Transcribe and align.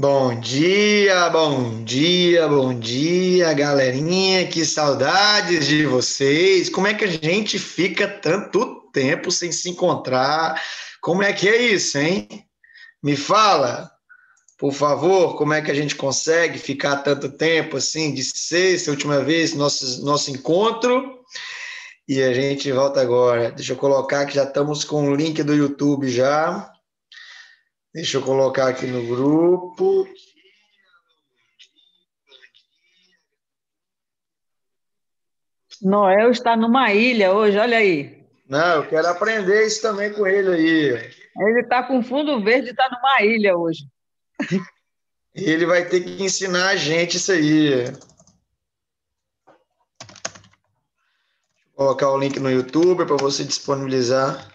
Bom 0.00 0.40
dia, 0.40 1.28
bom 1.28 1.84
dia, 1.84 2.48
bom 2.48 2.72
dia, 2.72 3.52
galerinha. 3.52 4.46
Que 4.46 4.64
saudades 4.64 5.66
de 5.66 5.84
vocês. 5.84 6.70
Como 6.70 6.86
é 6.86 6.94
que 6.94 7.04
a 7.04 7.06
gente 7.06 7.58
fica 7.58 8.08
tanto 8.08 8.88
tempo 8.94 9.30
sem 9.30 9.52
se 9.52 9.68
encontrar? 9.68 10.58
Como 11.02 11.22
é 11.22 11.34
que 11.34 11.46
é 11.46 11.60
isso, 11.60 11.98
hein? 11.98 12.26
Me 13.02 13.14
fala, 13.14 13.90
por 14.56 14.72
favor, 14.72 15.36
como 15.36 15.52
é 15.52 15.60
que 15.60 15.70
a 15.70 15.74
gente 15.74 15.94
consegue 15.94 16.58
ficar 16.58 17.02
tanto 17.02 17.28
tempo 17.28 17.76
assim, 17.76 18.14
de 18.14 18.24
sexta, 18.24 18.90
última 18.90 19.22
vez, 19.22 19.52
nosso, 19.52 20.02
nosso 20.02 20.30
encontro? 20.30 21.18
E 22.08 22.22
a 22.22 22.32
gente 22.32 22.72
volta 22.72 23.02
agora. 23.02 23.52
Deixa 23.52 23.74
eu 23.74 23.76
colocar 23.76 24.24
que 24.24 24.36
já 24.36 24.44
estamos 24.44 24.82
com 24.82 25.10
o 25.10 25.14
link 25.14 25.42
do 25.42 25.52
YouTube 25.52 26.08
já. 26.08 26.72
Deixa 27.92 28.18
eu 28.18 28.22
colocar 28.22 28.68
aqui 28.68 28.86
no 28.86 29.06
grupo. 29.06 30.08
Noel 35.82 36.30
está 36.30 36.56
numa 36.56 36.92
ilha 36.92 37.32
hoje, 37.32 37.58
olha 37.58 37.78
aí. 37.78 38.24
Não, 38.48 38.76
eu 38.76 38.88
quero 38.88 39.08
aprender 39.08 39.66
isso 39.66 39.80
também 39.80 40.12
com 40.12 40.26
ele 40.26 40.50
aí. 40.50 41.12
Ele 41.36 41.60
está 41.60 41.82
com 41.82 42.02
fundo 42.02 42.42
verde 42.42 42.68
e 42.68 42.70
está 42.70 42.88
numa 42.90 43.22
ilha 43.22 43.56
hoje. 43.56 43.86
Ele 45.32 45.64
vai 45.64 45.88
ter 45.88 46.00
que 46.00 46.22
ensinar 46.22 46.70
a 46.70 46.76
gente 46.76 47.16
isso 47.16 47.30
aí. 47.30 47.84
Vou 51.66 51.86
colocar 51.86 52.10
o 52.10 52.18
link 52.18 52.38
no 52.40 52.50
YouTube 52.50 53.06
para 53.06 53.16
você 53.16 53.44
disponibilizar. 53.44 54.49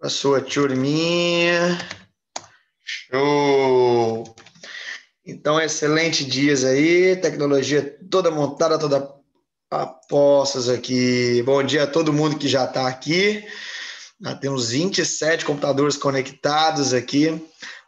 A 0.00 0.08
sua 0.08 0.40
turminha. 0.40 1.76
Show! 2.84 4.34
Então, 5.26 5.60
excelente 5.60 6.24
dias 6.24 6.64
aí, 6.64 7.16
tecnologia 7.16 7.98
toda 8.10 8.30
montada, 8.30 8.78
toda 8.78 9.12
a 9.70 9.86
postos 9.86 10.68
aqui. 10.68 11.42
Bom 11.42 11.62
dia 11.62 11.82
a 11.82 11.86
todo 11.86 12.12
mundo 12.12 12.38
que 12.38 12.48
já 12.48 12.64
está 12.64 12.86
aqui. 12.86 13.44
Já 14.20 14.34
temos 14.34 14.70
27 14.70 15.44
computadores 15.44 15.96
conectados 15.96 16.94
aqui, 16.94 17.30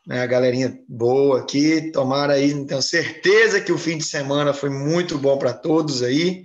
né? 0.07 0.23
A 0.23 0.27
galerinha 0.27 0.79
boa 0.89 1.41
aqui. 1.41 1.91
Tomara 1.93 2.35
aí, 2.35 2.67
tenho 2.67 2.83
certeza 2.83 3.61
que 3.61 3.73
o 3.73 3.79
fim 3.79 3.97
de 3.97 4.05
semana 4.05 4.53
foi 4.53 4.69
muito 4.69 5.17
bom 5.17 5.39
para 5.39 5.55
todos 5.55 6.03
aí. 6.03 6.45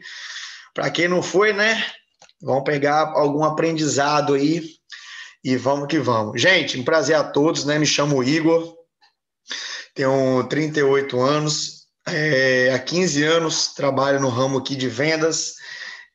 Para 0.73 0.89
quem 0.89 1.07
não 1.07 1.21
foi, 1.21 1.53
né? 1.53 1.85
Vão 2.41 2.63
pegar 2.63 3.11
algum 3.15 3.43
aprendizado 3.43 4.35
aí 4.35 4.75
e 5.45 5.55
vamos 5.55 5.87
que 5.87 5.99
vamos. 5.99 6.41
Gente, 6.41 6.79
um 6.79 6.83
prazer 6.83 7.15
a 7.15 7.23
todos, 7.23 7.65
né? 7.65 7.77
Me 7.77 7.85
chamo 7.85 8.23
Igor, 8.23 8.75
tenho 9.93 10.43
38 10.49 11.21
anos, 11.21 11.85
é, 12.07 12.71
há 12.73 12.79
15 12.79 13.23
anos 13.23 13.67
trabalho 13.75 14.19
no 14.19 14.29
ramo 14.29 14.57
aqui 14.57 14.75
de 14.75 14.89
vendas 14.89 15.53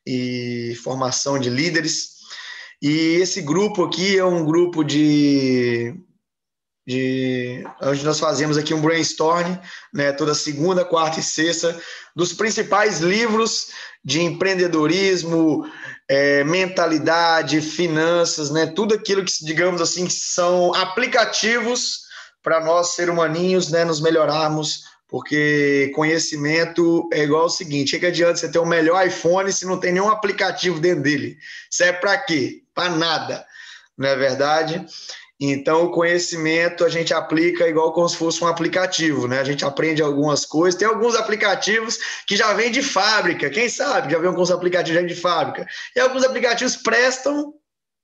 e 0.05 0.77
formação 0.83 1.39
de 1.39 1.49
líderes. 1.49 2.09
E 2.81 3.19
esse 3.21 3.41
grupo 3.41 3.85
aqui 3.85 4.17
é 4.17 4.25
um 4.25 4.43
grupo 4.43 4.83
de, 4.83 5.95
de 6.85 7.63
onde 7.81 8.03
nós 8.03 8.19
fazemos 8.19 8.57
aqui 8.57 8.73
um 8.73 8.81
brainstorm, 8.81 9.55
né, 9.93 10.11
toda 10.11 10.33
segunda, 10.33 10.83
quarta 10.83 11.19
e 11.19 11.23
sexta, 11.23 11.79
dos 12.15 12.33
principais 12.33 12.99
livros 12.99 13.67
de 14.03 14.21
empreendedorismo, 14.21 15.65
é, 16.09 16.43
mentalidade, 16.43 17.61
finanças, 17.61 18.49
né? 18.49 18.65
Tudo 18.65 18.95
aquilo 18.95 19.23
que, 19.23 19.31
digamos 19.45 19.79
assim, 19.79 20.09
são 20.09 20.73
aplicativos 20.75 22.01
para 22.43 22.59
nós, 22.59 22.95
ser 22.95 23.09
humaninhos, 23.09 23.69
né, 23.69 23.85
nos 23.85 24.01
melhorarmos, 24.01 24.83
porque 25.07 25.91
conhecimento 25.93 27.07
é 27.13 27.23
igual 27.23 27.43
ao 27.43 27.49
seguinte: 27.49 27.99
que 27.99 28.05
adianta 28.05 28.37
você 28.37 28.51
ter 28.51 28.59
o 28.59 28.65
melhor 28.65 29.05
iPhone 29.05 29.51
se 29.53 29.65
não 29.65 29.79
tem 29.79 29.93
nenhum 29.93 30.09
aplicativo 30.09 30.79
dentro 30.79 31.03
dele? 31.03 31.37
Serve 31.69 31.99
para 31.99 32.17
quê? 32.17 32.63
Para 32.73 32.89
nada, 32.89 33.45
não 33.97 34.09
é 34.09 34.15
verdade? 34.15 34.83
Então, 35.43 35.85
o 35.85 35.91
conhecimento 35.91 36.85
a 36.85 36.89
gente 36.89 37.15
aplica 37.15 37.67
igual 37.67 37.91
como 37.93 38.07
se 38.07 38.15
fosse 38.15 38.43
um 38.43 38.47
aplicativo, 38.47 39.27
né? 39.27 39.39
A 39.39 39.43
gente 39.43 39.65
aprende 39.65 39.99
algumas 39.99 40.45
coisas. 40.45 40.79
Tem 40.79 40.87
alguns 40.87 41.15
aplicativos 41.15 41.97
que 42.27 42.35
já 42.35 42.53
vêm 42.53 42.69
de 42.69 42.83
fábrica, 42.83 43.49
quem 43.49 43.67
sabe? 43.67 44.11
Já 44.11 44.19
vem 44.19 44.27
alguns 44.27 44.51
aplicativos 44.51 45.01
já 45.01 45.07
de 45.07 45.15
fábrica. 45.15 45.65
E 45.95 45.99
alguns 45.99 46.23
aplicativos 46.23 46.75
prestam 46.75 47.55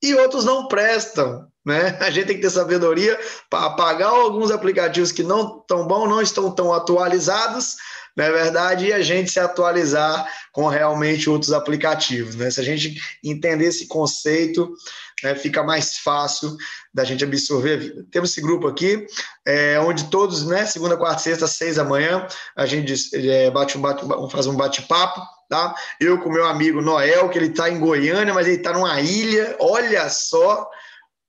e 0.02 0.12
outros 0.16 0.44
não 0.44 0.66
prestam, 0.66 1.46
né? 1.64 1.96
A 2.02 2.10
gente 2.10 2.26
tem 2.26 2.36
que 2.36 2.42
ter 2.42 2.50
sabedoria 2.50 3.16
para 3.48 3.66
apagar 3.66 4.10
alguns 4.10 4.50
aplicativos 4.50 5.12
que 5.12 5.22
não 5.22 5.60
estão 5.60 5.86
bons, 5.86 6.08
não 6.08 6.20
estão 6.20 6.50
tão 6.50 6.72
atualizados, 6.72 7.76
não 8.18 8.24
é 8.24 8.32
verdade? 8.32 8.86
E 8.86 8.92
a 8.92 9.00
gente 9.00 9.30
se 9.30 9.38
atualizar 9.38 10.28
com 10.52 10.66
realmente 10.66 11.30
outros 11.30 11.52
aplicativos, 11.52 12.34
né? 12.34 12.50
Se 12.50 12.60
a 12.60 12.64
gente 12.64 13.00
entender 13.22 13.66
esse 13.66 13.86
conceito, 13.86 14.74
né, 15.22 15.36
fica 15.36 15.62
mais 15.62 15.98
fácil 15.98 16.56
da 16.92 17.04
gente 17.04 17.22
absorver 17.22 17.74
a 17.74 17.76
vida. 17.76 18.06
Temos 18.10 18.32
esse 18.32 18.40
grupo 18.40 18.66
aqui, 18.66 19.06
é, 19.46 19.78
onde 19.78 20.10
todos, 20.10 20.44
né, 20.48 20.66
segunda, 20.66 20.96
quarta, 20.96 21.20
sexta, 21.20 21.46
seis 21.46 21.76
da 21.76 21.84
manhã, 21.84 22.26
a 22.56 22.66
gente 22.66 22.92
é, 23.14 23.52
bate 23.52 23.78
um 23.78 23.80
bate, 23.80 24.04
faz 24.32 24.48
um 24.48 24.56
bate-papo, 24.56 25.20
tá? 25.48 25.72
Eu 26.00 26.18
com 26.18 26.28
meu 26.28 26.44
amigo 26.44 26.82
Noel, 26.82 27.28
que 27.28 27.38
ele 27.38 27.46
está 27.46 27.70
em 27.70 27.78
Goiânia, 27.78 28.34
mas 28.34 28.48
ele 28.48 28.56
está 28.56 28.72
numa 28.72 29.00
ilha, 29.00 29.56
olha 29.60 30.10
só, 30.10 30.68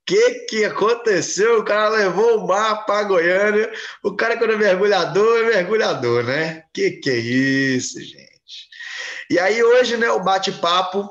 que, 0.10 0.32
que 0.46 0.66
aconteceu? 0.66 1.60
O 1.60 1.64
cara 1.64 1.88
levou 1.90 2.40
o 2.40 2.48
mar 2.48 2.84
para 2.84 3.04
Goiânia. 3.04 3.72
O 4.02 4.16
cara, 4.16 4.36
quando 4.38 4.54
é 4.54 4.58
mergulhador, 4.58 5.42
é 5.42 5.44
mergulhador, 5.44 6.24
né? 6.24 6.64
Que 6.74 6.92
que 6.94 7.12
é 7.12 7.16
isso, 7.16 8.02
gente? 8.02 8.68
E 9.30 9.38
aí, 9.38 9.64
hoje, 9.64 9.98
né, 9.98 10.10
o 10.10 10.24
bate-papo 10.24 11.08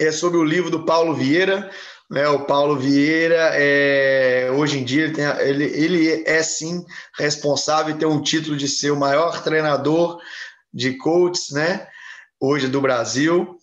é 0.00 0.10
sobre 0.10 0.36
o 0.36 0.42
livro 0.42 0.68
do 0.68 0.84
Paulo 0.84 1.14
Vieira. 1.14 1.70
Né, 2.10 2.26
o 2.28 2.44
Paulo 2.44 2.76
Vieira, 2.76 3.52
é, 3.54 4.50
hoje 4.52 4.78
em 4.78 4.84
dia, 4.84 5.04
ele, 5.04 5.12
tem, 5.12 5.24
ele, 5.40 5.64
ele 5.64 6.24
é 6.26 6.42
sim 6.42 6.84
responsável 7.16 7.94
e 7.94 7.98
tem 7.98 8.08
um 8.08 8.22
título 8.22 8.56
de 8.56 8.66
ser 8.66 8.90
o 8.90 8.98
maior 8.98 9.42
treinador 9.44 10.18
de 10.72 10.96
coaches, 10.96 11.50
né, 11.50 11.86
hoje 12.40 12.66
do 12.66 12.80
Brasil, 12.80 13.58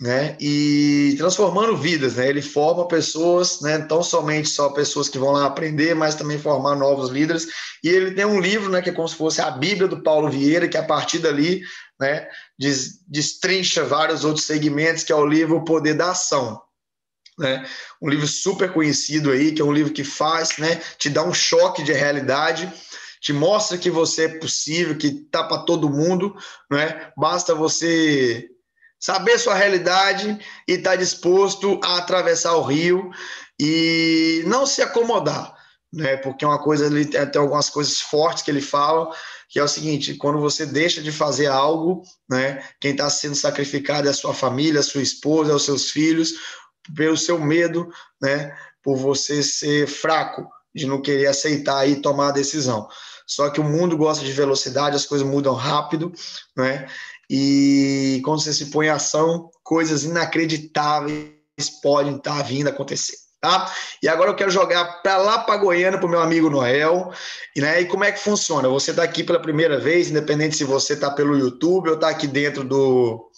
né, 0.00 0.36
e 0.38 1.14
transformando 1.16 1.74
vidas, 1.74 2.16
né, 2.16 2.28
ele 2.28 2.42
forma 2.42 2.86
pessoas, 2.86 3.60
né, 3.62 3.86
não 3.88 4.02
somente 4.02 4.48
só 4.48 4.68
pessoas 4.68 5.08
que 5.08 5.18
vão 5.18 5.32
lá 5.32 5.46
aprender, 5.46 5.94
mas 5.94 6.14
também 6.14 6.38
formar 6.38 6.76
novos 6.76 7.08
líderes, 7.08 7.46
e 7.82 7.88
ele 7.88 8.10
tem 8.10 8.26
um 8.26 8.38
livro, 8.38 8.70
né, 8.70 8.82
que 8.82 8.90
é 8.90 8.92
como 8.92 9.08
se 9.08 9.16
fosse 9.16 9.40
a 9.40 9.50
Bíblia 9.50 9.88
do 9.88 10.02
Paulo 10.02 10.30
Vieira, 10.30 10.68
que 10.68 10.76
a 10.76 10.82
partir 10.82 11.18
dali 11.18 11.62
né, 11.98 12.28
destrincha 13.08 13.84
vários 13.84 14.22
outros 14.22 14.44
segmentos, 14.44 15.02
que 15.02 15.12
é 15.12 15.16
o 15.16 15.26
livro 15.26 15.56
O 15.56 15.64
Poder 15.64 15.94
da 15.94 16.10
Ação. 16.10 16.60
Né? 17.38 17.66
Um 18.00 18.08
livro 18.08 18.26
super 18.26 18.72
conhecido 18.72 19.30
aí, 19.30 19.52
que 19.52 19.62
é 19.62 19.64
um 19.64 19.72
livro 19.72 19.92
que 19.92 20.04
faz, 20.04 20.58
né, 20.58 20.80
te 20.98 21.08
dá 21.08 21.22
um 21.22 21.32
choque 21.32 21.82
de 21.82 21.92
realidade, 21.92 22.70
te 23.20 23.32
mostra 23.32 23.78
que 23.78 23.90
você 23.90 24.24
é 24.24 24.38
possível, 24.38 24.96
que 24.96 25.10
tá 25.10 25.42
para 25.42 25.62
todo 25.62 25.90
mundo, 25.90 26.36
né? 26.70 27.10
Basta 27.16 27.54
você 27.54 28.48
saber 28.98 29.38
sua 29.38 29.54
realidade 29.54 30.38
e 30.66 30.72
estar 30.72 30.90
tá 30.90 30.96
disposto 30.96 31.80
a 31.82 31.98
atravessar 31.98 32.54
o 32.56 32.62
rio 32.62 33.10
e 33.60 34.42
não 34.46 34.66
se 34.66 34.82
acomodar, 34.82 35.54
né? 35.92 36.16
Porque 36.16 36.44
é 36.44 36.48
uma 36.48 36.62
coisa 36.62 36.86
ali 36.86 37.06
tem 37.06 37.40
algumas 37.40 37.70
coisas 37.70 38.00
fortes 38.00 38.42
que 38.42 38.50
ele 38.50 38.60
fala, 38.60 39.10
que 39.48 39.58
é 39.58 39.62
o 39.62 39.68
seguinte: 39.68 40.14
quando 40.14 40.40
você 40.40 40.66
deixa 40.66 41.00
de 41.00 41.12
fazer 41.12 41.46
algo, 41.46 42.02
né, 42.28 42.62
quem 42.80 42.92
está 42.92 43.08
sendo 43.08 43.34
sacrificado 43.34 44.08
é 44.08 44.10
a 44.10 44.14
sua 44.14 44.34
família, 44.34 44.80
a 44.80 44.84
sua 44.84 45.02
esposa, 45.02 45.54
os 45.54 45.64
seus 45.64 45.90
filhos, 45.90 46.34
pelo 46.94 47.16
seu 47.16 47.38
medo, 47.38 47.88
né, 48.20 48.56
por 48.82 48.96
você 48.96 49.42
ser 49.42 49.86
fraco, 49.86 50.46
de 50.74 50.86
não 50.86 51.00
querer 51.00 51.26
aceitar 51.26 51.88
e 51.88 51.96
tomar 51.96 52.28
a 52.28 52.32
decisão. 52.32 52.88
Só 53.26 53.50
que 53.50 53.60
o 53.60 53.64
mundo 53.64 53.96
gosta 53.96 54.24
de 54.24 54.32
velocidade, 54.32 54.96
as 54.96 55.06
coisas 55.06 55.26
mudam 55.26 55.54
rápido, 55.54 56.12
né? 56.56 56.86
E 57.28 58.20
quando 58.24 58.40
você 58.40 58.52
se 58.52 58.66
põe 58.66 58.86
em 58.86 58.90
ação, 58.90 59.50
coisas 59.64 60.04
inacreditáveis 60.04 61.30
podem 61.82 62.16
estar 62.16 62.36
tá 62.36 62.42
vindo 62.42 62.68
a 62.68 62.70
acontecer 62.70 63.16
tá? 63.40 63.72
E 64.02 64.08
agora 64.08 64.30
eu 64.30 64.34
quero 64.34 64.50
jogar 64.50 65.02
para 65.02 65.16
lá 65.18 65.38
para 65.38 65.56
Goiânia 65.56 65.98
para 65.98 66.06
o 66.06 66.10
meu 66.10 66.20
amigo 66.20 66.50
Noel. 66.50 67.12
E, 67.54 67.60
né, 67.60 67.80
e 67.80 67.86
como 67.86 68.04
é 68.04 68.10
que 68.10 68.18
funciona? 68.18 68.68
Você 68.68 68.90
está 68.90 69.02
aqui 69.02 69.22
pela 69.22 69.40
primeira 69.40 69.78
vez, 69.78 70.10
independente 70.10 70.56
se 70.56 70.64
você 70.64 70.94
está 70.94 71.10
pelo 71.10 71.38
YouTube 71.38 71.88
ou 71.88 71.94
está 71.94 72.08
aqui 72.08 72.26
dentro 72.26 72.64
do, 72.64 73.30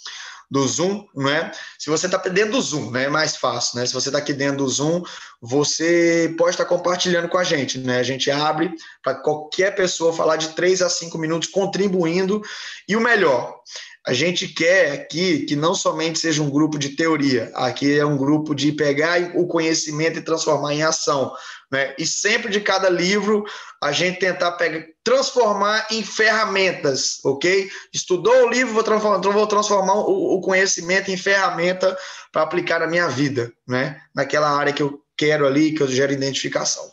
do 0.51 0.67
Zoom, 0.67 1.07
né? 1.15 1.53
Se 1.79 1.91
você 1.91 2.07
está 2.07 2.17
dentro 2.19 2.53
do 2.53 2.61
Zoom, 2.61 2.91
né? 2.91 3.05
É 3.05 3.09
mais 3.09 3.37
fácil, 3.37 3.79
né? 3.79 3.87
Se 3.87 3.93
você 3.93 4.09
está 4.09 4.19
aqui 4.19 4.33
dentro 4.33 4.59
do 4.59 4.69
Zoom, 4.69 5.03
você 5.41 6.35
pode 6.39 6.51
estar 6.51 6.65
tá 6.65 6.69
compartilhando 6.69 7.29
com 7.29 7.39
a 7.39 7.45
gente, 7.45 7.79
né? 7.79 7.99
A 7.99 8.03
gente 8.03 8.31
abre 8.31 8.73
para 9.03 9.15
qualquer 9.15 9.75
pessoa 9.75 10.13
falar 10.13 10.37
de 10.37 10.49
3 10.51 10.83
a 10.83 10.89
5 10.89 11.19
minutos 11.19 11.49
contribuindo. 11.51 12.43
E 12.89 12.97
o 12.97 13.01
melhor, 13.01 13.61
A 14.09 14.15
gente 14.15 14.49
quer 14.49 14.93
aqui 14.93 15.41
que 15.41 15.55
não 15.55 15.75
somente 15.75 16.19
seja 16.19 16.43
um 16.43 16.49
grupo 16.49 16.79
de 16.79 16.97
teoria, 16.97 17.53
aqui 17.55 17.99
é 17.99 18.07
um 18.07 18.17
grupo 18.17 18.55
de 18.55 18.73
pegar 18.73 19.33
o 19.35 19.47
conhecimento 19.47 20.19
e 20.19 20.23
transformar 20.23 20.73
em 20.73 20.83
ação. 20.83 21.31
Né? 21.71 21.95
E 21.99 22.07
sempre 22.07 22.51
de 22.51 22.59
cada 22.59 22.89
livro 22.89 23.45
a 23.83 23.93
gente 23.93 24.19
tentar 24.19 24.53
pegar, 24.53 24.83
transformar 25.05 25.89
em 25.91 26.03
ferramentas, 26.03 27.23
ok? 27.23 27.71
Estudou 27.93 28.47
o 28.47 28.49
livro, 28.49 28.73
vou 28.73 28.83
transformar, 28.83 29.19
então 29.19 29.31
vou 29.31 29.47
transformar 29.47 29.97
o, 29.97 30.39
o 30.39 30.41
conhecimento 30.41 31.11
em 31.11 31.17
ferramenta 31.19 31.95
para 32.33 32.41
aplicar 32.41 32.81
na 32.81 32.87
minha 32.87 33.09
vida, 33.09 33.53
né? 33.69 34.01
Naquela 34.17 34.49
área 34.49 34.73
que 34.73 34.83
eu 34.83 35.03
quero 35.19 35.47
ali, 35.47 35.73
que 35.73 35.83
eu 35.83 35.87
gero 35.87 36.15
identificação. 36.15 36.85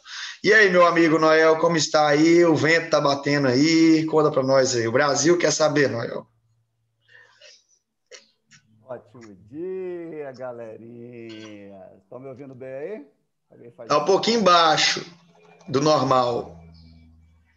E 0.44 0.54
aí, 0.54 0.70
meu 0.70 0.86
amigo 0.86 1.18
Noel, 1.18 1.56
como 1.60 1.78
está 1.78 2.10
aí? 2.10 2.44
O 2.44 2.58
vento 2.58 2.88
está 2.88 3.00
batendo 3.00 3.48
aí? 3.48 4.06
Conta 4.06 4.30
para 4.30 4.44
nós 4.44 4.76
aí. 4.76 4.86
O 4.86 4.92
Brasil 4.92 5.38
quer 5.38 5.52
saber, 5.52 5.90
Noel. 5.90 6.28
Ótimo 8.88 9.36
dia, 9.50 10.32
galerinha. 10.34 11.92
Estão 12.04 12.20
me 12.20 12.28
ouvindo 12.28 12.54
bem 12.54 12.70
aí? 12.70 13.08
Está 13.82 13.98
um 13.98 14.06
pouquinho 14.06 14.44
baixo 14.44 15.04
do 15.68 15.82
normal. 15.82 16.64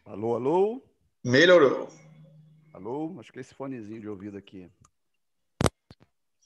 Alô, 0.07 0.37
alô? 0.37 0.83
Melhorou. 1.23 1.87
Alô? 2.73 3.15
Acho 3.21 3.31
que 3.31 3.39
é 3.39 3.43
esse 3.43 3.53
fonezinho 3.53 4.01
de 4.01 4.09
ouvido 4.09 4.39
aqui. 4.39 4.73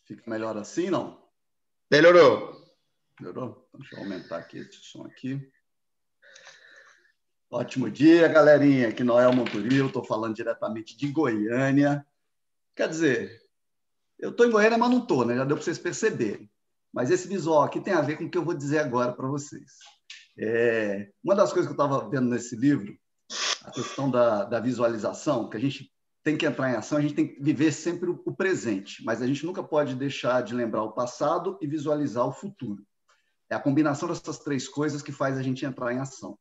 Fica 0.05 0.29
melhor 0.29 0.57
assim, 0.57 0.91
não? 0.91 1.23
Melhorou. 1.89 2.61
Melhorou? 3.21 3.69
Então, 3.69 3.79
deixa 3.79 3.95
eu 3.95 4.01
aumentar 4.01 4.39
aqui 4.39 4.59
esse 4.59 4.83
som 4.83 5.05
aqui. 5.05 5.49
Ótimo 7.49 7.89
dia, 7.89 8.27
galerinha. 8.27 8.89
Aqui 8.89 9.05
Noel 9.05 9.33
Monturil, 9.33 9.87
estou 9.87 10.05
falando 10.05 10.35
diretamente 10.35 10.97
de 10.97 11.07
Goiânia. 11.07 12.05
Quer 12.75 12.89
dizer, 12.89 13.42
eu 14.23 14.31
estou 14.31 14.47
em 14.47 14.51
Goiânia, 14.51 14.79
mas 14.79 14.89
não 14.89 14.99
estou, 15.01 15.27
né? 15.27 15.35
Já 15.35 15.45
deu 15.45 15.57
para 15.57 15.65
vocês 15.65 15.79
perceberem. 15.79 16.49
Mas 16.95 17.11
esse 17.11 17.27
visual 17.27 17.63
aqui 17.63 17.81
tem 17.81 17.93
a 17.93 18.01
ver 18.01 18.17
com 18.17 18.25
o 18.25 18.31
que 18.31 18.39
eu 18.39 18.45
vou 18.45 18.55
dizer 18.55 18.79
agora 18.79 19.13
para 19.13 19.27
vocês. 19.27 19.73
É, 20.39 21.11
uma 21.25 21.35
das 21.35 21.53
coisas 21.53 21.67
que 21.67 21.79
eu 21.79 21.85
estava 21.85 22.09
vendo 22.09 22.29
nesse 22.29 22.55
livro, 22.55 22.97
a 23.65 23.71
questão 23.73 24.09
da, 24.09 24.45
da, 24.45 24.61
visualização, 24.61 25.51
que 25.51 25.57
a 25.57 25.61
gente 25.61 25.91
tem 26.23 26.37
que 26.37 26.47
entrar 26.47 26.71
em 26.71 26.77
ação, 26.77 26.99
a 26.99 27.01
gente 27.01 27.15
tem 27.15 27.35
que 27.35 27.43
viver 27.43 27.73
sempre 27.73 28.11
o, 28.11 28.23
o 28.25 28.35
presente, 28.35 29.03
mas 29.05 29.21
a 29.21 29.27
gente 29.27 29.45
nunca 29.45 29.63
pode 29.63 29.97
deixar 29.97 30.41
de 30.43 30.55
lembrar 30.55 30.85
o 30.85 30.93
passado 30.93 31.59
e 31.61 31.67
visualizar 31.67 32.25
o 32.25 32.33
futuro. 32.33 32.85
É 33.51 33.57
a 33.57 33.61
combinação 33.61 34.09
dessas 34.09 34.39
três 34.39 34.69
coisas 34.69 35.03
que 35.03 35.11
faz 35.11 35.37
a 35.37 35.43
gente 35.43 35.65
entrar 35.67 35.93
em 35.93 35.99
ação. 35.99 36.39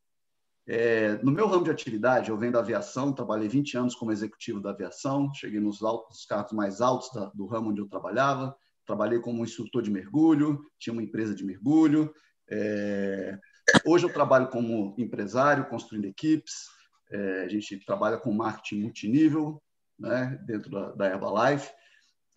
É, 0.73 1.21
no 1.21 1.33
meu 1.33 1.47
ramo 1.47 1.65
de 1.65 1.69
atividade, 1.69 2.29
eu 2.29 2.37
venho 2.37 2.53
da 2.53 2.59
aviação, 2.59 3.11
trabalhei 3.11 3.49
20 3.49 3.77
anos 3.77 3.93
como 3.93 4.09
executivo 4.09 4.61
da 4.61 4.69
aviação, 4.69 5.29
cheguei 5.33 5.59
nos, 5.59 5.83
altos, 5.83 6.23
cargos 6.25 6.53
mais 6.53 6.79
altos 6.79 7.11
da, 7.13 7.25
do 7.35 7.45
ramo 7.45 7.71
onde 7.71 7.81
eu 7.81 7.89
trabalhava, 7.89 8.55
trabalhei 8.85 9.19
como 9.19 9.43
instrutor 9.43 9.81
de 9.81 9.91
mergulho, 9.91 10.65
tinha 10.79 10.93
uma 10.93 11.03
empresa 11.03 11.35
de 11.35 11.43
mergulho. 11.43 12.15
É, 12.49 13.37
hoje 13.85 14.05
eu 14.05 14.13
trabalho 14.13 14.47
como 14.47 14.95
empresário, 14.97 15.67
construindo 15.67 16.05
equipes, 16.05 16.69
é, 17.11 17.41
a 17.43 17.49
gente 17.49 17.85
trabalha 17.85 18.17
com 18.17 18.31
marketing 18.31 18.83
multinível 18.83 19.61
né, 19.99 20.39
dentro 20.45 20.71
da, 20.71 20.91
da 20.93 21.07
Herbalife. 21.07 21.69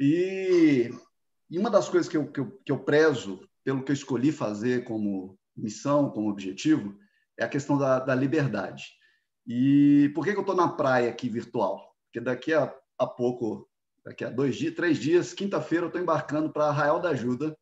E, 0.00 0.90
e 1.48 1.56
uma 1.56 1.70
das 1.70 1.88
coisas 1.88 2.08
que 2.08 2.16
eu, 2.16 2.26
que, 2.32 2.40
eu, 2.40 2.50
que 2.66 2.72
eu 2.72 2.81
prezo, 2.81 3.48
pelo 3.62 3.84
que 3.84 3.92
eu 3.92 3.94
escolhi 3.94 4.32
fazer 4.32 4.82
como 4.82 5.38
missão, 5.56 6.10
como 6.10 6.28
objetivo, 6.28 6.98
é 7.38 7.44
a 7.44 7.48
questão 7.48 7.76
da, 7.76 7.98
da 7.98 8.14
liberdade. 8.14 8.84
E 9.46 10.10
por 10.14 10.25
que, 10.25 10.32
que 10.32 10.38
eu 10.38 10.42
estou 10.42 10.56
na 10.56 10.69
praia 10.69 11.10
aqui 11.10 11.28
virtual? 11.28 11.94
Porque 12.06 12.20
daqui 12.20 12.52
a, 12.54 12.75
a 12.98 13.06
pouco, 13.06 13.69
daqui 14.04 14.25
a 14.25 14.31
dois 14.31 14.56
dias, 14.56 14.75
três 14.75 14.98
dias, 14.98 15.34
quinta-feira, 15.34 15.84
eu 15.84 15.88
estou 15.88 16.00
embarcando 16.00 16.50
para 16.52 16.66
Arraial 16.66 17.00
da 17.00 17.10
Ajuda, 17.10 17.56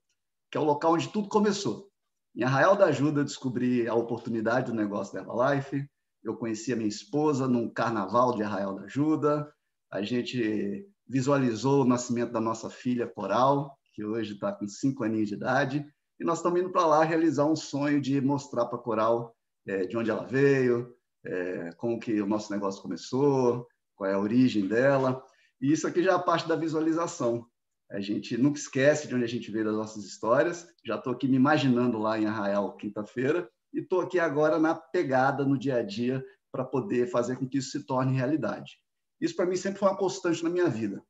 que 0.51 0.59
é 0.59 0.61
o 0.61 0.65
local 0.65 0.95
onde 0.95 1.09
tudo 1.09 1.29
começou. 1.29 1.91
Em 2.35 2.45
Arraial 2.45 2.77
da 2.77 2.87
Ajuda, 2.87 3.21
eu 3.21 3.25
descobri 3.25 3.87
a 3.89 3.95
oportunidade 3.95 4.71
do 4.71 4.77
negócio 4.77 5.13
da 5.13 5.21
Herbalife. 5.21 5.87
Eu 6.23 6.37
conheci 6.37 6.73
a 6.73 6.77
minha 6.77 6.89
esposa 6.89 7.49
num 7.49 7.69
carnaval 7.69 8.35
de 8.35 8.43
Arraial 8.43 8.75
da 8.75 8.85
Ajuda. 8.85 9.53
A 9.91 10.03
gente 10.03 10.89
visualizou 11.07 11.83
o 11.83 11.87
nascimento 11.87 12.33
da 12.33 12.41
nossa 12.41 12.71
filha 12.71 13.07
Coral, 13.07 13.77
que 13.93 14.05
hoje 14.05 14.35
está 14.35 14.53
com 14.53 14.67
cinco 14.67 15.05
aninhos 15.05 15.29
de 15.29 15.35
idade. 15.35 15.87
E 16.19 16.25
nós 16.25 16.39
estamos 16.39 16.61
indo 16.61 16.71
para 16.71 16.87
lá 16.87 17.05
realizar 17.05 17.45
um 17.45 17.57
sonho 17.57 18.01
de 18.01 18.21
mostrar 18.21 18.67
para 18.67 18.79
Coral 18.79 19.35
é, 19.67 19.87
de 19.87 19.97
onde 19.97 20.11
ela 20.11 20.25
veio, 20.25 20.95
é, 21.25 21.71
como 21.77 21.99
que 21.99 22.21
o 22.21 22.27
nosso 22.27 22.53
negócio 22.53 22.83
começou, 22.83 23.67
qual 23.95 24.11
é 24.11 24.15
a 24.15 24.19
origem 24.19 24.67
dela. 24.67 25.23
E 25.61 25.73
isso 25.73 25.87
aqui 25.87 26.03
já 26.03 26.13
é 26.13 26.15
a 26.15 26.19
parte 26.19 26.49
da 26.49 26.57
visualização. 26.57 27.47
A 27.91 28.01
gente 28.01 28.37
nunca 28.39 28.59
esquece 28.59 29.07
de 29.07 29.15
onde 29.15 29.25
a 29.25 29.29
gente 29.29 29.51
veio 29.51 29.67
das 29.67 29.77
nossas 29.77 30.05
histórias. 30.05 30.67
Já 30.85 30.97
estou 30.97 31.13
aqui 31.13 31.29
me 31.29 31.37
imaginando 31.37 31.99
lá 31.99 32.19
em 32.19 32.27
Arraial, 32.27 32.77
quinta-feira, 32.77 33.49
e 33.73 33.81
estou 33.81 34.01
aqui 34.01 34.19
agora 34.19 34.59
na 34.59 34.75
pegada, 34.75 35.45
no 35.45 35.59
dia 35.59 35.77
a 35.77 35.83
dia, 35.83 36.25
para 36.51 36.65
poder 36.65 37.07
fazer 37.07 37.37
com 37.37 37.49
que 37.49 37.59
isso 37.59 37.71
se 37.71 37.85
torne 37.85 38.17
realidade. 38.17 38.79
Isso, 39.21 39.37
para 39.37 39.47
mim, 39.47 39.57
sempre 39.57 39.79
foi 39.79 39.89
uma 39.89 39.97
constante 39.97 40.43
na 40.43 40.51
minha 40.51 40.69
vida. 40.69 41.03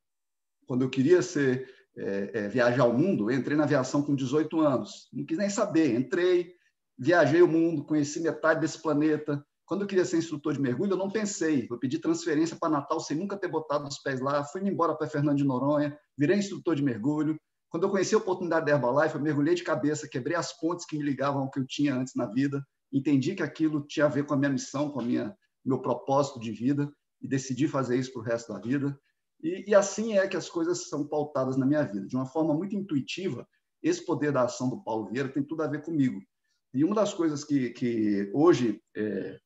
Quando 0.66 0.82
eu 0.82 0.90
queria 0.90 1.22
ser 1.22 1.68
é, 1.96 2.30
é, 2.34 2.48
viajar 2.48 2.82
ao 2.82 2.92
mundo, 2.92 3.30
entrei 3.30 3.56
na 3.56 3.64
aviação 3.64 4.02
com 4.02 4.14
18 4.14 4.60
anos. 4.60 5.08
Não 5.12 5.24
quis 5.24 5.38
nem 5.38 5.48
saber. 5.48 5.94
Entrei, 5.94 6.54
viajei 6.98 7.42
o 7.42 7.48
mundo, 7.48 7.84
conheci 7.84 8.20
metade 8.20 8.60
desse 8.60 8.80
planeta. 8.80 9.44
Quando 9.64 9.82
eu 9.82 9.86
queria 9.86 10.04
ser 10.04 10.18
instrutor 10.18 10.52
de 10.52 10.60
mergulho, 10.60 10.92
eu 10.92 10.96
não 10.96 11.10
pensei. 11.10 11.66
Eu 11.70 11.78
pedi 11.78 11.98
transferência 11.98 12.56
para 12.58 12.68
Natal 12.68 13.00
sem 13.00 13.16
nunca 13.16 13.36
ter 13.36 13.48
botado 13.48 13.86
os 13.86 13.98
pés 13.98 14.20
lá. 14.20 14.44
Fui 14.44 14.60
embora 14.62 14.94
para 14.94 15.08
Fernando 15.08 15.38
de 15.38 15.44
Noronha, 15.44 15.96
virei 16.16 16.38
instrutor 16.38 16.74
de 16.74 16.82
mergulho. 16.82 17.38
Quando 17.70 17.84
eu 17.84 17.90
conheci 17.90 18.14
a 18.14 18.18
oportunidade 18.18 18.66
da 18.66 18.72
Herbalife, 18.72 19.14
eu 19.14 19.20
mergulhei 19.20 19.54
de 19.54 19.64
cabeça, 19.64 20.08
quebrei 20.08 20.36
as 20.36 20.52
pontes 20.58 20.84
que 20.84 20.96
me 20.96 21.02
ligavam 21.02 21.42
ao 21.42 21.50
que 21.50 21.58
eu 21.58 21.66
tinha 21.66 21.94
antes 21.94 22.14
na 22.14 22.26
vida, 22.26 22.62
entendi 22.92 23.34
que 23.34 23.42
aquilo 23.42 23.86
tinha 23.86 24.04
a 24.04 24.10
ver 24.10 24.26
com 24.26 24.34
a 24.34 24.36
minha 24.36 24.50
missão, 24.50 24.90
com 24.90 25.00
a 25.00 25.02
minha 25.02 25.34
meu 25.64 25.80
propósito 25.80 26.40
de 26.40 26.50
vida 26.50 26.92
e 27.20 27.28
decidi 27.28 27.68
fazer 27.68 27.96
isso 27.96 28.12
para 28.12 28.20
o 28.20 28.24
resto 28.24 28.52
da 28.52 28.58
vida. 28.58 28.98
E, 29.42 29.70
e, 29.70 29.74
assim 29.74 30.18
é 30.18 30.26
que 30.26 30.36
as 30.36 30.48
coisas 30.48 30.88
são 30.88 31.06
pautadas 31.06 31.56
na 31.56 31.66
minha 31.66 31.82
vida, 31.82 32.06
de 32.06 32.16
uma 32.16 32.26
forma 32.26 32.54
muito 32.54 32.76
intuitiva. 32.76 33.46
Esse 33.82 34.04
poder 34.04 34.32
da 34.32 34.42
ação 34.42 34.68
do 34.68 34.82
Paulo 34.82 35.08
Vieira 35.08 35.28
tem 35.28 35.42
tudo 35.42 35.62
a 35.62 35.66
ver 35.66 35.82
comigo. 35.82 36.20
E 36.74 36.84
uma 36.84 36.94
das 36.94 37.12
coisas 37.12 37.44
que, 37.44 37.70
que 37.70 38.30
hoje 38.32 38.80
é, 38.96 39.38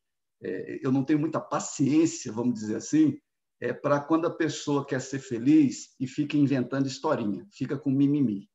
é, 0.43 0.81
eu 0.83 0.93
não 0.93 1.05
tenho 1.05 1.19
muita 1.19 1.41
paciência, 1.41 2.33
vamos 2.33 2.55
dizer 2.55 2.77
assim, 2.77 3.19
é 3.61 3.73
para 3.73 4.01
quando 4.01 4.27
a 4.27 4.35
pessoa 4.35 4.87
quer 4.87 5.01
ser 5.01 5.19
feliz 5.19 5.95
e 5.99 6.07
fica 6.07 6.37
inventando 6.37 6.87
historinha, 6.87 7.47
fica 7.53 7.79
com 7.79 7.91
mimimi. 7.91 8.49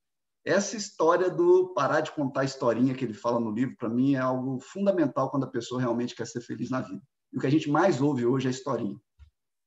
Essa 0.46 0.75
história 0.75 1.30
do 1.30 1.74
parar 1.74 2.01
de 2.01 2.12
contar 2.12 2.46
historinha 2.46 2.96
que 2.96 3.06
ele 3.06 3.13
fala 3.13 3.40
no 3.40 3.51
livro, 3.51 3.75
para 3.78 3.90
mim, 3.90 4.16
é 4.16 4.20
algo 4.20 4.60
fundamental 4.60 5.30
quando 5.30 5.44
a 5.44 5.51
pessoa 5.51 5.80
realmente 5.80 6.16
quer 6.16 6.25
ser 6.25 6.42
feliz 6.42 6.70
na 6.70 6.82
vida. 6.82 7.01
E 7.32 7.38
o 7.38 7.40
que 7.40 7.48
a 7.48 7.51
gente 7.51 7.70
mais 7.70 8.01
ouve 8.01 8.25
hoje 8.25 8.48
é 8.48 8.51
historinha. 8.51 9.00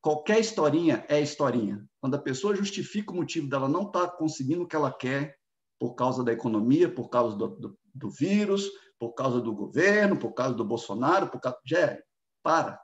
Qualquer 0.01 0.41
historinha 0.41 1.05
é 1.09 1.21
historinha. 1.21 1.85
Quando 2.01 2.15
a 2.15 2.21
pessoa 2.21 2.55
justifica 2.55 3.13
o 3.13 3.17
motivo 3.17 3.49
dela 3.49 3.69
não 3.69 3.87
estar 3.87 4.09
tá 4.09 4.17
conseguindo 4.17 4.65
o 4.65 4.67
que 4.67 4.77
ela 4.77 4.93
quer, 4.93 5.37
por 5.79 5.95
causa 5.95 6.25
da 6.25 6.33
economia, 6.33 6.93
por 6.93 7.09
causa 7.09 7.37
do, 7.37 7.49
do, 7.49 7.79
do 7.95 8.11
vírus, 8.11 8.69
por 9.05 9.13
causa 9.13 9.39
do 9.39 9.55
governo, 9.55 10.19
por 10.19 10.33
causa 10.33 10.55
do 10.55 10.65
Bolsonaro, 10.65 11.29
por 11.29 11.39
causa. 11.39 11.59
Jerry, 11.63 12.03
para. 12.43 12.81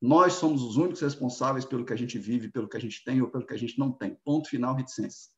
Nós 0.00 0.34
somos 0.34 0.62
os 0.62 0.76
únicos 0.76 1.02
responsáveis 1.02 1.66
pelo 1.66 1.84
que 1.84 1.92
a 1.92 1.96
gente 1.96 2.18
vive, 2.18 2.50
pelo 2.50 2.68
que 2.68 2.76
a 2.76 2.80
gente 2.80 3.04
tem 3.04 3.20
ou 3.20 3.28
pelo 3.28 3.46
que 3.46 3.52
a 3.52 3.56
gente 3.58 3.78
não 3.78 3.92
tem. 3.92 4.18
Ponto 4.24 4.48
final, 4.48 4.74
reticência. 4.74 5.30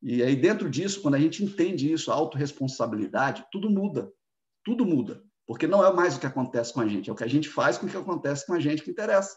E 0.00 0.22
aí, 0.22 0.36
dentro 0.36 0.70
disso, 0.70 1.02
quando 1.02 1.16
a 1.16 1.18
gente 1.18 1.44
entende 1.44 1.92
isso, 1.92 2.12
a 2.12 2.14
autorresponsabilidade, 2.14 3.44
tudo 3.50 3.68
muda. 3.68 4.12
Tudo 4.64 4.86
muda. 4.86 5.24
Porque 5.44 5.66
não 5.66 5.84
é 5.84 5.92
mais 5.92 6.16
o 6.16 6.20
que 6.20 6.26
acontece 6.26 6.72
com 6.72 6.80
a 6.80 6.86
gente, 6.86 7.10
é 7.10 7.12
o 7.12 7.16
que 7.16 7.24
a 7.24 7.28
gente 7.28 7.48
faz 7.48 7.78
com 7.78 7.86
o 7.86 7.88
que 7.88 7.96
acontece 7.96 8.46
com 8.46 8.52
a 8.52 8.60
gente 8.60 8.82
que 8.82 8.90
interessa. 8.90 9.36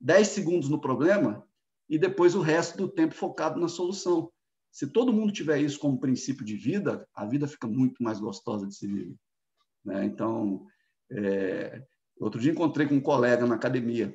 Dez 0.00 0.28
segundos 0.28 0.68
no 0.68 0.80
problema 0.80 1.46
e 1.88 1.98
depois 1.98 2.34
o 2.34 2.40
resto 2.40 2.76
do 2.76 2.88
tempo 2.88 3.14
focado 3.14 3.60
na 3.60 3.68
solução. 3.68 4.32
Se 4.76 4.86
todo 4.86 5.10
mundo 5.10 5.32
tiver 5.32 5.58
isso 5.58 5.78
como 5.78 5.98
princípio 5.98 6.44
de 6.44 6.54
vida, 6.54 7.08
a 7.14 7.24
vida 7.24 7.48
fica 7.48 7.66
muito 7.66 8.02
mais 8.02 8.20
gostosa 8.20 8.66
de 8.66 8.74
se 8.74 8.86
viver. 8.86 9.16
Né? 9.82 10.04
Então, 10.04 10.66
é... 11.10 11.82
outro 12.20 12.38
dia 12.38 12.52
encontrei 12.52 12.86
com 12.86 12.96
um 12.96 13.00
colega 13.00 13.46
na 13.46 13.54
academia, 13.54 14.14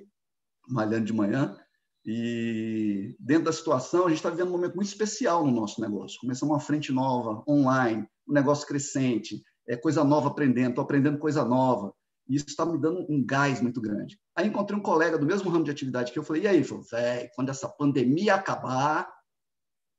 malhando 0.70 1.06
de 1.06 1.14
manhã, 1.14 1.58
e 2.06 3.16
dentro 3.20 3.46
da 3.46 3.52
situação, 3.52 4.06
a 4.06 4.10
gente 4.10 4.18
está 4.18 4.30
vivendo 4.30 4.50
um 4.50 4.52
momento 4.52 4.76
muito 4.76 4.88
especial 4.88 5.44
no 5.44 5.52
nosso 5.52 5.82
negócio. 5.82 6.20
Começamos 6.22 6.54
uma 6.54 6.60
frente 6.60 6.92
nova, 6.92 7.44
online, 7.50 8.08
um 8.28 8.32
negócio 8.32 8.68
crescente, 8.68 9.42
é 9.68 9.76
coisa 9.76 10.04
nova 10.04 10.28
aprendendo, 10.28 10.70
estou 10.70 10.84
aprendendo 10.84 11.18
coisa 11.18 11.44
nova. 11.44 11.92
E 12.30 12.36
isso 12.36 12.46
está 12.50 12.68
me 12.68 12.78
dando 12.78 13.04
um 13.10 13.26
gás 13.26 13.60
muito 13.62 13.82
grande. 13.82 14.20
Aí 14.36 14.46
encontrei 14.46 14.78
um 14.78 14.84
colega 14.84 15.18
do 15.18 15.26
mesmo 15.26 15.50
ramo 15.50 15.66
de 15.66 15.72
atividade 15.72 16.12
que 16.12 16.20
eu 16.20 16.24
falei, 16.24 16.44
e 16.44 16.48
aí? 16.48 16.62
Velho, 16.62 17.30
quando 17.34 17.50
essa 17.50 17.68
pandemia 17.68 18.36
acabar, 18.36 19.12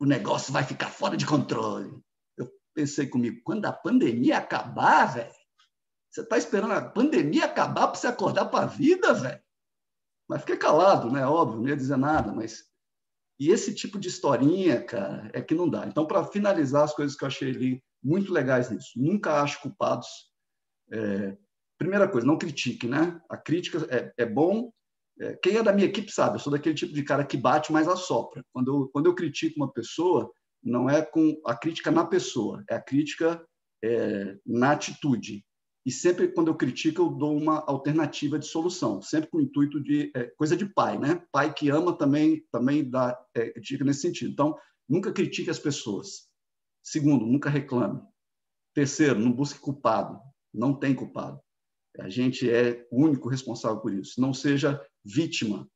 o 0.02 0.04
negócio 0.04 0.52
vai 0.52 0.64
ficar 0.64 0.88
fora 0.88 1.16
de 1.16 1.25
controle. 1.25 1.97
Eu 2.37 2.50
pensei 2.75 3.06
comigo, 3.06 3.40
quando 3.44 3.66
a 3.66 3.73
pandemia 3.73 4.37
acabar, 4.37 5.14
velho, 5.14 5.32
você 6.11 6.23
está 6.23 6.37
esperando 6.37 6.73
a 6.73 6.82
pandemia 6.82 7.44
acabar 7.44 7.87
para 7.87 7.94
você 7.94 8.09
acordar 8.09 8.47
para 8.47 8.64
a 8.64 8.66
vida, 8.66 9.14
velho? 9.14 9.40
Mas 10.28 10.40
fiquei 10.40 10.56
calado, 10.56 11.09
né? 11.09 11.25
Óbvio, 11.25 11.61
não 11.61 11.68
ia 11.68 11.76
dizer 11.76 11.97
nada, 11.97 12.32
mas. 12.32 12.64
E 13.38 13.50
esse 13.50 13.73
tipo 13.73 13.97
de 13.97 14.09
historinha, 14.09 14.82
cara, 14.82 15.30
é 15.32 15.40
que 15.40 15.54
não 15.54 15.68
dá. 15.68 15.87
Então, 15.87 16.04
para 16.04 16.25
finalizar, 16.25 16.82
as 16.82 16.92
coisas 16.92 17.16
que 17.16 17.23
eu 17.23 17.28
achei 17.28 17.50
ali 17.50 17.85
muito 18.02 18.32
legais 18.32 18.71
nisso. 18.71 18.90
Nunca 18.97 19.40
acho 19.40 19.62
culpados. 19.62 20.09
É, 20.90 21.37
primeira 21.78 22.09
coisa, 22.09 22.26
não 22.26 22.37
critique, 22.37 22.88
né? 22.88 23.21
A 23.28 23.37
crítica 23.37 23.87
é, 23.88 24.12
é 24.16 24.26
bom. 24.26 24.73
É, 25.23 25.37
quem 25.37 25.57
é 25.57 25.62
da 25.62 25.73
minha 25.73 25.87
equipe 25.87 26.11
sabe, 26.11 26.37
eu 26.37 26.41
sou 26.41 26.52
daquele 26.52 26.75
tipo 26.75 26.93
de 26.93 27.02
cara 27.05 27.25
que 27.25 27.37
bate, 27.37 27.73
mas 27.73 27.87
assopra. 27.87 28.45
Quando 28.52 28.69
eu, 28.69 28.88
quando 28.88 29.07
eu 29.07 29.14
critico 29.14 29.57
uma 29.57 29.73
pessoa, 29.73 30.33
não 30.62 30.91
é 30.91 31.00
com 31.00 31.41
a 31.47 31.55
crítica 31.55 31.93
na 31.93 32.05
pessoa, 32.05 32.64
é 32.69 32.75
a 32.75 32.83
crítica 32.83 33.45
é, 33.85 34.37
na 34.45 34.73
atitude. 34.73 35.45
E 35.87 35.91
sempre, 35.91 36.29
quando 36.29 36.49
eu 36.49 36.57
critico, 36.57 37.02
eu 37.02 37.09
dou 37.09 37.37
uma 37.37 37.64
alternativa 37.67 38.38
de 38.38 38.47
solução, 38.47 39.00
sempre 39.00 39.31
com 39.31 39.38
o 39.38 39.41
intuito 39.41 39.81
de 39.81 40.11
é, 40.14 40.25
coisa 40.37 40.57
de 40.57 40.67
pai, 40.67 40.99
né? 40.99 41.23
Pai 41.33 41.52
que 41.52 41.71
ama 41.71 41.97
também 41.97 42.45
também 42.52 42.88
dá 42.88 43.19
é, 43.35 43.50
critica 43.50 43.85
nesse 43.85 44.02
sentido. 44.02 44.33
Então, 44.33 44.57
nunca 44.88 45.12
critique 45.12 45.50
as 45.50 45.59
pessoas. 45.59 46.29
Segundo, 46.83 47.26
nunca 47.26 47.50
reclame. 47.50 48.00
Terceiro, 48.75 49.19
não 49.19 49.33
busque 49.33 49.59
culpado. 49.59 50.21
Não 50.52 50.75
tem 50.75 50.95
culpado. 50.95 51.41
A 51.99 52.09
gente 52.09 52.49
é 52.49 52.87
o 52.91 53.05
único 53.05 53.29
responsável 53.29 53.81
por 53.81 53.93
isso. 53.93 54.21
Não 54.21 54.33
seja 54.33 54.81
vítima. 55.04 55.68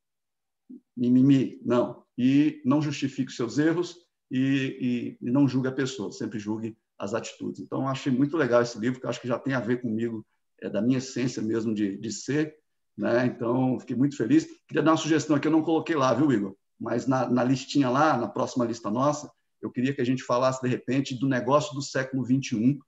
Mimimi, 0.96 1.60
não. 1.64 2.04
E 2.16 2.62
não 2.64 2.80
justifique 2.80 3.32
seus 3.32 3.58
erros 3.58 3.96
e, 4.30 5.18
e, 5.20 5.26
e 5.26 5.30
não 5.30 5.46
julgue 5.46 5.68
a 5.68 5.72
pessoa. 5.72 6.10
Sempre 6.12 6.38
julgue 6.38 6.76
as 6.98 7.14
atitudes. 7.14 7.60
Então, 7.60 7.88
achei 7.88 8.12
muito 8.12 8.36
legal 8.36 8.62
esse 8.62 8.78
livro, 8.78 9.00
que 9.00 9.06
acho 9.06 9.20
que 9.20 9.28
já 9.28 9.38
tem 9.38 9.54
a 9.54 9.60
ver 9.60 9.80
comigo, 9.80 10.24
é 10.60 10.70
da 10.70 10.80
minha 10.80 10.98
essência 10.98 11.42
mesmo 11.42 11.74
de, 11.74 11.96
de 11.98 12.12
ser. 12.12 12.56
Né? 12.96 13.26
Então, 13.26 13.78
fiquei 13.78 13.94
muito 13.94 14.16
feliz. 14.16 14.46
Queria 14.66 14.82
dar 14.82 14.92
uma 14.92 14.96
sugestão 14.96 15.36
aqui, 15.36 15.46
eu 15.46 15.52
não 15.52 15.62
coloquei 15.62 15.94
lá, 15.94 16.14
viu, 16.14 16.32
Igor? 16.32 16.56
Mas 16.80 17.06
na, 17.06 17.28
na 17.28 17.44
listinha 17.44 17.90
lá, 17.90 18.16
na 18.16 18.28
próxima 18.28 18.64
lista 18.64 18.90
nossa, 18.90 19.30
eu 19.60 19.70
queria 19.70 19.94
que 19.94 20.00
a 20.00 20.04
gente 20.04 20.22
falasse, 20.22 20.62
de 20.62 20.68
repente, 20.68 21.14
do 21.14 21.28
negócio 21.28 21.74
do 21.74 21.82
século 21.82 22.24
XXI. 22.24 22.78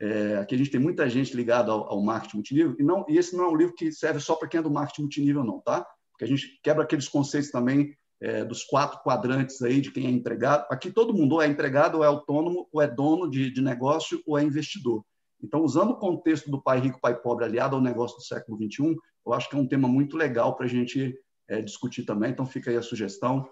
É, 0.00 0.36
aqui 0.36 0.54
a 0.54 0.58
gente 0.58 0.70
tem 0.70 0.80
muita 0.80 1.08
gente 1.08 1.34
ligada 1.34 1.72
ao, 1.72 1.90
ao, 1.90 2.02
marketing 2.02 2.36
multinível, 2.36 2.76
e, 2.78 2.82
não, 2.82 3.04
e 3.08 3.16
esse 3.16 3.34
não 3.34 3.44
é 3.44 3.48
um 3.48 3.56
livro 3.56 3.74
que 3.74 3.90
serve 3.90 4.20
só 4.20 4.34
para 4.34 4.48
quem 4.48 4.60
é 4.60 4.62
do 4.62 4.70
marketing 4.70 5.02
multinível, 5.02 5.42
não, 5.42 5.60
tá? 5.60 5.86
Porque 6.12 6.24
a 6.24 6.28
gente 6.28 6.60
quebra 6.62 6.84
aqueles 6.84 7.08
conceitos 7.08 7.50
também 7.50 7.94
é, 8.20 8.44
dos 8.44 8.64
quatro 8.64 9.00
quadrantes 9.02 9.60
aí 9.62 9.80
de 9.80 9.90
quem 9.90 10.06
é 10.06 10.10
empregado. 10.10 10.66
Aqui 10.70 10.90
todo 10.90 11.14
mundo 11.14 11.36
ou 11.36 11.42
é 11.42 11.46
empregado, 11.46 11.98
ou 11.98 12.04
é 12.04 12.06
autônomo, 12.06 12.68
ou 12.72 12.80
é 12.80 12.86
dono 12.86 13.30
de, 13.30 13.50
de 13.50 13.60
negócio, 13.60 14.22
ou 14.26 14.38
é 14.38 14.42
investidor. 14.42 15.04
Então, 15.42 15.62
usando 15.62 15.90
o 15.90 15.98
contexto 15.98 16.50
do 16.50 16.62
pai 16.62 16.80
rico, 16.80 17.00
pai 17.00 17.14
pobre 17.14 17.44
aliado 17.44 17.76
ao 17.76 17.82
negócio 17.82 18.16
do 18.16 18.22
século 18.22 18.56
XXI, 18.56 18.96
eu 19.26 19.32
acho 19.32 19.48
que 19.48 19.56
é 19.56 19.58
um 19.58 19.68
tema 19.68 19.86
muito 19.86 20.16
legal 20.16 20.56
para 20.56 20.66
a 20.66 20.68
gente 20.68 21.14
é, 21.48 21.60
discutir 21.60 22.04
também. 22.04 22.30
Então, 22.30 22.46
fica 22.46 22.70
aí 22.70 22.76
a 22.76 22.82
sugestão. 22.82 23.48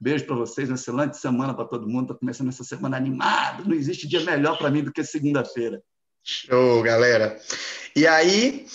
Beijo 0.00 0.26
para 0.26 0.36
vocês, 0.36 0.68
uma 0.68 0.76
excelente 0.76 1.16
semana 1.16 1.52
para 1.52 1.64
todo 1.64 1.88
mundo. 1.88 2.04
Está 2.04 2.14
começando 2.14 2.48
essa 2.48 2.62
semana 2.62 2.96
animada. 2.96 3.64
Não 3.64 3.74
existe 3.74 4.06
dia 4.06 4.20
melhor 4.20 4.56
para 4.56 4.70
mim 4.70 4.82
do 4.82 4.92
que 4.92 5.02
segunda-feira. 5.02 5.82
Show, 6.22 6.82
galera. 6.82 7.40
E 7.96 8.06
aí, 8.06 8.66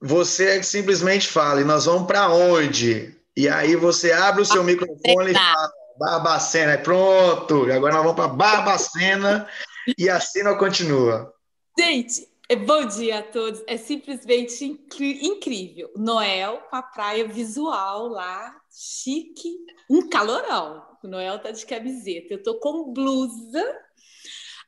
você 0.00 0.62
simplesmente 0.62 1.28
fala, 1.28 1.60
e 1.60 1.64
nós 1.64 1.86
vamos 1.86 2.06
para 2.06 2.28
onde? 2.28 3.16
E 3.36 3.48
aí 3.48 3.76
você 3.76 4.12
abre 4.12 4.42
o 4.42 4.46
seu 4.46 4.62
microfone 4.62 5.30
e 5.30 5.34
fala, 5.34 5.70
Barbacena, 5.98 6.72
é 6.72 6.76
pronto. 6.76 7.66
E 7.66 7.72
agora 7.72 7.94
nós 7.94 8.02
vamos 8.02 8.16
para 8.16 8.28
Barbacena 8.28 9.48
e 9.96 10.10
a 10.10 10.20
cena 10.20 10.54
continua. 10.54 11.32
Gente, 11.78 12.22
é 12.22 12.26
bom 12.54 12.86
dia 12.86 13.18
a 13.18 13.22
todos. 13.22 13.64
É 13.66 13.76
simplesmente 13.76 14.64
incrível. 14.64 15.90
Noel 15.96 16.62
com 16.70 16.76
a 16.76 16.82
praia 16.82 17.26
visual 17.26 18.06
lá, 18.06 18.54
chique, 18.70 19.56
um 19.90 20.08
calorão. 20.08 20.86
O 21.02 21.08
Noel 21.08 21.40
tá 21.40 21.50
de 21.50 21.66
camiseta. 21.66 22.34
Eu 22.34 22.42
tô 22.42 22.60
com 22.60 22.92
blusa 22.92 23.64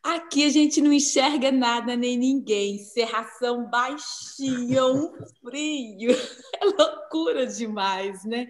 Aqui 0.02 0.45
a 0.45 0.49
gente 0.49 0.81
não 0.81 0.93
enxerga 0.93 1.50
nada 1.50 1.97
nem 1.97 2.17
ninguém. 2.17 2.78
Serração 2.78 3.69
baixinha, 3.69 4.85
um 4.87 5.12
frio. 5.43 6.14
É 6.61 6.64
loucura 6.64 7.47
demais, 7.47 8.25
né? 8.25 8.49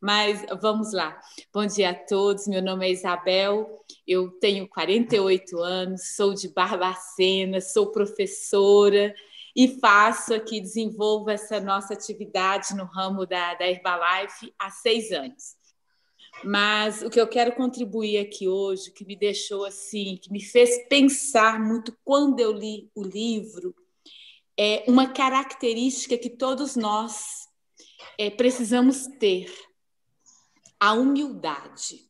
Mas 0.00 0.42
vamos 0.62 0.94
lá. 0.94 1.20
Bom 1.52 1.66
dia 1.66 1.90
a 1.90 1.94
todos. 1.94 2.46
Meu 2.46 2.62
nome 2.62 2.86
é 2.88 2.92
Isabel. 2.92 3.84
Eu 4.06 4.30
tenho 4.40 4.66
48 4.66 5.58
anos, 5.58 6.14
sou 6.16 6.32
de 6.32 6.48
Barbacena, 6.48 7.60
sou 7.60 7.92
professora 7.92 9.14
e 9.54 9.78
faço 9.78 10.32
aqui, 10.32 10.60
desenvolvo 10.60 11.28
essa 11.28 11.60
nossa 11.60 11.92
atividade 11.92 12.74
no 12.74 12.84
ramo 12.84 13.26
da, 13.26 13.54
da 13.54 13.68
Herbalife 13.68 14.54
há 14.58 14.70
seis 14.70 15.12
anos. 15.12 15.59
Mas 16.44 17.02
o 17.02 17.10
que 17.10 17.20
eu 17.20 17.28
quero 17.28 17.54
contribuir 17.54 18.18
aqui 18.18 18.48
hoje, 18.48 18.90
que 18.90 19.04
me 19.04 19.14
deixou 19.14 19.64
assim, 19.64 20.18
que 20.20 20.32
me 20.32 20.40
fez 20.42 20.88
pensar 20.88 21.60
muito 21.60 21.96
quando 22.04 22.40
eu 22.40 22.52
li 22.52 22.90
o 22.94 23.02
livro, 23.02 23.74
é 24.58 24.84
uma 24.86 25.12
característica 25.12 26.18
que 26.18 26.30
todos 26.30 26.76
nós 26.76 27.48
é, 28.18 28.30
precisamos 28.30 29.06
ter: 29.18 29.52
a 30.78 30.92
humildade 30.92 32.09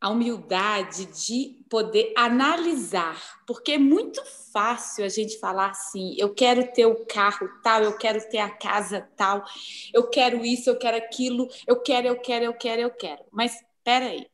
a 0.00 0.08
humildade 0.08 1.04
de 1.06 1.62
poder 1.68 2.12
analisar, 2.16 3.20
porque 3.46 3.72
é 3.72 3.78
muito 3.78 4.24
fácil 4.52 5.04
a 5.04 5.08
gente 5.08 5.38
falar 5.38 5.70
assim: 5.70 6.14
eu 6.18 6.34
quero 6.34 6.72
ter 6.72 6.86
o 6.86 7.04
carro 7.04 7.48
tal, 7.62 7.82
eu 7.82 7.96
quero 7.96 8.26
ter 8.28 8.38
a 8.38 8.48
casa 8.48 9.06
tal, 9.16 9.44
eu 9.92 10.08
quero 10.08 10.44
isso, 10.44 10.70
eu 10.70 10.78
quero 10.78 10.96
aquilo, 10.96 11.48
eu 11.66 11.80
quero, 11.80 12.08
eu 12.08 12.18
quero, 12.18 12.44
eu 12.46 12.54
quero, 12.54 12.82
eu 12.82 12.90
quero. 12.90 13.22
Mas 13.30 13.54
espera 13.54 14.06
aí, 14.06 14.26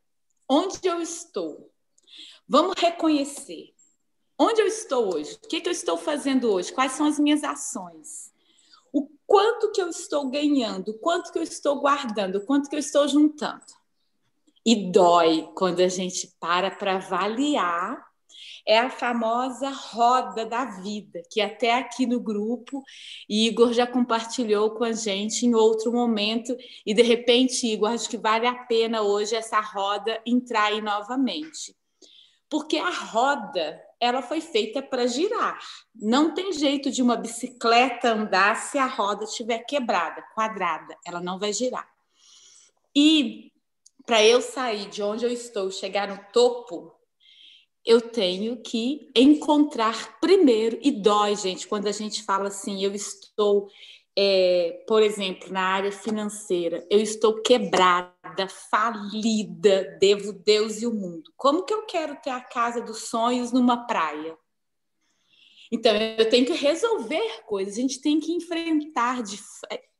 onde 0.49 0.79
eu 0.85 1.01
estou? 1.01 1.71
Vamos 2.49 2.75
reconhecer. 2.79 3.75
Onde 4.39 4.61
eu 4.61 4.67
estou 4.67 5.15
hoje? 5.15 5.39
O 5.43 5.49
que, 5.49 5.63
que 5.63 5.69
eu 5.69 5.73
estou 5.73 5.97
fazendo 5.97 6.53
hoje? 6.53 6.73
Quais 6.73 6.93
são 6.93 7.07
as 7.07 7.19
minhas 7.19 7.43
ações? 7.43 8.31
O 8.93 9.09
quanto 9.27 9.73
que 9.73 9.81
eu 9.81 9.89
estou 9.89 10.29
ganhando? 10.29 10.91
O 10.91 10.99
quanto 10.99 11.33
que 11.33 11.39
eu 11.39 11.43
estou 11.43 11.81
guardando? 11.81 12.37
O 12.37 12.45
quanto 12.45 12.69
que 12.69 12.77
eu 12.77 12.81
estou 12.81 13.09
juntando? 13.09 13.65
E 14.67 14.91
dói 14.91 15.49
quando 15.55 15.79
a 15.79 15.89
gente 15.89 16.29
para 16.41 16.73
para 16.73 16.97
avaliar 16.97 18.05
é 18.67 18.79
a 18.81 18.91
famosa 18.91 19.71
roda 19.71 20.45
da 20.45 20.65
vida, 20.65 21.23
que 21.31 21.41
até 21.41 21.75
aqui 21.75 22.05
no 22.05 22.19
grupo 22.19 22.83
Igor 23.29 23.73
já 23.73 23.87
compartilhou 23.87 24.73
com 24.73 24.83
a 24.83 24.91
gente 24.91 25.47
em 25.47 25.55
outro 25.55 25.93
momento, 25.93 26.57
e 26.85 26.93
de 26.93 27.03
repente, 27.03 27.65
Igor, 27.65 27.91
acho 27.91 28.09
que 28.09 28.19
vale 28.19 28.45
a 28.45 28.65
pena 28.65 29.03
hoje 29.03 29.37
essa 29.37 29.61
roda 29.61 30.21
entrar 30.27 30.65
aí 30.65 30.83
novamente. 30.83 31.77
Porque 32.51 32.77
a 32.77 32.91
roda, 32.91 33.81
ela 34.01 34.21
foi 34.21 34.41
feita 34.41 34.83
para 34.83 35.07
girar. 35.07 35.61
Não 35.95 36.35
tem 36.35 36.53
jeito 36.53 36.91
de 36.91 37.03
uma 37.03 37.17
bicicleta 37.17 38.13
andar 38.13 38.57
se 38.57 38.79
a 38.79 38.87
roda 38.87 39.25
estiver 39.25 39.61
quebrada, 39.61 40.25
quadrada, 40.35 40.97
ela 41.07 41.21
não 41.21 41.39
vai 41.39 41.53
girar. 41.53 41.89
E 42.95 43.53
para 44.07 44.25
eu 44.25 44.41
sair 44.41 44.89
de 44.89 45.03
onde 45.03 45.25
eu 45.25 45.31
estou, 45.31 45.71
chegar 45.71 46.09
no 46.09 46.19
topo, 46.33 46.95
eu 47.85 48.01
tenho 48.01 48.63
que 48.63 49.11
encontrar 49.15 50.19
primeiro, 50.21 50.79
e 50.81 50.91
dói, 50.91 51.37
gente, 51.37 51.67
quando 51.67 51.89
a 51.89 51.93
gente 51.93 52.23
fala 52.23 52.49
assim, 52.49 52.83
eu 52.83 52.95
estou, 52.95 53.69
é, 54.17 54.85
por 54.89 55.03
exemplo, 55.03 55.53
na 55.53 55.63
área 55.63 55.93
financeira, 55.93 56.87
eu 56.91 57.01
estou 57.01 57.43
quebrada, 57.43 58.49
falida, 58.71 59.97
devo 60.01 60.33
Deus 60.33 60.83
e 60.83 60.87
o 60.87 60.95
mundo. 60.95 61.33
Como 61.37 61.65
que 61.65 61.75
eu 61.75 61.85
quero 61.85 62.17
ter 62.23 62.31
a 62.31 62.41
casa 62.41 62.81
dos 62.81 63.09
sonhos 63.09 63.53
numa 63.53 63.87
praia? 63.87 64.37
Então, 65.73 65.95
eu 65.97 66.29
tenho 66.29 66.47
que 66.47 66.53
resolver 66.53 67.43
coisas, 67.45 67.75
a 67.75 67.81
gente 67.81 68.01
tem 68.01 68.21
que 68.21 68.33
enfrentar 68.33 69.23
de, 69.23 69.39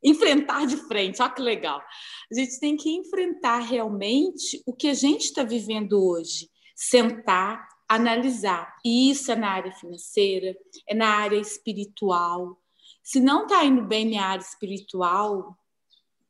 enfrentar 0.03 0.67
de 0.67 0.77
frente, 0.77 1.21
olha 1.21 1.33
que 1.33 1.43
legal. 1.43 1.83
A 2.31 2.35
gente 2.35 2.61
tem 2.61 2.77
que 2.77 2.91
enfrentar 2.91 3.59
realmente 3.59 4.63
o 4.67 4.73
que 4.73 4.89
a 4.89 4.95
gente 4.95 5.23
está 5.23 5.43
vivendo 5.43 5.95
hoje, 5.95 6.49
sentar, 6.75 7.67
analisar. 7.89 8.77
E 8.85 9.11
isso 9.11 9.33
é 9.33 9.37
na 9.37 9.51
área 9.51 9.73
financeira, 9.73 10.57
é 10.89 10.95
na 10.95 11.09
área 11.09 11.39
espiritual. 11.39 12.57
Se 13.03 13.21
não 13.21 13.45
está 13.45 13.65
indo 13.65 13.83
bem 13.83 14.15
na 14.15 14.25
área 14.25 14.43
espiritual, 14.43 15.57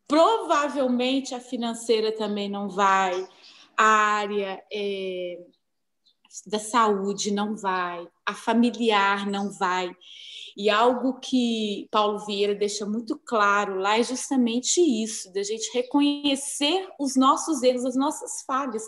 provavelmente 0.08 1.34
a 1.34 1.40
financeira 1.40 2.12
também 2.12 2.48
não 2.48 2.68
vai, 2.68 3.28
a 3.76 3.84
área 3.84 4.62
é, 4.72 5.38
da 6.46 6.58
saúde 6.58 7.30
não 7.30 7.56
vai, 7.56 8.06
a 8.24 8.34
familiar 8.34 9.26
não 9.26 9.50
vai. 9.50 9.90
E 10.56 10.70
algo 10.70 11.20
que 11.20 11.86
Paulo 11.90 12.24
Vieira 12.24 12.54
deixa 12.54 12.86
muito 12.86 13.18
claro 13.18 13.78
lá 13.78 13.98
é 13.98 14.02
justamente 14.02 14.80
isso, 14.80 15.32
da 15.32 15.42
gente 15.42 15.70
reconhecer 15.74 16.88
os 16.98 17.14
nossos 17.14 17.62
erros, 17.62 17.84
as 17.84 17.94
nossas 17.94 18.42
falhas. 18.46 18.82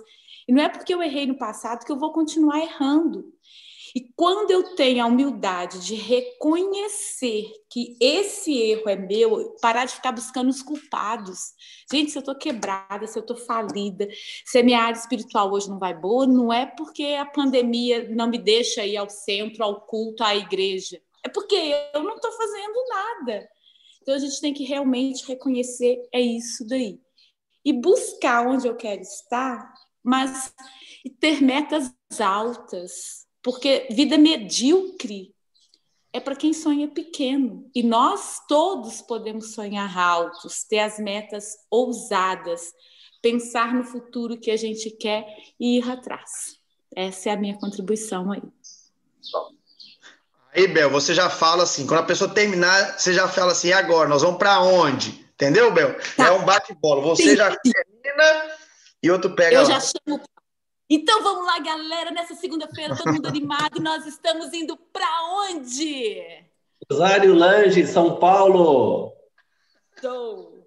E 0.48 0.52
não 0.52 0.62
é 0.62 0.68
porque 0.68 0.94
eu 0.94 1.02
errei 1.02 1.26
no 1.26 1.36
passado 1.36 1.84
que 1.84 1.92
eu 1.92 1.98
vou 1.98 2.10
continuar 2.10 2.58
errando. 2.58 3.30
E 3.94 4.12
quando 4.14 4.50
eu 4.50 4.74
tenho 4.74 5.02
a 5.02 5.06
humildade 5.06 5.84
de 5.84 5.94
reconhecer 5.94 7.50
que 7.70 7.96
esse 8.00 8.56
erro 8.56 8.88
é 8.88 8.96
meu, 8.96 9.56
parar 9.60 9.84
de 9.84 9.94
ficar 9.94 10.12
buscando 10.12 10.48
os 10.48 10.62
culpados. 10.62 11.52
Gente, 11.90 12.10
se 12.10 12.18
eu 12.18 12.20
estou 12.20 12.34
quebrada, 12.34 13.06
se 13.06 13.18
eu 13.18 13.22
estou 13.22 13.36
falida, 13.36 14.08
se 14.44 14.58
a 14.58 14.62
minha 14.62 14.80
área 14.80 14.98
espiritual 14.98 15.52
hoje 15.52 15.68
não 15.68 15.78
vai 15.78 15.94
boa, 15.94 16.26
não 16.26 16.52
é 16.52 16.66
porque 16.66 17.16
a 17.18 17.26
pandemia 17.26 18.08
não 18.10 18.28
me 18.28 18.38
deixa 18.38 18.84
ir 18.84 18.96
ao 18.96 19.08
centro, 19.08 19.64
ao 19.64 19.82
culto, 19.82 20.24
à 20.24 20.34
igreja. 20.34 21.00
É 21.24 21.28
porque 21.28 21.54
eu 21.94 22.02
não 22.02 22.16
estou 22.16 22.32
fazendo 22.32 22.84
nada. 22.88 23.48
Então 24.02 24.14
a 24.14 24.18
gente 24.18 24.40
tem 24.40 24.54
que 24.54 24.64
realmente 24.64 25.26
reconhecer 25.26 25.98
é 26.12 26.20
isso 26.20 26.66
daí. 26.66 26.98
E 27.64 27.72
buscar 27.72 28.46
onde 28.46 28.66
eu 28.66 28.76
quero 28.76 29.02
estar, 29.02 29.72
mas 30.02 30.54
ter 31.20 31.42
metas 31.42 31.92
altas 32.18 33.27
porque 33.42 33.86
vida 33.90 34.18
medíocre 34.18 35.34
é 36.12 36.20
para 36.20 36.36
quem 36.36 36.52
sonha 36.52 36.88
pequeno. 36.88 37.70
E 37.74 37.82
nós 37.82 38.40
todos 38.48 39.00
podemos 39.00 39.54
sonhar 39.54 39.96
altos, 39.96 40.64
ter 40.64 40.80
as 40.80 40.98
metas 40.98 41.56
ousadas, 41.70 42.72
pensar 43.22 43.74
no 43.74 43.84
futuro 43.84 44.38
que 44.38 44.50
a 44.50 44.56
gente 44.56 44.90
quer 44.90 45.26
e 45.58 45.78
ir 45.78 45.90
atrás. 45.90 46.58
Essa 46.94 47.30
é 47.30 47.32
a 47.32 47.36
minha 47.36 47.58
contribuição 47.58 48.32
aí. 48.32 48.42
Aí, 50.54 50.66
Bel, 50.66 50.90
você 50.90 51.14
já 51.14 51.28
fala 51.28 51.62
assim, 51.62 51.86
quando 51.86 52.00
a 52.00 52.06
pessoa 52.06 52.32
terminar, 52.32 52.98
você 52.98 53.12
já 53.12 53.28
fala 53.28 53.52
assim, 53.52 53.70
agora, 53.72 54.08
nós 54.08 54.22
vamos 54.22 54.38
para 54.38 54.60
onde? 54.60 55.10
Entendeu, 55.34 55.72
Bel? 55.72 55.94
Tá. 56.16 56.28
É 56.28 56.30
um 56.32 56.44
bate-bola. 56.44 57.02
Você 57.02 57.30
Sim. 57.30 57.36
já 57.36 57.54
termina 57.56 58.56
e 59.02 59.10
outro 59.10 59.36
pega 59.36 59.56
Eu 59.56 59.62
lá. 59.62 59.68
já 59.68 59.80
chamo 59.80 60.20
então 60.88 61.22
vamos 61.22 61.46
lá, 61.46 61.58
galera, 61.58 62.10
nessa 62.10 62.34
segunda-feira, 62.34 62.96
todo 62.96 63.12
mundo 63.12 63.28
animado, 63.28 63.80
nós 63.80 64.06
estamos 64.06 64.52
indo 64.52 64.76
para 64.76 65.06
onde? 65.50 66.22
Rosário 66.90 67.34
Lange, 67.34 67.86
São 67.86 68.18
Paulo. 68.18 69.12
Estou. 69.94 70.66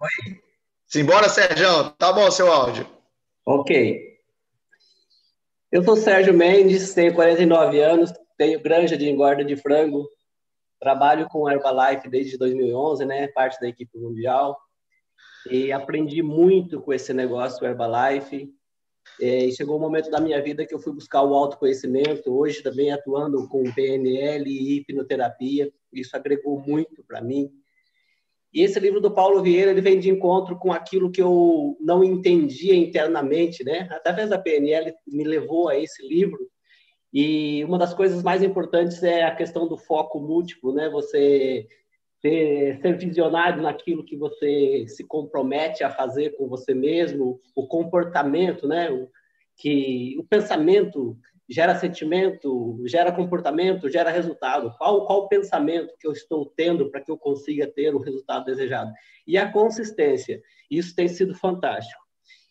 Oi. 0.00 0.40
Simbora, 0.86 1.28
Sérgio. 1.28 1.90
Tá 1.90 2.12
bom 2.12 2.30
seu 2.30 2.52
áudio. 2.52 2.86
Ok. 3.46 4.10
Eu 5.72 5.84
sou 5.84 5.96
Sérgio 5.96 6.34
Mendes, 6.34 6.92
tenho 6.94 7.14
49 7.14 7.80
anos, 7.80 8.12
tenho 8.36 8.60
granja 8.60 8.96
de 8.96 9.08
engorda 9.08 9.44
de 9.44 9.56
frango, 9.56 10.08
trabalho 10.80 11.28
com 11.28 11.48
Herbalife 11.48 12.08
desde 12.08 12.36
2011, 12.36 13.04
né, 13.04 13.28
parte 13.28 13.60
da 13.60 13.68
equipe 13.68 13.96
mundial. 13.96 14.58
E 15.48 15.72
aprendi 15.72 16.22
muito 16.22 16.80
com 16.80 16.92
esse 16.92 17.12
negócio 17.12 17.64
Herbalife. 17.64 18.52
E 19.20 19.52
chegou 19.52 19.76
um 19.76 19.80
momento 19.80 20.10
da 20.10 20.20
minha 20.20 20.42
vida 20.42 20.66
que 20.66 20.74
eu 20.74 20.78
fui 20.78 20.92
buscar 20.92 21.22
o 21.22 21.34
autoconhecimento, 21.34 22.32
hoje 22.32 22.62
também 22.62 22.92
atuando 22.92 23.48
com 23.48 23.72
PNL 23.72 24.50
e 24.50 24.78
hipnoterapia. 24.78 25.72
Isso 25.92 26.16
agregou 26.16 26.58
muito 26.60 27.02
para 27.04 27.20
mim. 27.20 27.50
E 28.52 28.62
esse 28.62 28.80
livro 28.80 29.00
do 29.00 29.12
Paulo 29.12 29.42
Vieira, 29.42 29.70
ele 29.70 29.80
vem 29.80 29.98
de 29.98 30.10
encontro 30.10 30.58
com 30.58 30.72
aquilo 30.72 31.10
que 31.10 31.22
eu 31.22 31.76
não 31.80 32.02
entendia 32.02 32.74
internamente, 32.74 33.62
né? 33.62 33.88
Através 33.92 34.28
da 34.28 34.38
PNL 34.38 34.92
me 35.06 35.22
levou 35.22 35.68
a 35.68 35.78
esse 35.78 36.06
livro. 36.06 36.38
E 37.12 37.64
uma 37.64 37.78
das 37.78 37.94
coisas 37.94 38.22
mais 38.22 38.42
importantes 38.42 39.02
é 39.02 39.24
a 39.24 39.34
questão 39.34 39.68
do 39.68 39.76
foco 39.76 40.20
múltiplo, 40.20 40.72
né? 40.72 40.88
Você 40.88 41.66
ser, 42.20 42.80
ser 42.80 42.96
visionário 42.96 43.62
naquilo 43.62 44.04
que 44.04 44.16
você 44.16 44.84
se 44.88 45.04
compromete 45.04 45.82
a 45.82 45.90
fazer 45.90 46.36
com 46.36 46.48
você 46.48 46.74
mesmo, 46.74 47.40
o 47.54 47.66
comportamento, 47.66 48.68
né? 48.68 48.90
O, 48.90 49.08
que 49.60 50.16
o 50.18 50.24
pensamento 50.24 51.16
gera 51.48 51.74
sentimento, 51.74 52.80
gera 52.86 53.12
comportamento, 53.12 53.90
gera 53.90 54.10
resultado. 54.10 54.74
Qual, 54.78 55.04
qual 55.04 55.18
o 55.20 55.28
pensamento 55.28 55.94
que 55.98 56.06
eu 56.06 56.12
estou 56.12 56.46
tendo 56.56 56.90
para 56.90 57.00
que 57.00 57.10
eu 57.10 57.18
consiga 57.18 57.66
ter 57.66 57.94
o 57.94 57.98
resultado 57.98 58.46
desejado? 58.46 58.90
E 59.26 59.36
a 59.36 59.50
consistência. 59.50 60.40
Isso 60.70 60.94
tem 60.94 61.08
sido 61.08 61.34
fantástico. 61.34 61.99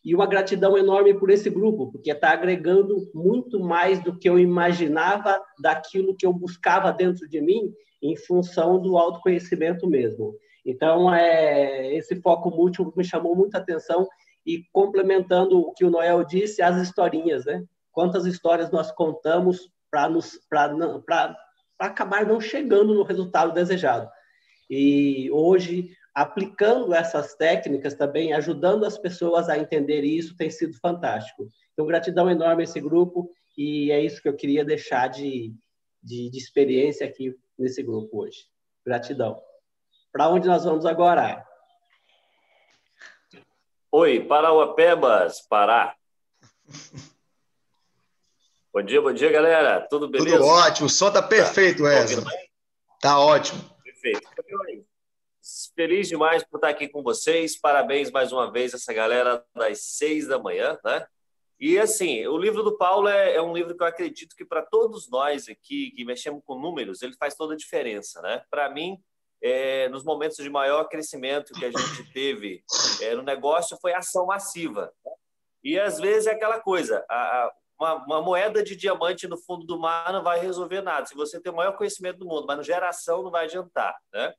E 0.09 0.15
uma 0.15 0.25
gratidão 0.25 0.75
enorme 0.75 1.13
por 1.13 1.29
esse 1.29 1.51
grupo, 1.51 1.91
porque 1.91 2.09
está 2.09 2.31
agregando 2.31 3.07
muito 3.13 3.59
mais 3.59 4.03
do 4.03 4.17
que 4.17 4.27
eu 4.27 4.39
imaginava 4.39 5.39
daquilo 5.61 6.15
que 6.15 6.25
eu 6.25 6.33
buscava 6.33 6.91
dentro 6.91 7.29
de 7.29 7.39
mim 7.39 7.71
em 8.01 8.15
função 8.15 8.81
do 8.81 8.97
autoconhecimento 8.97 9.87
mesmo. 9.87 10.33
Então, 10.65 11.13
é, 11.13 11.95
esse 11.95 12.19
foco 12.21 12.49
múltiplo 12.49 12.91
me 12.97 13.03
chamou 13.03 13.35
muita 13.35 13.59
atenção 13.59 14.07
e 14.43 14.63
complementando 14.73 15.59
o 15.59 15.73
que 15.73 15.85
o 15.85 15.91
Noel 15.91 16.23
disse, 16.23 16.59
as 16.59 16.81
historinhas, 16.81 17.45
né? 17.45 17.63
Quantas 17.91 18.25
histórias 18.25 18.71
nós 18.71 18.91
contamos 18.91 19.69
para 19.91 21.37
acabar 21.77 22.25
não 22.25 22.41
chegando 22.41 22.95
no 22.95 23.03
resultado 23.03 23.53
desejado. 23.53 24.09
E 24.67 25.29
hoje, 25.31 25.91
aplicando 26.19 26.93
essas 26.93 27.33
técnicas 27.33 27.93
também, 27.93 28.33
ajudando 28.33 28.85
as 28.85 28.97
pessoas 28.97 29.47
a 29.47 29.57
entender 29.57 30.03
isso, 30.03 30.35
tem 30.35 30.49
sido 30.49 30.77
fantástico. 30.77 31.47
Então, 31.71 31.85
gratidão 31.85 32.29
enorme 32.29 32.61
a 32.61 32.65
esse 32.65 32.81
grupo 32.81 33.31
e 33.57 33.89
é 33.89 34.01
isso 34.01 34.21
que 34.21 34.27
eu 34.27 34.35
queria 34.35 34.65
deixar 34.65 35.07
de, 35.07 35.53
de, 36.03 36.29
de 36.29 36.37
experiência 36.37 37.07
aqui 37.07 37.33
nesse 37.57 37.81
grupo 37.81 38.23
hoje. 38.23 38.39
Gratidão. 38.85 39.41
Para 40.11 40.27
onde 40.27 40.45
nós 40.45 40.65
vamos 40.65 40.85
agora? 40.85 41.41
Oi, 43.89 44.19
Parauapebas, 44.19 45.39
Pará. 45.47 45.95
Bom 48.73 48.81
dia, 48.83 49.01
bom 49.01 49.13
dia, 49.13 49.31
galera. 49.31 49.87
Tudo 49.89 50.09
beleza? 50.09 50.35
Tudo 50.35 50.47
ótimo. 50.47 50.87
O 50.87 50.89
som 50.89 51.11
tá 51.11 51.21
perfeito, 51.23 51.77
tá. 51.77 51.83
Wesley. 51.89 52.25
Tá 52.99 53.19
ótimo. 53.19 53.61
Perfeito. 53.85 54.29
Feliz 55.79 56.09
demais 56.09 56.43
por 56.43 56.57
estar 56.57 56.67
aqui 56.67 56.89
com 56.89 57.01
vocês. 57.01 57.57
Parabéns 57.57 58.11
mais 58.11 58.33
uma 58.33 58.51
vez 58.51 58.73
essa 58.73 58.93
galera 58.93 59.41
das 59.55 59.81
seis 59.81 60.27
da 60.27 60.37
manhã, 60.37 60.77
né? 60.83 61.07
E 61.57 61.79
assim, 61.79 62.27
o 62.27 62.37
livro 62.37 62.63
do 62.63 62.77
Paulo 62.77 63.07
é, 63.07 63.35
é 63.35 63.41
um 63.41 63.53
livro 63.53 63.73
que 63.73 63.81
eu 63.81 63.87
acredito 63.87 64.35
que 64.35 64.43
para 64.43 64.61
todos 64.61 65.09
nós 65.09 65.47
aqui 65.47 65.91
que 65.91 66.03
mexemos 66.03 66.43
com 66.43 66.59
números, 66.59 67.01
ele 67.01 67.13
faz 67.13 67.33
toda 67.33 67.53
a 67.53 67.57
diferença, 67.57 68.21
né? 68.21 68.43
Para 68.51 68.69
mim, 68.69 68.97
é, 69.41 69.87
nos 69.87 70.03
momentos 70.03 70.35
de 70.35 70.49
maior 70.49 70.83
crescimento 70.89 71.53
que 71.53 71.63
a 71.63 71.71
gente 71.71 72.11
teve 72.11 72.61
é, 73.01 73.15
no 73.15 73.23
negócio 73.23 73.77
foi 73.81 73.93
ação 73.93 74.25
massiva. 74.25 74.91
E 75.63 75.79
às 75.79 75.97
vezes 75.97 76.27
é 76.27 76.31
aquela 76.31 76.59
coisa, 76.59 77.05
a, 77.09 77.15
a, 77.15 77.53
uma, 77.79 77.93
uma, 78.03 78.21
moeda 78.21 78.61
de 78.61 78.75
diamante 78.75 79.29
no 79.29 79.37
fundo 79.37 79.65
do 79.65 79.79
mar 79.79 80.11
não 80.11 80.23
vai 80.23 80.41
resolver 80.41 80.81
nada. 80.81 81.05
Se 81.05 81.15
você 81.15 81.39
tem 81.39 81.53
o 81.53 81.55
maior 81.55 81.77
conhecimento 81.77 82.19
do 82.19 82.25
mundo, 82.25 82.45
mas 82.45 82.57
no 82.57 82.63
geração 82.63 83.23
não 83.23 83.31
vai 83.31 83.45
adiantar, 83.45 83.97
né? 84.13 84.33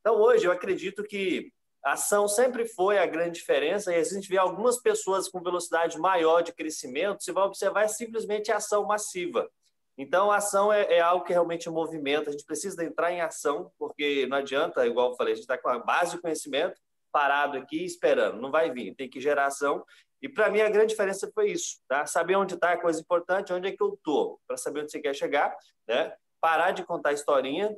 Então 0.00 0.16
hoje 0.16 0.46
eu 0.46 0.52
acredito 0.52 1.02
que 1.02 1.52
a 1.84 1.92
ação 1.92 2.26
sempre 2.26 2.66
foi 2.66 2.98
a 2.98 3.06
grande 3.06 3.38
diferença, 3.38 3.92
e 3.92 3.96
a 3.96 4.02
gente 4.02 4.28
vê 4.28 4.36
algumas 4.36 4.80
pessoas 4.80 5.28
com 5.28 5.40
velocidade 5.40 5.98
maior 5.98 6.42
de 6.42 6.52
crescimento, 6.52 7.22
você 7.22 7.32
vai 7.32 7.44
observar 7.44 7.84
é 7.84 7.88
simplesmente 7.88 8.50
a 8.50 8.56
ação 8.56 8.84
massiva. 8.84 9.48
Então, 9.96 10.30
a 10.30 10.36
ação 10.36 10.72
é, 10.72 10.94
é, 10.94 11.00
algo 11.00 11.24
que 11.24 11.32
realmente 11.32 11.68
movimenta, 11.68 12.30
a 12.30 12.32
gente 12.32 12.44
precisa 12.44 12.84
entrar 12.84 13.12
em 13.12 13.20
ação, 13.20 13.72
porque 13.78 14.26
não 14.26 14.36
adianta, 14.36 14.86
igual 14.86 15.10
eu 15.10 15.16
falei, 15.16 15.32
a 15.32 15.36
gente 15.36 15.44
está 15.44 15.58
com 15.58 15.68
a 15.68 15.78
base 15.78 16.12
de 16.12 16.22
conhecimento 16.22 16.80
parado 17.10 17.56
aqui 17.56 17.84
esperando, 17.84 18.40
não 18.40 18.50
vai 18.50 18.70
vir, 18.70 18.94
tem 18.94 19.08
que 19.08 19.20
gerar 19.20 19.46
ação. 19.46 19.84
E 20.20 20.28
para 20.28 20.50
mim 20.50 20.60
a 20.60 20.68
grande 20.68 20.88
diferença 20.88 21.30
foi 21.34 21.50
isso, 21.50 21.80
tá? 21.88 22.06
Saber 22.06 22.36
onde 22.36 22.54
está 22.54 22.72
é 22.72 22.76
coisa 22.76 23.00
importante, 23.00 23.52
onde 23.52 23.68
é 23.68 23.72
que 23.72 23.82
eu 23.82 23.94
estou, 23.94 24.38
para 24.46 24.56
saber 24.56 24.82
onde 24.82 24.92
você 24.92 25.00
quer 25.00 25.14
chegar, 25.14 25.56
né? 25.88 26.14
Parar 26.40 26.70
de 26.72 26.84
contar 26.84 27.12
historinha 27.12 27.74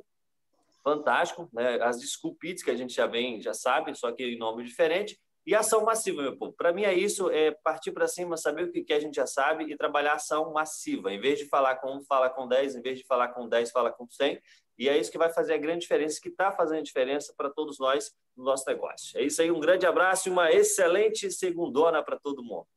fantástico, 0.83 1.49
né? 1.53 1.81
As 1.81 1.99
desculpites 1.99 2.63
que 2.63 2.71
a 2.71 2.75
gente 2.75 2.93
já 2.93 3.07
vem, 3.07 3.41
já 3.41 3.53
sabe, 3.53 3.95
só 3.95 4.11
que 4.11 4.23
em 4.23 4.37
nome 4.37 4.63
diferente. 4.63 5.19
E 5.45 5.55
ação 5.55 5.83
massiva, 5.83 6.21
meu 6.21 6.37
povo. 6.37 6.53
Para 6.53 6.71
mim 6.71 6.83
é 6.83 6.93
isso, 6.93 7.29
é 7.31 7.51
partir 7.63 7.91
para 7.91 8.07
cima, 8.07 8.37
saber 8.37 8.65
o 8.65 8.71
que, 8.71 8.93
a 8.93 8.99
gente 8.99 9.15
já 9.15 9.25
sabe 9.25 9.71
e 9.71 9.75
trabalhar 9.75 10.13
ação 10.13 10.53
massiva. 10.53 11.11
Em 11.11 11.19
vez 11.19 11.39
de 11.39 11.45
falar 11.45 11.77
com 11.77 11.97
um, 11.97 12.03
fala 12.03 12.29
com 12.29 12.47
10, 12.47 12.75
em 12.75 12.81
vez 12.81 12.99
de 12.99 13.05
falar 13.05 13.29
com 13.29 13.49
10, 13.49 13.71
fala 13.71 13.91
com 13.91 14.07
100. 14.07 14.39
E 14.77 14.87
é 14.87 14.97
isso 14.97 15.11
que 15.11 15.17
vai 15.17 15.31
fazer 15.33 15.55
a 15.55 15.57
grande 15.57 15.81
diferença, 15.81 16.19
que 16.21 16.29
está 16.29 16.51
fazendo 16.51 16.83
diferença 16.83 17.33
para 17.35 17.49
todos 17.49 17.79
nós 17.79 18.11
no 18.37 18.43
nosso 18.43 18.65
negócio. 18.67 19.19
É 19.19 19.23
isso 19.23 19.41
aí, 19.41 19.51
um 19.51 19.59
grande 19.59 19.85
abraço 19.85 20.29
e 20.29 20.31
uma 20.31 20.51
excelente 20.51 21.31
segundona 21.31 22.03
para 22.03 22.19
todo 22.19 22.43
mundo. 22.43 22.67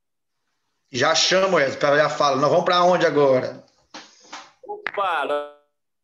Já 0.91 1.15
chamo, 1.15 1.61
Edson, 1.61 1.79
para 1.79 1.99
já 1.99 2.09
fala. 2.09 2.37
Nós 2.37 2.51
vamos 2.51 2.65
para 2.65 2.83
onde 2.85 3.05
agora? 3.05 3.65
Opa, 4.67 5.54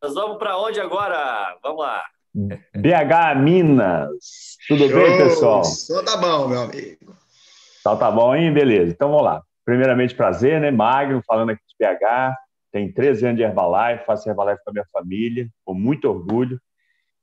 nós 0.03 0.15
vamos 0.15 0.39
para 0.39 0.57
onde 0.57 0.81
agora? 0.81 1.59
Vamos 1.63 1.83
lá. 1.83 2.03
BH 2.35 3.39
Minas. 3.39 4.57
Tudo 4.67 4.89
Show. 4.89 4.99
bem, 4.99 5.19
pessoal? 5.19 5.65
Só 5.65 6.03
tá 6.03 6.17
bom, 6.17 6.49
meu 6.49 6.63
amigo. 6.63 7.15
Então 7.81 7.99
tá 7.99 8.11
bom, 8.11 8.35
hein? 8.35 8.53
Beleza. 8.53 8.93
Então 8.93 9.11
vamos 9.11 9.25
lá. 9.25 9.43
Primeiramente, 9.63 10.15
prazer, 10.15 10.59
né? 10.59 10.71
Magno, 10.71 11.23
falando 11.27 11.51
aqui 11.51 11.61
de 11.69 11.87
BH. 11.87 12.35
Tem 12.73 12.91
13 12.91 13.27
anos 13.27 13.37
de 13.37 13.43
Herbalife, 13.43 14.07
faço 14.07 14.29
Herbalife 14.29 14.63
com 14.65 14.71
a 14.71 14.73
minha 14.73 14.87
família, 14.91 15.49
com 15.65 15.75
muito 15.75 16.09
orgulho. 16.09 16.59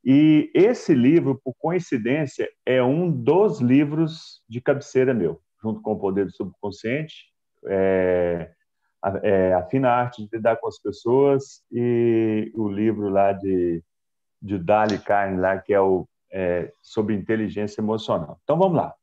E 0.06 0.52
esse 0.54 0.94
livro, 0.94 1.40
por 1.44 1.56
coincidência, 1.58 2.48
é 2.66 2.84
um 2.84 3.10
dos 3.10 3.60
livros 3.60 4.42
de 4.48 4.62
cabeceira 4.62 5.14
meu, 5.14 5.42
junto 5.64 5.82
com 5.82 5.94
o 5.94 6.00
Poder 6.00 6.26
do 6.26 6.32
Subconsciente. 6.32 7.32
É 7.66 8.52
a, 9.08 9.20
é, 9.24 9.54
a 9.54 9.64
fina 9.64 9.90
arte 9.90 10.24
de 10.24 10.30
lidar 10.32 10.58
com 10.58 10.68
as 10.68 10.80
pessoas 10.80 11.62
e 11.72 12.52
o 12.56 12.68
livro 12.68 13.10
lá 13.10 13.32
de, 13.32 13.84
de 14.42 14.58
Dali 14.58 15.00
Carne, 15.00 15.40
lá, 15.40 15.58
que 15.58 15.74
é 15.74 15.80
o 15.80 16.08
é, 16.32 16.72
sobre 16.82 17.16
inteligência 17.16 17.82
emocional. 17.82 18.40
Então 18.44 18.58
vamos 18.58 18.78
lá. 18.78 18.94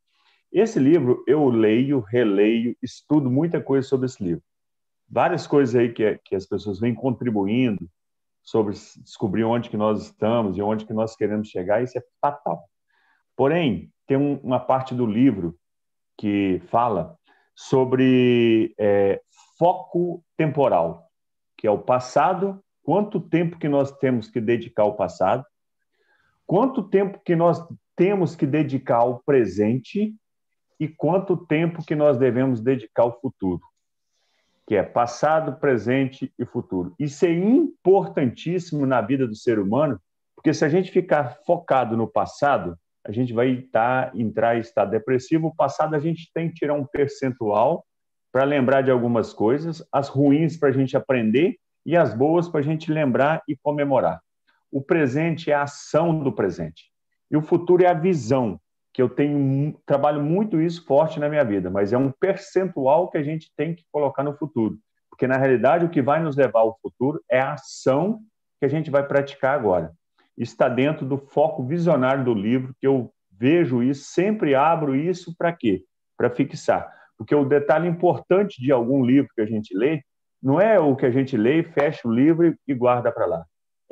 Esse 0.52 0.78
livro 0.78 1.24
eu 1.26 1.48
leio, 1.48 2.00
releio, 2.00 2.76
estudo 2.82 3.30
muita 3.30 3.60
coisa 3.60 3.86
sobre 3.88 4.06
esse 4.06 4.22
livro. 4.22 4.42
Várias 5.08 5.46
coisas 5.46 5.74
aí 5.74 5.92
que, 5.92 6.18
que 6.24 6.36
as 6.36 6.46
pessoas 6.46 6.78
vêm 6.78 6.94
contribuindo 6.94 7.88
sobre 8.42 8.74
descobrir 8.98 9.44
onde 9.44 9.70
que 9.70 9.76
nós 9.76 10.02
estamos 10.02 10.56
e 10.56 10.62
onde 10.62 10.84
que 10.84 10.92
nós 10.92 11.16
queremos 11.16 11.48
chegar, 11.48 11.82
isso 11.82 11.98
é 11.98 12.02
fatal. 12.20 12.62
Porém, 13.34 13.90
tem 14.06 14.16
um, 14.16 14.36
uma 14.42 14.60
parte 14.60 14.94
do 14.94 15.06
livro 15.06 15.58
que 16.16 16.60
fala 16.68 17.18
sobre 17.54 18.74
é, 18.78 19.20
foco 19.58 20.24
temporal, 20.36 21.08
que 21.56 21.66
é 21.66 21.70
o 21.70 21.78
passado, 21.78 22.62
quanto 22.82 23.20
tempo 23.20 23.58
que 23.58 23.68
nós 23.68 23.92
temos 23.98 24.28
que 24.28 24.40
dedicar 24.40 24.82
ao 24.82 24.96
passado, 24.96 25.44
quanto 26.46 26.82
tempo 26.82 27.20
que 27.24 27.36
nós 27.36 27.64
temos 27.96 28.34
que 28.34 28.46
dedicar 28.46 28.96
ao 28.96 29.20
presente 29.20 30.14
e 30.78 30.88
quanto 30.88 31.36
tempo 31.36 31.84
que 31.84 31.94
nós 31.94 32.18
devemos 32.18 32.60
dedicar 32.60 33.04
ao 33.04 33.20
futuro, 33.20 33.62
que 34.66 34.74
é 34.74 34.82
passado, 34.82 35.58
presente 35.58 36.32
e 36.38 36.44
futuro. 36.44 36.94
Isso 36.98 37.24
é 37.24 37.32
importantíssimo 37.32 38.84
na 38.84 39.00
vida 39.00 39.26
do 39.26 39.36
ser 39.36 39.58
humano, 39.58 40.00
porque 40.34 40.52
se 40.52 40.64
a 40.64 40.68
gente 40.68 40.90
ficar 40.90 41.38
focado 41.46 41.96
no 41.96 42.08
passado, 42.08 42.76
a 43.04 43.12
gente 43.12 43.32
vai 43.32 43.50
estar, 43.50 44.14
entrar 44.16 44.56
em 44.56 44.60
estado 44.60 44.90
depressivo. 44.90 45.48
O 45.48 45.54
passado 45.54 45.94
a 45.94 45.98
gente 45.98 46.30
tem 46.32 46.48
que 46.48 46.54
tirar 46.54 46.74
um 46.74 46.86
percentual 46.86 47.84
para 48.32 48.44
lembrar 48.44 48.82
de 48.82 48.90
algumas 48.90 49.32
coisas, 49.32 49.86
as 49.92 50.08
ruins 50.08 50.56
para 50.56 50.70
a 50.70 50.72
gente 50.72 50.96
aprender 50.96 51.56
e 51.86 51.96
as 51.96 52.14
boas 52.14 52.48
para 52.48 52.60
a 52.60 52.62
gente 52.62 52.90
lembrar 52.90 53.42
e 53.46 53.56
comemorar. 53.56 54.20
O 54.72 54.82
presente 54.82 55.50
é 55.50 55.54
a 55.54 55.62
ação 55.62 56.18
do 56.18 56.32
presente. 56.32 56.90
E 57.30 57.36
o 57.36 57.42
futuro 57.42 57.84
é 57.84 57.86
a 57.86 57.94
visão, 57.94 58.58
que 58.92 59.02
eu 59.02 59.08
tenho 59.08 59.78
trabalho 59.84 60.22
muito 60.22 60.60
isso 60.60 60.84
forte 60.84 61.20
na 61.20 61.28
minha 61.28 61.44
vida, 61.44 61.70
mas 61.70 61.92
é 61.92 61.98
um 61.98 62.10
percentual 62.10 63.08
que 63.08 63.18
a 63.18 63.22
gente 63.22 63.52
tem 63.56 63.74
que 63.74 63.84
colocar 63.92 64.22
no 64.22 64.36
futuro. 64.36 64.78
Porque 65.10 65.26
na 65.26 65.36
realidade 65.36 65.84
o 65.84 65.90
que 65.90 66.02
vai 66.02 66.20
nos 66.20 66.36
levar 66.36 66.60
ao 66.60 66.78
futuro 66.80 67.22
é 67.30 67.38
a 67.38 67.52
ação 67.52 68.20
que 68.58 68.64
a 68.64 68.68
gente 68.68 68.90
vai 68.90 69.06
praticar 69.06 69.54
agora. 69.54 69.92
Está 70.36 70.68
dentro 70.68 71.06
do 71.06 71.18
foco 71.18 71.64
visionário 71.64 72.24
do 72.24 72.34
livro, 72.34 72.74
que 72.80 72.86
eu 72.86 73.12
vejo 73.30 73.82
isso, 73.82 74.04
sempre 74.12 74.54
abro 74.54 74.94
isso 74.94 75.34
para 75.36 75.52
quê? 75.52 75.84
Para 76.16 76.30
fixar. 76.30 76.92
Porque 77.16 77.34
o 77.34 77.44
detalhe 77.44 77.88
importante 77.88 78.60
de 78.60 78.72
algum 78.72 79.04
livro 79.04 79.30
que 79.34 79.40
a 79.40 79.46
gente 79.46 79.76
lê 79.76 80.02
não 80.42 80.60
é 80.60 80.78
o 80.78 80.94
que 80.94 81.06
a 81.06 81.10
gente 81.10 81.36
lê, 81.36 81.62
fecha 81.62 82.06
o 82.06 82.12
livro 82.12 82.54
e 82.66 82.74
guarda 82.74 83.10
para 83.10 83.26
lá 83.26 83.44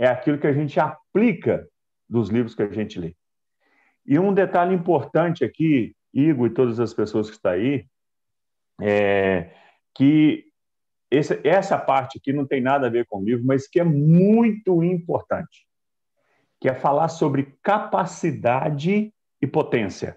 é 0.02 0.06
aquilo 0.06 0.38
que 0.38 0.46
a 0.46 0.52
gente 0.52 0.78
aplica 0.80 1.66
dos 2.08 2.28
livros 2.28 2.54
que 2.54 2.62
a 2.62 2.70
gente 2.70 2.98
lê. 2.98 3.14
E 4.04 4.18
um 4.18 4.34
detalhe 4.34 4.74
importante 4.74 5.44
aqui, 5.44 5.94
Igor 6.12 6.48
e 6.48 6.54
todas 6.54 6.80
as 6.80 6.92
pessoas 6.92 7.28
que 7.28 7.36
estão 7.36 7.52
aí, 7.52 7.86
é 8.80 9.54
que 9.94 10.46
essa 11.44 11.78
parte 11.78 12.18
aqui 12.18 12.32
não 12.32 12.46
tem 12.46 12.60
nada 12.60 12.86
a 12.86 12.90
ver 12.90 13.06
com 13.06 13.18
o 13.18 13.24
livro, 13.24 13.44
mas 13.44 13.68
que 13.68 13.78
é 13.78 13.84
muito 13.84 14.82
importante, 14.82 15.66
que 16.62 16.68
é 16.68 16.74
falar 16.74 17.08
sobre 17.08 17.58
capacidade 17.60 19.12
e 19.42 19.46
potência. 19.48 20.16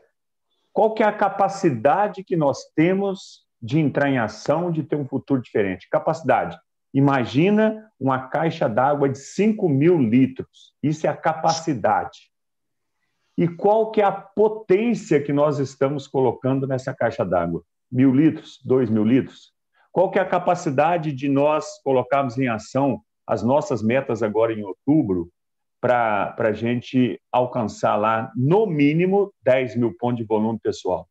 Qual 0.72 0.94
que 0.94 1.02
é 1.02 1.06
a 1.08 1.12
capacidade 1.12 2.24
que 2.24 2.38
nós 2.38 2.66
temos 2.76 3.44
de 3.60 3.80
entrar 3.80 4.12
em 4.12 4.20
ação, 4.20 4.72
de 4.72 4.84
ter 4.84 4.96
um 4.96 5.08
futuro 5.08 5.42
diferente? 5.42 5.90
Capacidade. 5.90 6.56
Imagina 6.94 7.92
uma 8.00 8.28
caixa 8.28 8.70
d'água 8.70 9.10
de 9.10 9.18
5 9.18 9.68
mil 9.68 9.98
litros. 9.98 10.76
Isso 10.84 11.08
é 11.08 11.10
a 11.10 11.18
capacidade. 11.18 12.30
E 13.36 13.48
qual 13.48 13.90
que 13.90 14.00
é 14.00 14.06
a 14.06 14.12
potência 14.12 15.20
que 15.20 15.34
nós 15.34 15.58
estamos 15.58 16.08
colocando 16.08 16.68
nessa 16.68 16.94
caixa 16.94 17.26
d'água? 17.26 17.64
Mil 17.92 18.14
litros? 18.14 18.60
Dois 18.64 18.88
mil 18.88 19.04
litros? 19.04 19.52
Qual 19.92 20.12
que 20.12 20.20
é 20.20 20.22
a 20.22 20.30
capacidade 20.30 21.12
de 21.12 21.28
nós 21.28 21.82
colocarmos 21.84 22.38
em 22.38 22.48
ação 22.48 23.02
as 23.26 23.42
nossas 23.42 23.82
metas 23.82 24.22
agora 24.22 24.54
em 24.54 24.64
outubro 24.64 25.32
para 25.86 26.34
a 26.40 26.52
gente 26.52 27.22
alcançar 27.32 27.96
lá, 27.96 28.32
no 28.36 28.66
mínimo, 28.66 29.32
10 29.44 29.76
mil 29.76 29.96
pontos 29.96 30.18
de 30.18 30.24
volume 30.24 30.58
pessoal? 30.58 31.08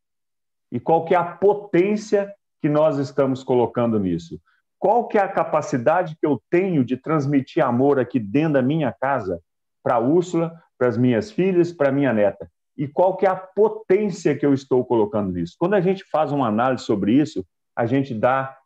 E 0.72 0.80
qual 0.80 1.04
que 1.04 1.14
é 1.14 1.16
a 1.16 1.22
potência 1.22 2.34
que 2.60 2.68
nós 2.68 2.98
estamos 2.98 3.44
colocando 3.44 4.00
nisso? 4.00 4.40
Qual 4.76 5.06
que 5.06 5.16
é 5.16 5.20
a 5.20 5.28
capacidade 5.28 6.16
que 6.20 6.26
eu 6.26 6.42
tenho 6.50 6.84
de 6.84 6.96
transmitir 6.96 7.64
amor 7.64 8.00
aqui 8.00 8.18
dentro 8.18 8.54
da 8.54 8.62
minha 8.62 8.92
casa 8.92 9.40
para 9.80 9.94
a 9.94 10.00
Úrsula, 10.00 10.60
para 10.76 10.88
as 10.88 10.98
minhas 10.98 11.30
filhas, 11.30 11.72
para 11.72 11.90
a 11.90 11.92
minha 11.92 12.12
neta? 12.12 12.50
E 12.76 12.88
qual 12.88 13.16
que 13.16 13.26
é 13.26 13.30
a 13.30 13.36
potência 13.36 14.36
que 14.36 14.44
eu 14.44 14.52
estou 14.52 14.84
colocando 14.84 15.30
nisso? 15.30 15.54
Quando 15.56 15.74
a 15.74 15.80
gente 15.80 16.02
faz 16.10 16.32
uma 16.32 16.48
análise 16.48 16.82
sobre 16.82 17.12
isso, 17.12 17.46
a 17.76 17.86
gente 17.86 18.12
dá 18.12 18.58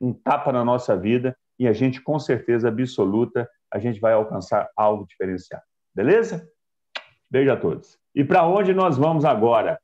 um 0.00 0.12
tapa 0.12 0.52
na 0.52 0.64
nossa 0.64 0.96
vida 0.96 1.36
e 1.58 1.66
a 1.66 1.72
gente, 1.72 2.00
com 2.00 2.20
certeza 2.20 2.68
absoluta, 2.68 3.48
a 3.76 3.78
gente 3.78 4.00
vai 4.00 4.14
alcançar 4.14 4.68
algo 4.74 5.06
diferenciado. 5.06 5.62
Beleza? 5.94 6.50
Beijo 7.30 7.52
a 7.52 7.56
todos. 7.56 7.98
E 8.14 8.24
para 8.24 8.46
onde 8.46 8.72
nós 8.72 8.96
vamos 8.96 9.24
agora? 9.24 9.78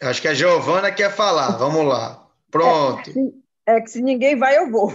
Acho 0.00 0.22
que 0.22 0.28
a 0.28 0.34
Giovana 0.34 0.92
quer 0.92 1.10
falar. 1.10 1.56
Vamos 1.56 1.84
lá. 1.86 2.26
Pronto. 2.50 3.10
É, 3.66 3.76
é 3.76 3.80
que 3.80 3.90
se 3.90 4.02
ninguém 4.02 4.38
vai, 4.38 4.56
eu 4.56 4.70
vou. 4.70 4.92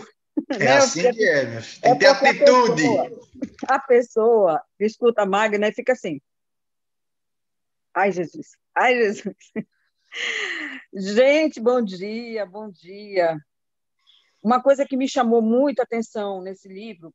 É 0.49 0.57
né? 0.57 0.77
assim 0.77 1.11
que 1.11 1.27
é, 1.27 1.45
meu. 1.45 1.61
Tem 1.81 1.93
que 1.93 1.99
ter 1.99 2.07
atitude. 2.07 2.83
A 2.83 2.97
pessoa, 2.97 3.15
a 3.67 3.79
pessoa 3.79 4.63
que 4.77 4.85
escuta 4.85 5.21
a 5.23 5.25
Magna 5.25 5.67
e 5.67 5.73
fica 5.73 5.93
assim. 5.93 6.21
Ai, 7.93 8.11
Jesus. 8.11 8.60
Ai, 8.75 8.95
Jesus. 8.95 9.35
Gente, 10.93 11.59
bom 11.59 11.81
dia, 11.81 12.45
bom 12.45 12.69
dia. 12.69 13.37
Uma 14.41 14.61
coisa 14.61 14.85
que 14.85 14.95
me 14.95 15.07
chamou 15.07 15.41
muito 15.41 15.79
a 15.79 15.83
atenção 15.83 16.41
nesse 16.41 16.67
livro, 16.67 17.13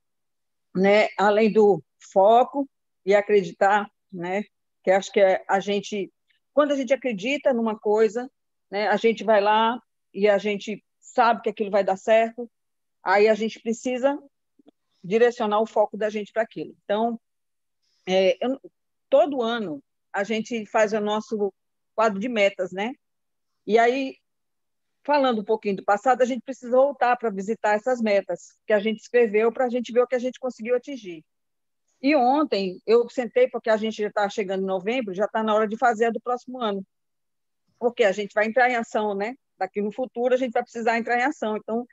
né, 0.74 1.08
além 1.18 1.50
do 1.50 1.82
foco 2.12 2.68
e 3.04 3.14
acreditar, 3.14 3.90
né, 4.12 4.44
que 4.84 4.90
acho 4.90 5.10
que 5.10 5.20
é 5.20 5.44
a 5.48 5.58
gente 5.58 6.12
quando 6.52 6.72
a 6.72 6.76
gente 6.76 6.94
acredita 6.94 7.52
numa 7.52 7.78
coisa, 7.78 8.30
né, 8.70 8.88
a 8.88 8.96
gente 8.96 9.24
vai 9.24 9.40
lá 9.40 9.78
e 10.12 10.28
a 10.28 10.38
gente 10.38 10.82
sabe 11.00 11.42
que 11.42 11.50
aquilo 11.50 11.70
vai 11.70 11.84
dar 11.84 11.96
certo, 11.96 12.50
aí 13.02 13.28
a 13.28 13.34
gente 13.34 13.60
precisa 13.60 14.18
direcionar 15.02 15.60
o 15.60 15.66
foco 15.66 15.96
da 15.96 16.08
gente 16.08 16.32
para 16.32 16.42
aquilo. 16.42 16.74
Então, 16.84 17.20
é, 18.06 18.36
eu, 18.44 18.58
todo 19.10 19.42
ano 19.42 19.82
a 20.16 20.24
gente 20.24 20.64
faz 20.64 20.94
o 20.94 21.00
nosso 21.00 21.52
quadro 21.94 22.18
de 22.18 22.26
metas, 22.26 22.72
né? 22.72 22.94
E 23.66 23.78
aí, 23.78 24.16
falando 25.04 25.42
um 25.42 25.44
pouquinho 25.44 25.76
do 25.76 25.84
passado, 25.84 26.22
a 26.22 26.24
gente 26.24 26.40
precisa 26.40 26.74
voltar 26.74 27.14
para 27.18 27.28
visitar 27.28 27.74
essas 27.74 28.00
metas 28.00 28.56
que 28.66 28.72
a 28.72 28.78
gente 28.78 28.98
escreveu 28.98 29.52
para 29.52 29.66
a 29.66 29.68
gente 29.68 29.92
ver 29.92 30.00
o 30.00 30.06
que 30.06 30.14
a 30.14 30.18
gente 30.18 30.40
conseguiu 30.40 30.74
atingir. 30.74 31.22
E 32.00 32.16
ontem 32.16 32.80
eu 32.86 33.06
sentei, 33.10 33.46
porque 33.46 33.68
a 33.68 33.76
gente 33.76 34.00
já 34.00 34.08
está 34.08 34.26
chegando 34.30 34.62
em 34.62 34.66
novembro, 34.66 35.12
já 35.12 35.26
está 35.26 35.42
na 35.42 35.54
hora 35.54 35.68
de 35.68 35.76
fazer 35.76 36.06
a 36.06 36.10
do 36.10 36.20
próximo 36.20 36.62
ano. 36.62 36.82
Porque 37.78 38.02
a 38.02 38.12
gente 38.12 38.32
vai 38.32 38.46
entrar 38.46 38.70
em 38.70 38.76
ação, 38.76 39.14
né? 39.14 39.34
Daqui 39.58 39.82
no 39.82 39.92
futuro 39.92 40.32
a 40.32 40.38
gente 40.38 40.52
vai 40.52 40.62
precisar 40.62 40.96
entrar 40.96 41.18
em 41.18 41.24
ação. 41.24 41.58
Então, 41.58 41.86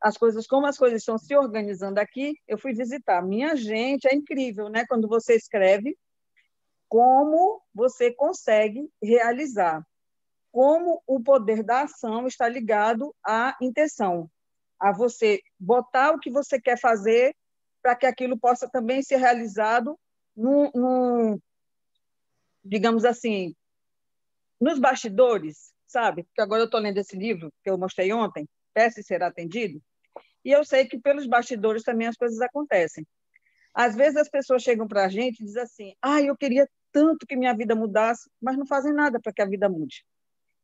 as 0.00 0.16
coisas, 0.16 0.46
como 0.46 0.68
as 0.68 0.78
coisas 0.78 1.00
estão 1.00 1.18
se 1.18 1.34
organizando 1.36 1.98
aqui, 1.98 2.36
eu 2.46 2.56
fui 2.56 2.72
visitar. 2.72 3.20
Minha 3.20 3.56
gente, 3.56 4.06
é 4.06 4.14
incrível, 4.14 4.68
né? 4.68 4.84
Quando 4.86 5.08
você 5.08 5.34
escreve, 5.34 5.96
como 6.88 7.62
você 7.74 8.12
consegue 8.12 8.88
realizar. 9.02 9.84
Como 10.52 11.02
o 11.06 11.20
poder 11.20 11.62
da 11.62 11.82
ação 11.82 12.26
está 12.26 12.48
ligado 12.48 13.14
à 13.24 13.56
intenção, 13.60 14.30
a 14.78 14.92
você 14.92 15.40
botar 15.58 16.12
o 16.12 16.20
que 16.20 16.30
você 16.30 16.60
quer 16.60 16.78
fazer 16.78 17.34
para 17.82 17.96
que 17.96 18.06
aquilo 18.06 18.38
possa 18.38 18.68
também 18.68 19.02
ser 19.02 19.16
realizado 19.16 19.98
num, 20.36 20.70
num, 20.74 21.40
digamos 22.64 23.04
assim, 23.04 23.54
nos 24.60 24.78
bastidores, 24.78 25.72
sabe? 25.86 26.22
Porque 26.22 26.40
agora 26.40 26.62
eu 26.62 26.66
estou 26.66 26.80
lendo 26.80 26.98
esse 26.98 27.16
livro 27.16 27.52
que 27.62 27.70
eu 27.70 27.76
mostrei 27.76 28.12
ontem, 28.12 28.48
Peça 28.72 29.00
e 29.00 29.04
Será 29.04 29.26
Atendido, 29.26 29.82
e 30.44 30.50
eu 30.50 30.64
sei 30.64 30.86
que 30.86 30.98
pelos 30.98 31.26
bastidores 31.26 31.82
também 31.82 32.06
as 32.06 32.16
coisas 32.16 32.40
acontecem. 32.40 33.06
Às 33.74 33.96
vezes 33.96 34.16
as 34.16 34.28
pessoas 34.28 34.62
chegam 34.62 34.86
para 34.86 35.04
a 35.04 35.08
gente 35.08 35.40
e 35.40 35.44
dizem 35.44 35.62
assim, 35.62 35.94
ah, 36.00 36.22
eu 36.22 36.36
queria 36.36 36.68
tanto 36.92 37.26
que 37.26 37.36
minha 37.36 37.52
vida 37.52 37.74
mudasse, 37.74 38.30
mas 38.40 38.56
não 38.56 38.64
fazem 38.64 38.92
nada 38.92 39.20
para 39.20 39.32
que 39.32 39.42
a 39.42 39.46
vida 39.46 39.68
mude. 39.68 40.04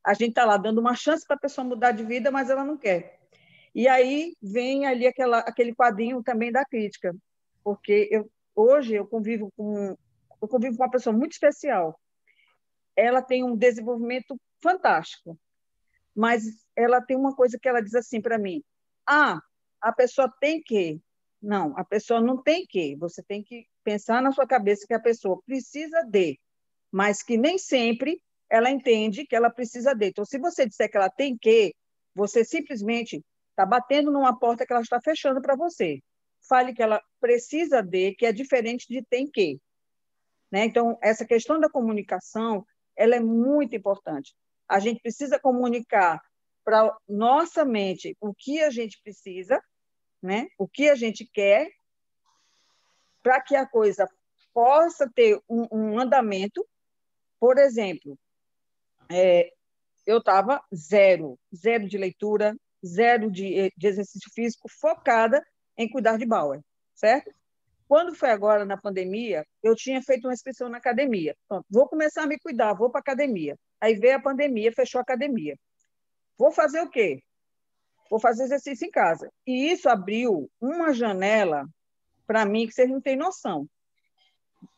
A 0.04 0.14
gente 0.14 0.30
está 0.30 0.44
lá 0.44 0.56
dando 0.56 0.78
uma 0.78 0.94
chance 0.94 1.26
para 1.26 1.36
a 1.36 1.40
pessoa 1.40 1.66
mudar 1.66 1.90
de 1.90 2.04
vida, 2.04 2.30
mas 2.30 2.48
ela 2.48 2.64
não 2.64 2.76
quer. 2.76 3.20
E 3.74 3.88
aí 3.88 4.34
vem 4.40 4.86
ali 4.86 5.06
aquela, 5.06 5.38
aquele 5.40 5.74
quadrinho 5.74 6.22
também 6.22 6.52
da 6.52 6.64
crítica, 6.64 7.14
porque 7.62 8.08
eu, 8.10 8.30
hoje 8.54 8.94
eu 8.94 9.06
convivo 9.06 9.50
com, 9.56 9.96
eu 10.40 10.48
convivo 10.48 10.76
com 10.76 10.84
uma 10.84 10.90
pessoa 10.90 11.14
muito 11.14 11.32
especial. 11.32 11.98
Ela 12.96 13.22
tem 13.22 13.44
um 13.44 13.56
desenvolvimento 13.56 14.40
fantástico, 14.62 15.38
mas 16.14 16.44
ela 16.76 17.00
tem 17.00 17.16
uma 17.16 17.34
coisa 17.34 17.58
que 17.60 17.68
ela 17.68 17.82
diz 17.82 17.94
assim 17.94 18.20
para 18.20 18.38
mim: 18.38 18.62
ah, 19.06 19.40
a 19.80 19.92
pessoa 19.92 20.32
tem 20.40 20.62
que. 20.62 21.00
Não, 21.42 21.76
a 21.76 21.84
pessoa 21.84 22.20
não 22.20 22.42
tem 22.42 22.66
que. 22.66 22.96
Você 22.96 23.22
tem 23.22 23.42
que 23.42 23.66
pensar 23.82 24.22
na 24.22 24.32
sua 24.32 24.46
cabeça 24.46 24.86
que 24.86 24.94
a 24.94 25.00
pessoa 25.00 25.40
precisa 25.46 26.02
de, 26.02 26.38
mas 26.92 27.22
que 27.22 27.36
nem 27.36 27.58
sempre 27.58 28.20
ela 28.50 28.70
entende 28.70 29.26
que 29.26 29.36
ela 29.36 29.50
precisa 29.50 29.94
de. 29.94 30.08
Então, 30.08 30.24
se 30.24 30.38
você 30.38 30.66
disser 30.66 30.90
que 30.90 30.96
ela 30.96 31.08
tem 31.08 31.38
que, 31.38 31.74
você 32.14 32.44
simplesmente 32.44 33.24
está 33.50 33.64
batendo 33.64 34.10
numa 34.10 34.38
porta 34.38 34.66
que 34.66 34.72
ela 34.72 34.82
está 34.82 35.00
fechando 35.00 35.40
para 35.40 35.56
você. 35.56 36.00
Fale 36.48 36.74
que 36.74 36.82
ela 36.82 37.00
precisa 37.20 37.82
de, 37.82 38.14
que 38.14 38.26
é 38.26 38.32
diferente 38.32 38.86
de 38.88 39.02
tem 39.04 39.30
que. 39.30 39.60
Né? 40.50 40.64
Então, 40.64 40.98
essa 41.02 41.24
questão 41.24 41.60
da 41.60 41.70
comunicação, 41.70 42.64
ela 42.96 43.14
é 43.14 43.20
muito 43.20 43.76
importante. 43.76 44.34
A 44.68 44.80
gente 44.80 45.00
precisa 45.00 45.38
comunicar 45.38 46.20
para 46.64 46.96
nossa 47.08 47.64
mente 47.64 48.16
o 48.20 48.34
que 48.34 48.60
a 48.60 48.70
gente 48.70 49.00
precisa, 49.02 49.62
né? 50.22 50.48
o 50.58 50.68
que 50.68 50.88
a 50.88 50.94
gente 50.94 51.24
quer, 51.24 51.70
para 53.22 53.40
que 53.40 53.54
a 53.54 53.66
coisa 53.66 54.08
possa 54.52 55.10
ter 55.14 55.40
um, 55.48 55.66
um 55.70 55.98
andamento. 55.98 56.66
Por 57.38 57.58
exemplo, 57.58 58.18
é, 59.08 59.52
eu 60.06 60.18
estava 60.18 60.62
zero, 60.74 61.38
zero 61.54 61.88
de 61.88 61.96
leitura, 61.96 62.56
zero 62.84 63.30
de, 63.30 63.72
de 63.76 63.86
exercício 63.86 64.30
físico, 64.32 64.68
focada 64.68 65.44
em 65.76 65.88
cuidar 65.88 66.16
de 66.16 66.26
Bauer, 66.26 66.60
certo? 66.94 67.32
Quando 67.88 68.14
foi 68.14 68.30
agora 68.30 68.64
na 68.64 68.76
pandemia, 68.76 69.44
eu 69.62 69.74
tinha 69.74 70.00
feito 70.02 70.28
uma 70.28 70.32
inscrição 70.32 70.68
na 70.68 70.78
academia. 70.78 71.36
Pronto, 71.48 71.66
vou 71.68 71.88
começar 71.88 72.22
a 72.22 72.26
me 72.26 72.38
cuidar, 72.38 72.72
vou 72.72 72.88
para 72.88 73.00
a 73.00 73.02
academia. 73.02 73.58
Aí 73.80 73.94
veio 73.94 74.16
a 74.16 74.22
pandemia, 74.22 74.72
fechou 74.72 75.00
a 75.00 75.02
academia. 75.02 75.56
Vou 76.38 76.52
fazer 76.52 76.80
o 76.80 76.88
quê? 76.88 77.20
Vou 78.10 78.20
fazer 78.20 78.42
exercício 78.42 78.86
em 78.86 78.90
casa. 78.90 79.32
E 79.46 79.70
isso 79.70 79.88
abriu 79.88 80.50
uma 80.60 80.92
janela 80.92 81.66
para 82.26 82.44
mim 82.44 82.66
que 82.66 82.74
vocês 82.74 82.90
não 82.90 83.00
têm 83.00 83.16
noção. 83.16 83.66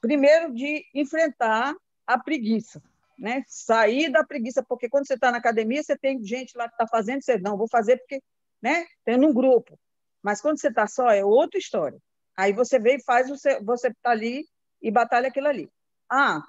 Primeiro, 0.01 0.55
de 0.55 0.85
enfrentar 0.95 1.75
a 2.07 2.19
preguiça 2.19 2.81
né? 3.23 3.45
Sair 3.47 4.11
da 4.11 4.25
preguiça, 4.25 4.65
porque 4.65 4.89
quando 4.89 5.07
você 5.07 5.15
está 5.15 5.31
na 5.31 5.39
academia, 5.39 5.81
você 5.81 5.97
tem 5.97 6.23
gente 6.25 6.59
lá 6.59 6.67
que 6.67 6.75
está 6.75 6.89
fazendo, 6.89 7.23
você 7.23 7.39
não, 7.39 7.57
vou 7.57 7.69
fazer 7.69 7.97
porque, 7.99 8.21
né? 8.61 8.85
Tem 9.05 9.17
um 9.17 9.33
grupo. 9.33 9.79
Mas 10.21 10.41
quando 10.41 10.61
você 10.61 10.69
está 10.69 10.89
só, 10.89 11.09
é 11.09 11.25
outra 11.25 11.57
história. 11.57 11.99
Aí 12.37 12.53
você 12.53 12.81
vem 12.81 12.97
e 12.97 13.05
faz, 13.05 13.29
você 13.29 13.89
está 13.89 14.11
ali 14.11 14.45
e 14.83 14.91
batalha 14.91 15.29
aquilo 15.29 15.47
ali. 15.47 15.71
Ah, 16.11 16.43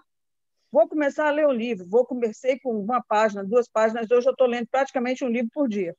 vou 0.71 0.87
começar 0.89 1.27
a 1.27 1.31
ler 1.31 1.45
o 1.45 1.51
livro, 1.51 1.87
vou 1.87 2.05
comecei 2.05 2.59
com 2.59 2.71
uma 2.79 3.03
página, 3.03 3.43
duas 3.43 3.67
páginas, 3.67 4.09
hoje 4.09 4.27
eu 4.27 4.31
estou 4.31 4.47
lendo 4.47 4.67
praticamente 4.67 5.23
um 5.23 5.29
livro 5.29 5.51
por 5.53 5.69
dia. 5.69 5.95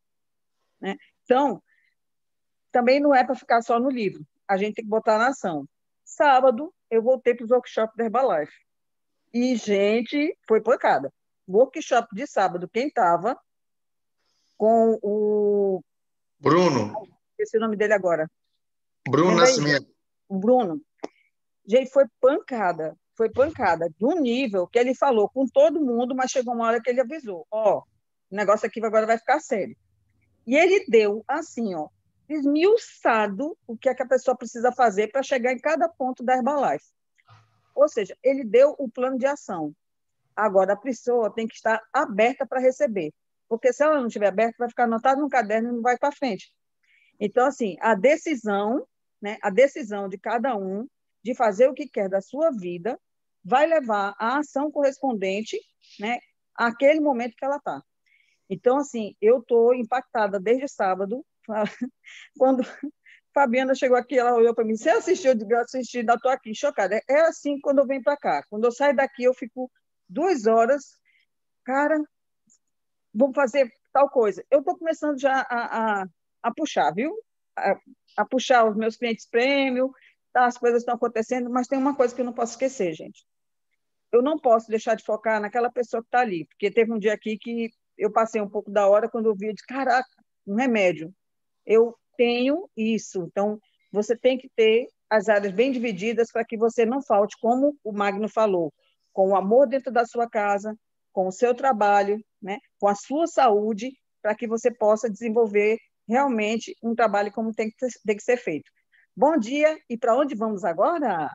Né? 0.85 0.99
Então, 1.25 1.63
também 2.71 3.01
não 3.01 3.15
é 3.15 3.25
para 3.25 3.35
ficar 3.35 3.63
só 3.63 3.81
no 3.81 3.89
livro, 3.89 4.23
a 4.47 4.59
gente 4.59 4.75
tem 4.75 4.85
que 4.85 4.91
botar 4.91 5.17
na 5.17 5.29
ação. 5.29 5.67
Sábado, 6.05 6.73
eu 6.91 7.03
voltei 7.03 7.35
para 7.35 7.45
os 7.45 7.51
workshops 7.51 7.97
da 7.97 8.05
Herbalife. 8.05 8.53
E, 9.33 9.57
gente, 9.57 10.37
foi 10.47 10.61
pancada. 10.61 11.11
Workshop 11.49 12.15
de 12.15 12.27
sábado, 12.27 12.69
quem 12.69 12.89
estava 12.89 13.39
com 14.59 14.99
o. 15.03 15.83
Bruno. 16.39 16.93
Esqueci 17.31 17.57
o 17.57 17.61
nome 17.61 17.77
dele 17.77 17.95
agora. 17.95 18.31
Bruno 19.09 19.37
Nascimento. 19.37 19.89
Bruno. 20.31 20.81
Gente, 21.67 21.91
foi 21.91 22.05
pancada. 22.21 22.97
Foi 23.15 23.31
pancada. 23.31 23.89
Do 23.99 24.15
nível 24.21 24.67
que 24.67 24.79
ele 24.79 24.95
falou 24.95 25.29
com 25.29 25.47
todo 25.47 25.81
mundo, 25.81 26.15
mas 26.15 26.31
chegou 26.31 26.55
uma 26.55 26.67
hora 26.67 26.83
que 26.83 26.91
ele 26.91 27.01
avisou: 27.01 27.47
Ó, 27.51 27.79
oh, 27.79 27.83
o 28.31 28.37
negócio 28.37 28.67
aqui 28.67 28.85
agora 28.85 29.07
vai 29.07 29.19
ficar 29.19 29.41
sério. 29.41 29.77
E 30.47 30.57
ele 30.57 30.85
deu, 30.87 31.25
assim, 31.27 31.75
ó, 31.75 31.89
esmiuçado 32.29 33.57
o 33.67 33.77
que, 33.77 33.89
é 33.89 33.95
que 33.95 34.03
a 34.03 34.09
pessoa 34.09 34.37
precisa 34.37 34.73
fazer 34.73 35.09
para 35.09 35.23
chegar 35.23 35.53
em 35.53 35.59
cada 35.59 35.89
ponto 35.89 36.23
da 36.23 36.37
Herbalife. 36.37 36.87
Ou 37.75 37.89
seja, 37.89 38.17
ele 38.23 38.45
deu 38.45 38.75
o 38.79 38.89
plano 38.89 39.19
de 39.19 39.27
ação. 39.27 39.75
Agora, 40.35 40.75
a 40.75 40.77
pessoa 40.77 41.33
tem 41.33 41.47
que 41.47 41.55
estar 41.55 41.81
aberta 41.93 42.47
para 42.47 42.61
receber. 42.61 43.13
Porque 43.49 43.73
se 43.73 43.83
ela 43.83 43.99
não 43.99 44.07
estiver 44.07 44.29
aberta, 44.29 44.57
vai 44.59 44.69
ficar 44.69 44.85
anotado 44.85 45.21
no 45.21 45.29
caderno 45.29 45.69
e 45.69 45.73
não 45.73 45.83
vai 45.83 45.99
para 45.99 46.13
frente. 46.13 46.53
Então, 47.21 47.47
assim, 47.47 47.77
a 47.81 47.95
decisão, 47.95 48.87
né, 49.21 49.39
a 49.43 49.51
decisão 49.51 50.09
de 50.09 50.19
cada 50.19 50.57
um 50.57 50.89
de 51.23 51.35
fazer 51.35 51.69
o 51.69 51.75
que 51.75 51.89
quer 51.89 52.09
da 52.09 52.21
sua 52.21 52.51
vida 52.51 52.99
vai 53.45 53.67
levar 53.67 54.15
à 54.19 54.39
ação 54.39 54.71
correspondente 54.71 55.59
né, 56.01 56.19
àquele 56.55 57.01
momento 57.01 57.37
que 57.37 57.45
ela 57.45 57.57
está. 57.57 57.83
Então, 58.49 58.79
assim, 58.79 59.15
eu 59.21 59.39
estou 59.39 59.75
impactada 59.75 60.39
desde 60.39 60.69
sábado, 60.69 61.25
quando 62.39 62.63
Fabiana 63.35 63.75
chegou 63.75 63.97
aqui, 63.97 64.19
ela 64.19 64.35
olhou 64.35 64.55
para 64.55 64.65
mim, 64.65 64.77
você 64.77 64.91
assistiu? 64.91 65.33
Eu 65.33 65.59
assisti, 65.59 65.99
ainda 65.99 66.15
estou 66.15 66.31
aqui, 66.31 66.55
chocada. 66.55 67.01
É 67.09 67.21
assim 67.23 67.61
quando 67.61 67.79
eu 67.79 67.87
venho 67.87 68.03
para 68.03 68.17
cá. 68.17 68.45
Quando 68.49 68.65
eu 68.65 68.73
saio 68.73 68.95
daqui, 68.95 69.25
eu 69.25 69.35
fico 69.35 69.71
duas 70.09 70.47
horas, 70.47 70.85
cara, 71.65 72.01
vamos 73.13 73.35
fazer 73.35 73.69
tal 73.93 74.09
coisa. 74.09 74.45
Eu 74.51 74.61
estou 74.61 74.79
começando 74.79 75.19
já 75.19 75.41
a, 75.51 76.03
a, 76.03 76.07
a 76.43 76.55
puxar, 76.55 76.93
viu? 76.93 77.13
A, 77.57 77.77
a, 78.19 78.25
puxar 78.25 78.69
os 78.69 78.77
meus 78.77 78.97
clientes 78.97 79.27
prêmio, 79.29 79.93
tá, 80.33 80.47
as 80.47 80.59
coisas 80.59 80.83
estão 80.83 80.95
acontecendo, 80.95 81.51
mas 81.51 81.67
tem 81.67 81.79
uma 81.79 81.97
coisa 81.97 82.15
que 82.15 82.21
eu 82.21 82.25
não 82.25 82.33
posso 82.33 82.53
esquecer, 82.53 82.93
gente. 82.93 83.25
Eu 84.13 84.23
não 84.23 84.39
posso 84.39 84.69
deixar 84.69 84.95
de 84.95 85.05
focar 85.05 85.41
naquela 85.41 85.71
pessoa 85.71 86.03
que 86.03 86.09
está 86.09 86.21
ali, 86.21 86.45
porque 86.47 86.71
teve 86.71 86.93
um 86.93 86.99
dia 86.99 87.15
aqui 87.15 87.37
que 87.37 87.71
eu 87.97 88.11
passei 88.11 88.41
um 88.41 88.49
pouco 88.49 88.71
da 88.71 88.89
hora 88.89 89.09
quando 89.09 89.27
eu 89.27 89.35
vi, 89.35 89.53
disse, 89.53 89.67
caraca, 89.67 90.09
um 90.47 90.55
remédio. 90.55 91.13
Eu 91.67 91.97
tenho 92.17 92.69
isso. 92.77 93.25
Então, 93.31 93.59
você 93.93 94.17
tem 94.17 94.37
que 94.39 94.49
ter 94.57 94.89
as 95.09 95.29
áreas 95.29 95.53
bem 95.53 95.71
divididas 95.71 96.31
para 96.33 96.45
que 96.45 96.57
você 96.57 96.85
não 96.85 97.03
falte, 97.03 97.37
como 97.41 97.77
o 97.85 97.93
Magno 97.93 98.29
falou, 98.29 98.73
com 99.13 99.31
o 99.31 99.37
amor 99.37 99.69
dentro 99.69 99.93
da 99.93 100.05
sua 100.05 100.29
casa, 100.29 100.77
com 101.13 101.29
o 101.29 101.33
seu 101.33 101.55
trabalho, 101.55 102.19
né, 102.43 102.59
com 102.81 102.89
a 102.89 102.95
sua 102.95 103.27
saúde, 103.27 103.93
para 104.21 104.35
que 104.35 104.49
você 104.49 104.73
possa 104.75 105.09
desenvolver 105.09 105.79
realmente 106.09 106.75
um 106.83 106.95
trabalho 106.95 107.33
como 107.33 107.53
tem 107.53 107.71
que, 107.71 107.77
tem 108.05 108.17
que 108.17 108.23
ser 108.23 108.37
feito. 108.37 108.71
Bom 109.17 109.37
dia, 109.39 109.79
e 109.89 109.97
para 109.97 110.17
onde 110.17 110.35
vamos 110.35 110.65
agora? 110.65 111.31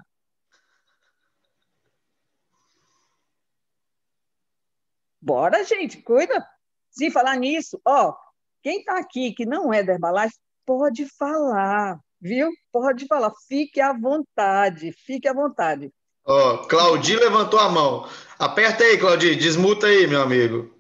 Bora, 5.21 5.63
gente, 5.63 6.01
cuida. 6.01 6.45
Se 6.89 7.11
falar 7.11 7.35
nisso, 7.37 7.79
ó, 7.85 8.15
quem 8.61 8.79
está 8.79 8.97
aqui 8.97 9.33
que 9.33 9.45
não 9.45 9.73
é 9.73 9.83
da 9.83 9.93
Herbalife, 9.93 10.35
pode 10.65 11.05
falar, 11.05 11.99
viu? 12.21 12.49
Pode 12.71 13.05
falar, 13.07 13.31
fique 13.47 13.79
à 13.81 13.93
vontade, 13.93 14.91
fique 14.91 15.27
à 15.27 15.33
vontade. 15.33 15.91
Ó, 16.25 16.63
oh, 16.63 16.67
levantou 17.15 17.59
a 17.59 17.69
mão. 17.69 18.07
Aperta 18.37 18.83
aí, 18.83 18.97
Claudi, 18.97 19.35
desmuta 19.35 19.87
aí, 19.87 20.07
meu 20.07 20.21
amigo. 20.21 20.73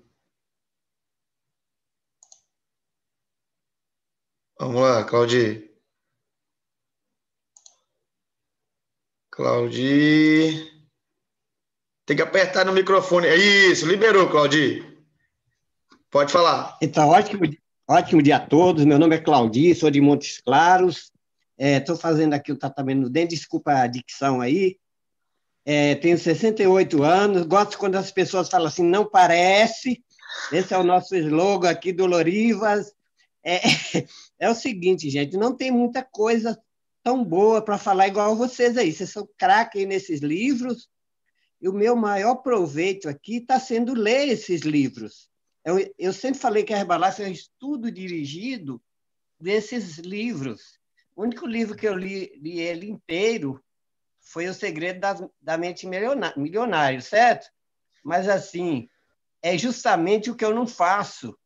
Vamos 4.59 4.81
lá, 4.81 5.03
Claudi. 5.05 5.69
Claudi. 9.31 10.78
Tem 12.09 12.15
que 12.15 12.23
apertar 12.23 12.65
no 12.65 12.73
microfone. 12.73 13.27
É 13.27 13.35
isso, 13.35 13.85
liberou, 13.85 14.27
Claudi. 14.31 14.83
Pode 16.09 16.31
falar. 16.31 16.75
Então, 16.81 17.07
ótimo, 17.07 17.45
Ótimo 17.87 18.23
dia 18.23 18.37
a 18.37 18.39
todos. 18.39 18.83
Meu 18.83 18.97
nome 18.97 19.15
é 19.15 19.19
Claudio, 19.19 19.75
sou 19.75 19.91
de 19.91 20.01
Montes 20.01 20.41
Claros. 20.41 21.11
Estou 21.55 21.95
é, 21.95 21.99
fazendo 21.99 22.33
aqui 22.33 22.51
o 22.51 22.57
tratamento 22.57 23.01
no 23.01 23.11
dente, 23.11 23.35
desculpa 23.35 23.73
a 23.73 23.85
dicção 23.85 24.41
aí. 24.41 24.79
É, 25.63 25.93
tenho 25.93 26.17
68 26.17 27.03
anos. 27.03 27.45
Gosto 27.45 27.77
quando 27.77 27.95
as 27.95 28.11
pessoas 28.11 28.49
falam 28.49 28.69
assim, 28.69 28.83
não 28.83 29.07
parece. 29.07 30.03
Esse 30.51 30.73
é 30.73 30.79
o 30.79 30.83
nosso 30.83 31.15
slogan 31.15 31.69
aqui 31.69 31.93
do 31.93 32.07
Lorivas. 32.07 32.91
É, 33.45 33.59
é 34.39 34.49
o 34.49 34.55
seguinte, 34.55 35.11
gente, 35.11 35.37
não 35.37 35.55
tem 35.55 35.69
muita 35.69 36.01
coisa 36.01 36.59
tão 37.03 37.23
boa 37.23 37.61
para 37.61 37.77
falar 37.77 38.07
igual 38.07 38.35
vocês 38.35 38.79
aí. 38.79 38.91
Vocês 38.91 39.11
são 39.11 39.29
craques 39.37 39.85
nesses 39.85 40.21
livros. 40.21 40.89
E 41.61 41.67
o 41.67 41.73
meu 41.73 41.95
maior 41.95 42.35
proveito 42.35 43.09
aqui 43.09 43.37
está 43.37 43.59
sendo 43.59 43.93
ler 43.93 44.29
esses 44.29 44.61
livros. 44.61 45.29
Eu, 45.63 45.77
eu 45.97 46.13
sempre 46.13 46.39
falei 46.39 46.63
que 46.63 46.73
a 46.73 46.79
Herbalife 46.79 47.21
é 47.21 47.27
um 47.27 47.31
estudo 47.31 47.91
dirigido 47.91 48.81
desses 49.39 49.97
livros. 49.97 50.79
O 51.15 51.23
único 51.23 51.45
livro 51.45 51.75
que 51.75 51.87
eu 51.87 51.95
li, 51.95 52.31
li 52.41 52.59
ele 52.59 52.89
inteiro 52.89 53.61
foi 54.21 54.47
O 54.47 54.53
Segredo 54.53 54.99
da, 54.99 55.29
da 55.41 55.57
Mente 55.57 55.87
Milionário, 55.87 57.01
certo? 57.01 57.49
Mas, 58.03 58.27
assim, 58.27 58.87
é 59.41 59.57
justamente 59.57 60.29
o 60.29 60.35
que 60.35 60.45
eu 60.45 60.53
não 60.53 60.67
faço. 60.67 61.37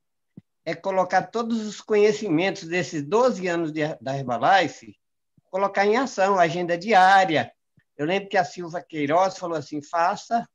É 0.65 0.75
colocar 0.75 1.23
todos 1.23 1.65
os 1.65 1.81
conhecimentos 1.81 2.67
desses 2.67 3.03
12 3.03 3.47
anos 3.47 3.71
de, 3.71 3.81
da 3.99 4.17
Herbalife, 4.17 4.97
colocar 5.49 5.85
em 5.85 5.97
ação, 5.97 6.39
agenda 6.39 6.77
diária, 6.77 7.51
Eu 7.97 8.05
lembro 8.05 8.29
que 8.29 8.37
a 8.37 8.45
Silva 8.45 8.81
Queiroz 8.81 9.37
falou 9.37 9.57
assim: 9.57 9.81
faça 9.81 10.47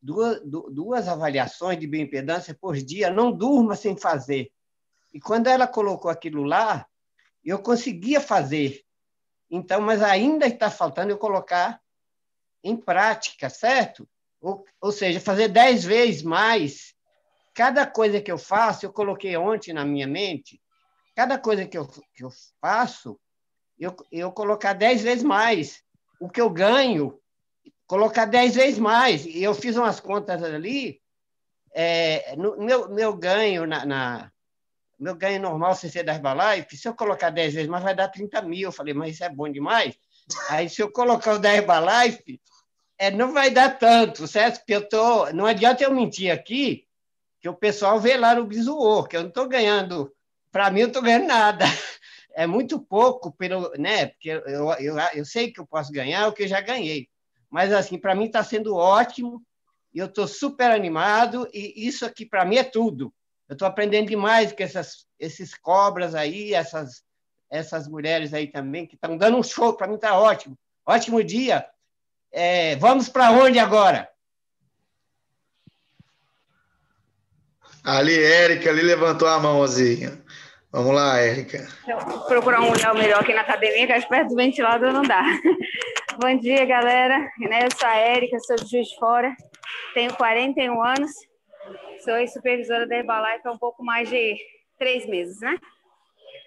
duas, 0.00 0.40
duas 0.44 1.08
avaliações 1.08 1.78
de 1.78 1.86
bioimpedância 1.86 2.54
por 2.54 2.76
dia, 2.76 3.10
não 3.10 3.32
durma 3.32 3.74
sem 3.74 3.96
fazer. 3.96 4.50
E 5.12 5.20
quando 5.20 5.48
ela 5.48 5.66
colocou 5.66 6.10
aquilo 6.10 6.42
lá, 6.42 6.86
eu 7.44 7.58
conseguia 7.58 8.20
fazer. 8.20 8.82
Então, 9.50 9.80
mas 9.80 10.02
ainda 10.02 10.46
está 10.46 10.70
faltando 10.70 11.12
eu 11.12 11.18
colocar 11.18 11.80
em 12.62 12.76
prática, 12.76 13.48
certo? 13.48 14.08
Ou, 14.40 14.64
ou 14.80 14.92
seja, 14.92 15.20
fazer 15.20 15.48
dez 15.48 15.84
vezes 15.84 16.22
mais. 16.22 16.94
Cada 17.54 17.86
coisa 17.86 18.20
que 18.20 18.30
eu 18.30 18.38
faço, 18.38 18.84
eu 18.84 18.92
coloquei 18.92 19.36
ontem 19.36 19.72
na 19.72 19.84
minha 19.84 20.06
mente, 20.06 20.60
cada 21.14 21.38
coisa 21.38 21.64
que 21.64 21.78
eu, 21.78 21.86
que 22.14 22.22
eu 22.22 22.30
faço, 22.60 23.18
eu, 23.78 23.96
eu 24.12 24.30
colocar 24.32 24.72
dez 24.72 25.02
vezes 25.02 25.24
mais. 25.24 25.82
O 26.18 26.28
que 26.28 26.40
eu 26.40 26.50
ganho, 26.50 27.18
colocar 27.86 28.24
dez 28.24 28.54
vezes 28.54 28.78
mais. 28.78 29.24
E 29.26 29.42
eu 29.42 29.54
fiz 29.54 29.76
umas 29.76 30.00
contas 30.00 30.42
ali, 30.42 31.00
é, 31.72 32.34
no, 32.36 32.56
meu, 32.56 32.88
meu 32.88 33.16
ganho 33.16 33.66
na, 33.66 33.84
na 33.84 34.32
meu 34.98 35.14
ganho 35.14 35.40
normal 35.40 35.74
sem 35.74 35.90
ser 35.90 36.02
da 36.02 36.14
Herbalife, 36.14 36.76
se 36.76 36.88
eu 36.88 36.94
colocar 36.94 37.30
10 37.30 37.54
vezes 37.54 37.68
mais, 37.68 37.84
vai 37.84 37.94
dar 37.94 38.08
30 38.08 38.40
mil. 38.42 38.62
Eu 38.62 38.72
falei, 38.72 38.94
mas 38.94 39.14
isso 39.14 39.24
é 39.24 39.28
bom 39.28 39.48
demais. 39.48 39.94
Aí, 40.48 40.68
se 40.68 40.82
eu 40.82 40.90
colocar 40.90 41.34
o 41.34 41.38
da 41.38 41.54
Herbalife, 41.54 42.40
é, 42.98 43.10
não 43.10 43.32
vai 43.32 43.50
dar 43.50 43.78
tanto, 43.78 44.26
certo? 44.26 44.58
Porque 44.58 44.74
eu 44.74 44.88
tô. 44.88 45.30
Não 45.32 45.46
adianta 45.46 45.84
eu 45.84 45.94
mentir 45.94 46.32
aqui, 46.32 46.86
que 47.40 47.48
o 47.48 47.54
pessoal 47.54 48.00
vê 48.00 48.16
lá 48.16 48.34
no 48.34 48.46
Bisuô, 48.46 49.04
que 49.04 49.16
eu 49.16 49.20
não 49.20 49.28
estou 49.28 49.46
ganhando. 49.46 50.12
Para 50.50 50.70
mim, 50.70 50.80
eu 50.80 50.86
não 50.86 50.90
estou 50.90 51.02
ganhando 51.02 51.26
nada. 51.26 51.64
É 52.36 52.46
muito 52.46 52.78
pouco, 52.78 53.32
pelo, 53.32 53.72
né? 53.78 54.08
Porque 54.08 54.28
eu, 54.28 54.70
eu, 54.74 54.98
eu 55.14 55.24
sei 55.24 55.50
que 55.50 55.58
eu 55.58 55.66
posso 55.66 55.90
ganhar 55.90 56.28
o 56.28 56.34
que 56.34 56.42
eu 56.42 56.48
já 56.48 56.60
ganhei. 56.60 57.08
Mas, 57.48 57.72
assim, 57.72 57.98
para 57.98 58.14
mim 58.14 58.26
está 58.26 58.44
sendo 58.44 58.76
ótimo, 58.76 59.42
e 59.94 59.98
eu 59.98 60.04
estou 60.04 60.28
super 60.28 60.70
animado, 60.70 61.48
e 61.50 61.88
isso 61.88 62.04
aqui, 62.04 62.26
para 62.26 62.44
mim, 62.44 62.56
é 62.56 62.62
tudo. 62.62 63.10
Eu 63.48 63.54
estou 63.54 63.66
aprendendo 63.66 64.08
demais 64.08 64.52
com 64.52 64.62
essas, 64.62 65.06
esses 65.18 65.54
cobras 65.54 66.14
aí, 66.14 66.52
essas, 66.52 67.02
essas 67.50 67.88
mulheres 67.88 68.34
aí 68.34 68.46
também, 68.46 68.86
que 68.86 68.96
estão 68.96 69.16
dando 69.16 69.38
um 69.38 69.42
show, 69.42 69.74
para 69.74 69.86
mim 69.86 69.94
está 69.94 70.18
ótimo. 70.18 70.58
Ótimo 70.84 71.24
dia. 71.24 71.66
É, 72.30 72.76
vamos 72.76 73.08
para 73.08 73.30
onde 73.30 73.58
agora? 73.58 74.10
Ali, 77.82 78.22
Érica, 78.22 78.68
ali 78.68 78.82
levantou 78.82 79.28
a 79.28 79.40
mãozinha. 79.40 80.22
Vamos 80.72 80.94
lá, 80.94 81.18
Érica. 81.18 81.66
Vou 81.86 82.26
procurar 82.26 82.60
um 82.60 82.72
lugar 82.72 82.94
melhor 82.94 83.20
aqui 83.20 83.32
na 83.32 83.42
academia, 83.42 83.86
que 83.86 83.92
é 83.92 84.00
perto 84.00 84.28
do 84.28 84.36
ventilador 84.36 84.92
não 84.92 85.02
dá. 85.02 85.22
Bom 86.20 86.36
dia, 86.38 86.64
galera. 86.64 87.30
Eu 87.40 87.68
sou 87.78 87.88
a 87.88 87.96
Érica, 87.96 88.38
sou 88.40 88.56
de 88.56 88.70
Juiz 88.70 88.88
de 88.88 88.96
Fora, 88.96 89.34
tenho 89.94 90.14
41 90.14 90.82
anos 90.82 91.10
sou 92.06 92.28
supervisora 92.28 92.86
da 92.86 92.96
Herbalife 92.96 93.48
há 93.48 93.50
um 93.50 93.58
pouco 93.58 93.82
mais 93.82 94.08
de 94.08 94.36
três 94.78 95.06
meses, 95.06 95.40
né? 95.40 95.58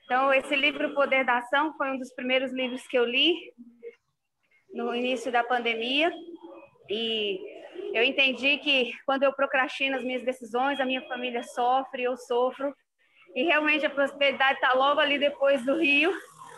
Então, 0.05 0.33
esse 0.33 0.55
livro, 0.55 0.87
O 0.87 0.95
Poder 0.95 1.25
da 1.25 1.37
Ação, 1.37 1.73
foi 1.77 1.91
um 1.91 1.97
dos 1.97 2.13
primeiros 2.13 2.51
livros 2.53 2.87
que 2.87 2.97
eu 2.97 3.03
li 3.03 3.53
no 4.73 4.95
início 4.95 5.31
da 5.31 5.43
pandemia. 5.43 6.11
E 6.89 7.39
eu 7.93 8.03
entendi 8.03 8.57
que 8.57 8.91
quando 9.05 9.23
eu 9.23 9.33
procrastino 9.33 9.97
as 9.97 10.03
minhas 10.03 10.23
decisões, 10.23 10.79
a 10.79 10.85
minha 10.85 11.01
família 11.07 11.43
sofre, 11.43 12.03
eu 12.03 12.15
sofro. 12.15 12.73
E 13.35 13.43
realmente 13.43 13.85
a 13.85 13.89
prosperidade 13.89 14.55
está 14.55 14.73
logo 14.73 14.99
ali 14.99 15.19
depois 15.19 15.63
do 15.65 15.77
rio 15.77 16.11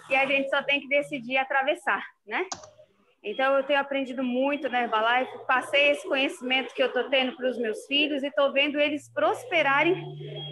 e 0.10 0.16
a 0.16 0.26
gente 0.26 0.50
só 0.50 0.62
tem 0.64 0.80
que 0.80 0.88
decidir 0.88 1.38
atravessar, 1.38 2.04
né? 2.26 2.46
Então, 3.24 3.56
eu 3.56 3.64
tenho 3.64 3.80
aprendido 3.80 4.24
muito 4.24 4.68
na 4.68 4.82
Herbalife, 4.82 5.46
passei 5.46 5.92
esse 5.92 6.08
conhecimento 6.08 6.74
que 6.74 6.82
eu 6.82 6.88
estou 6.88 7.04
tendo 7.04 7.36
para 7.36 7.50
os 7.50 7.58
meus 7.58 7.86
filhos 7.86 8.24
e 8.24 8.28
estou 8.28 8.52
vendo 8.52 8.80
eles 8.80 9.14
prosperarem 9.14 9.96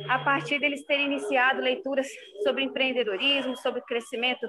a 0.08 0.20
partir 0.20 0.60
deles 0.60 0.86
terem 0.86 1.08
iniciado 1.08 1.62
leituras 1.62 2.08
sobre 2.44 2.64
empreendedorismo, 2.64 3.58
sobre 3.58 3.82
crescimento 3.82 4.48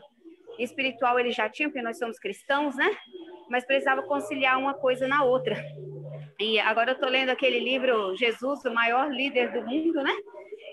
espiritual. 0.59 1.19
Eles 1.19 1.35
já 1.35 1.49
tinham, 1.49 1.71
porque 1.71 1.83
nós 1.83 1.99
somos 1.99 2.19
cristãos, 2.19 2.77
né? 2.77 2.95
Mas 3.49 3.65
precisava 3.65 4.03
conciliar 4.03 4.59
uma 4.59 4.75
coisa 4.75 5.09
na 5.09 5.25
outra. 5.25 5.57
E 6.39 6.61
agora 6.61 6.91
eu 6.91 6.95
estou 6.95 7.09
lendo 7.09 7.31
aquele 7.31 7.59
livro 7.59 8.15
Jesus, 8.17 8.63
o 8.67 8.75
maior 8.75 9.11
líder 9.11 9.51
do 9.53 9.63
mundo, 9.67 10.03
né? 10.03 10.13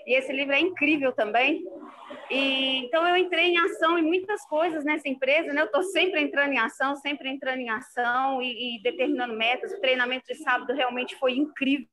E 0.08 0.14
esse 0.14 0.32
livro 0.32 0.54
é 0.54 0.60
incrível 0.60 1.12
também. 1.12 1.62
E, 2.30 2.78
então 2.78 3.06
eu 3.06 3.14
entrei 3.14 3.48
em 3.48 3.58
ação 3.58 3.98
em 3.98 4.02
muitas 4.02 4.42
coisas 4.46 4.82
nessa 4.82 5.06
empresa, 5.06 5.52
né? 5.52 5.60
Eu 5.60 5.66
estou 5.66 5.82
sempre 5.82 6.18
entrando 6.22 6.50
em 6.50 6.58
ação, 6.58 6.96
sempre 6.96 7.28
entrando 7.28 7.58
em 7.58 7.68
ação 7.68 8.40
e, 8.40 8.78
e, 8.78 8.82
determinando 8.82 9.36
metas. 9.36 9.70
O 9.70 9.80
treinamento 9.82 10.24
de 10.26 10.36
sábado 10.36 10.72
realmente 10.72 11.14
foi 11.16 11.32
incrível. 11.32 11.86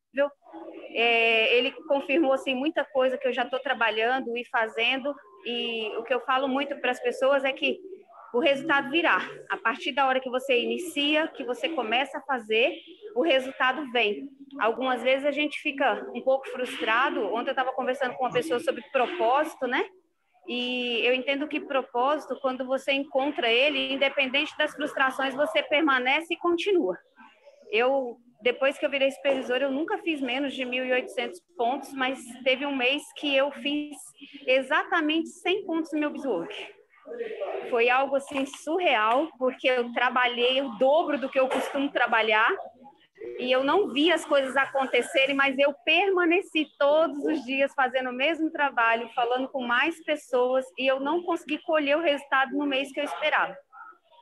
É, 0.91 1.57
ele 1.57 1.71
confirmou 1.89 2.31
assim 2.31 2.55
muita 2.55 2.85
coisa 2.85 3.17
que 3.17 3.27
eu 3.27 3.33
já 3.33 3.43
estou 3.43 3.59
trabalhando 3.59 4.37
e 4.37 4.45
fazendo. 4.45 5.13
E 5.45 5.91
o 5.97 6.03
que 6.03 6.13
eu 6.13 6.21
falo 6.21 6.47
muito 6.47 6.73
para 6.77 6.91
as 6.91 7.01
pessoas 7.01 7.43
é 7.43 7.51
que 7.51 7.81
o 8.33 8.39
resultado 8.39 8.89
virá. 8.89 9.19
A 9.49 9.57
partir 9.57 9.91
da 9.91 10.07
hora 10.07 10.21
que 10.21 10.29
você 10.29 10.57
inicia, 10.57 11.27
que 11.27 11.43
você 11.43 11.67
começa 11.67 12.17
a 12.17 12.21
fazer, 12.21 12.77
o 13.15 13.23
resultado 13.23 13.89
vem. 13.91 14.29
Algumas 14.59 15.01
vezes 15.01 15.25
a 15.25 15.31
gente 15.31 15.57
fica 15.59 16.05
um 16.13 16.21
pouco 16.21 16.47
frustrado. 16.49 17.33
Ontem 17.33 17.49
eu 17.49 17.53
estava 17.53 17.71
conversando 17.71 18.13
com 18.13 18.25
uma 18.25 18.33
pessoa 18.33 18.59
sobre 18.59 18.83
propósito, 18.91 19.65
né? 19.65 19.85
E 20.47 20.99
eu 21.03 21.13
entendo 21.13 21.47
que 21.47 21.59
propósito, 21.61 22.37
quando 22.41 22.65
você 22.65 22.91
encontra 22.91 23.49
ele, 23.49 23.93
independente 23.93 24.55
das 24.57 24.73
frustrações, 24.75 25.33
você 25.33 25.63
permanece 25.63 26.33
e 26.33 26.37
continua. 26.37 26.97
Eu, 27.71 28.17
depois 28.41 28.77
que 28.77 28.85
eu 28.85 28.89
virei 28.89 29.09
supervisor, 29.09 29.57
eu 29.57 29.71
nunca 29.71 29.97
fiz 29.99 30.21
menos 30.21 30.53
de 30.53 30.63
1.800 30.63 31.31
pontos, 31.57 31.93
mas 31.93 32.19
teve 32.43 32.65
um 32.65 32.75
mês 32.75 33.01
que 33.15 33.33
eu 33.33 33.49
fiz 33.49 33.95
exatamente 34.45 35.29
100 35.29 35.65
pontos 35.65 35.91
no 35.93 35.99
meu 35.99 36.11
Bizwork. 36.11 36.53
Foi 37.69 37.89
algo 37.89 38.15
assim 38.15 38.45
surreal, 38.45 39.29
porque 39.39 39.67
eu 39.67 39.91
trabalhei 39.93 40.61
o 40.61 40.69
dobro 40.77 41.17
do 41.17 41.29
que 41.29 41.39
eu 41.39 41.47
costumo 41.47 41.89
trabalhar 41.91 42.51
e 43.39 43.51
eu 43.51 43.63
não 43.63 43.91
vi 43.91 44.11
as 44.11 44.25
coisas 44.25 44.55
acontecerem, 44.55 45.35
mas 45.35 45.57
eu 45.57 45.73
permaneci 45.85 46.67
todos 46.77 47.17
os 47.25 47.43
dias 47.43 47.73
fazendo 47.73 48.09
o 48.09 48.13
mesmo 48.13 48.51
trabalho, 48.51 49.09
falando 49.13 49.47
com 49.49 49.61
mais 49.61 50.03
pessoas 50.03 50.65
e 50.77 50.87
eu 50.87 50.99
não 50.99 51.23
consegui 51.23 51.57
colher 51.59 51.97
o 51.97 52.01
resultado 52.01 52.55
no 52.55 52.65
mês 52.65 52.91
que 52.91 52.99
eu 52.99 53.03
esperava. 53.03 53.55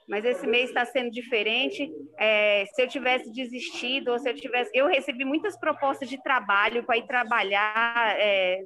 Mas 0.07 0.25
esse 0.25 0.45
mês 0.45 0.69
está 0.69 0.85
sendo 0.85 1.09
diferente. 1.11 1.89
É, 2.17 2.65
se 2.73 2.81
eu 2.81 2.87
tivesse 2.87 3.31
desistido, 3.31 4.11
ou 4.11 4.19
se 4.19 4.29
eu 4.29 4.35
tivesse. 4.35 4.69
Eu 4.73 4.87
recebi 4.87 5.23
muitas 5.23 5.57
propostas 5.57 6.09
de 6.09 6.21
trabalho 6.21 6.83
para 6.83 6.97
ir 6.97 7.07
trabalhar 7.07 8.19
é, 8.19 8.65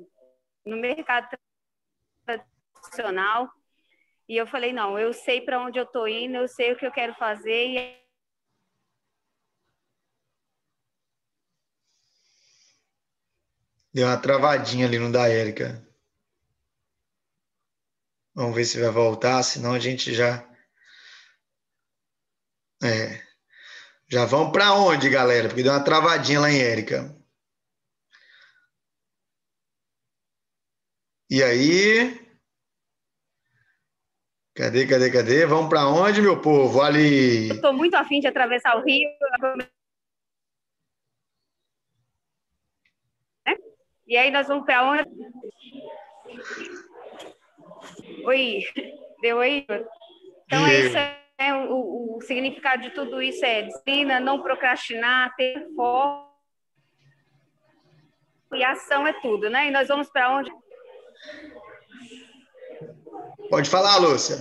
no 0.66 0.78
mercado 0.78 1.30
tradicional. 2.26 3.50
E 4.28 4.36
eu 4.36 4.48
falei: 4.48 4.74
não, 4.74 4.98
eu 4.98 5.14
sei 5.14 5.42
para 5.42 5.62
onde 5.62 5.78
eu 5.78 5.84
estou 5.84 6.08
indo, 6.08 6.38
eu 6.38 6.48
sei 6.48 6.72
o 6.72 6.76
que 6.76 6.86
eu 6.86 6.92
quero 6.92 7.14
fazer. 7.14 7.68
E 7.68 8.07
Deu 13.98 14.06
uma 14.06 14.22
travadinha 14.22 14.86
ali 14.86 15.00
no 15.00 15.12
da 15.12 15.28
Érica. 15.28 15.84
Vamos 18.36 18.56
ver 18.56 18.64
se 18.64 18.80
vai 18.80 18.92
voltar, 18.92 19.42
senão 19.42 19.74
a 19.74 19.80
gente 19.80 20.14
já. 20.14 20.48
É. 22.84 23.20
Já 24.08 24.24
vamos 24.24 24.52
para 24.52 24.76
onde, 24.76 25.10
galera? 25.10 25.48
Porque 25.48 25.64
deu 25.64 25.72
uma 25.72 25.84
travadinha 25.84 26.40
lá 26.40 26.52
em 26.52 26.62
Érica. 26.62 27.12
E 31.28 31.42
aí? 31.42 32.24
Cadê, 34.54 34.86
cadê, 34.86 35.12
cadê? 35.12 35.44
Vamos 35.48 35.70
para 35.70 35.88
onde, 35.88 36.22
meu 36.22 36.40
povo? 36.40 36.84
Ali. 36.84 37.50
Estou 37.50 37.74
muito 37.74 37.96
afim 37.96 38.20
de 38.20 38.28
atravessar 38.28 38.78
o 38.78 38.86
rio. 38.86 39.10
E 44.08 44.16
aí 44.16 44.32
nós 44.32 44.48
vamos 44.48 44.66
para 44.66 44.90
onde? 44.90 45.10
Oi, 48.24 48.64
deu 49.22 49.40
aí? 49.42 49.66
Então 50.46 50.66
é 50.66 50.80
isso, 50.80 50.98
é, 51.38 51.54
o, 51.54 52.16
o, 52.16 52.22
significado 52.22 52.84
de 52.84 52.92
tudo 52.92 53.22
isso 53.22 53.44
é 53.44 53.64
disciplina, 53.64 54.20
não 54.20 54.42
procrastinar, 54.42 55.36
ter 55.36 55.68
foco. 55.76 56.26
E 58.54 58.64
ação 58.64 59.06
é 59.06 59.12
tudo, 59.22 59.50
né? 59.50 59.68
E 59.68 59.72
nós 59.72 59.90
vamos 59.90 60.10
para 60.10 60.38
onde? 60.38 60.52
Pode 63.50 63.70
falar, 63.70 63.98
Lúcia. 63.98 64.38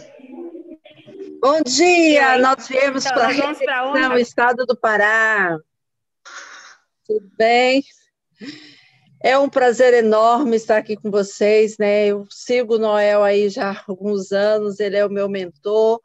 Bom 1.41 1.61
dia, 1.63 2.39
nós 2.39 2.69
viemos 2.69 3.05
então, 3.05 3.17
para 3.93 4.15
o 4.15 4.19
estado 4.19 4.65
do 4.65 4.77
Pará. 4.77 5.59
Tudo 7.05 7.29
bem? 7.37 7.83
É 9.21 9.39
um 9.39 9.49
prazer 9.49 9.95
enorme 9.95 10.57
estar 10.57 10.77
aqui 10.77 10.95
com 10.97 11.11
vocês, 11.11 11.79
né? 11.79 12.07
Eu 12.07 12.27
sigo 12.31 12.75
o 12.77 12.79
Noel 12.79 13.23
aí 13.25 13.49
já 13.49 13.73
há 13.73 13.85
alguns 13.89 14.31
anos, 14.31 14.79
ele 14.79 14.97
é 14.97 15.07
o 15.07 15.11
meu 15.11 15.29
mentor, 15.29 16.01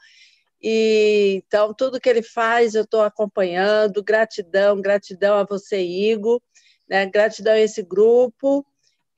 E 0.62 1.42
então 1.46 1.74
tudo 1.74 2.00
que 2.00 2.10
ele 2.10 2.24
faz 2.24 2.76
eu 2.76 2.84
estou 2.84 3.02
acompanhando. 3.04 4.04
Gratidão, 4.04 4.82
gratidão 4.82 5.38
a 5.38 5.44
você, 5.44 5.82
Igor. 5.82 6.42
Né? 6.90 7.06
Gratidão 7.08 7.54
a 7.54 7.60
esse 7.60 7.84
grupo. 7.84 8.66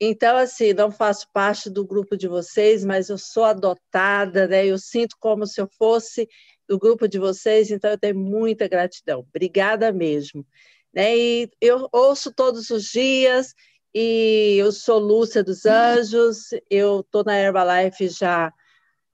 Então, 0.00 0.36
assim, 0.36 0.72
não 0.72 0.90
faço 0.90 1.28
parte 1.32 1.70
do 1.70 1.86
grupo 1.86 2.16
de 2.16 2.28
vocês, 2.28 2.84
mas 2.84 3.08
eu 3.08 3.18
sou 3.18 3.44
adotada, 3.44 4.46
né? 4.48 4.66
Eu 4.66 4.78
sinto 4.78 5.16
como 5.20 5.46
se 5.46 5.60
eu 5.60 5.68
fosse 5.78 6.28
do 6.68 6.78
grupo 6.78 7.08
de 7.08 7.18
vocês, 7.18 7.70
então 7.70 7.90
eu 7.90 7.98
tenho 7.98 8.18
muita 8.18 8.68
gratidão. 8.68 9.20
Obrigada 9.20 9.92
mesmo. 9.92 10.46
Né? 10.94 11.16
E 11.16 11.50
eu 11.60 11.88
ouço 11.92 12.32
todos 12.32 12.70
os 12.70 12.84
dias, 12.84 13.54
e 13.94 14.56
eu 14.58 14.72
sou 14.72 14.98
Lúcia 14.98 15.44
dos 15.44 15.64
Anjos, 15.64 16.48
eu 16.68 17.00
estou 17.00 17.22
na 17.22 17.38
Herbalife 17.38 18.08
já 18.08 18.52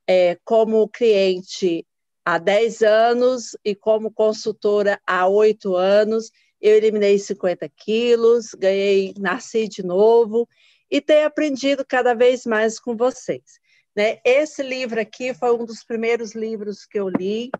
é, 0.06 0.38
como 0.42 0.88
cliente 0.88 1.86
há 2.24 2.38
10 2.38 2.82
anos 2.82 3.56
e 3.62 3.74
como 3.74 4.10
consultora 4.10 4.98
há 5.06 5.28
8 5.28 5.76
anos. 5.76 6.30
Eu 6.58 6.76
eliminei 6.76 7.18
50 7.18 7.68
quilos, 7.68 8.54
ganhei, 8.54 9.12
nasci 9.18 9.68
de 9.68 9.82
novo 9.82 10.48
e 10.90 11.00
tenho 11.00 11.26
aprendido 11.26 11.84
cada 11.86 12.14
vez 12.14 12.46
mais 12.46 12.80
com 12.80 12.96
vocês. 12.96 13.60
Né? 13.94 14.18
Esse 14.24 14.62
livro 14.62 14.98
aqui 14.98 15.34
foi 15.34 15.54
um 15.54 15.66
dos 15.66 15.84
primeiros 15.84 16.34
livros 16.34 16.86
que 16.86 16.98
eu 16.98 17.08
li. 17.08 17.50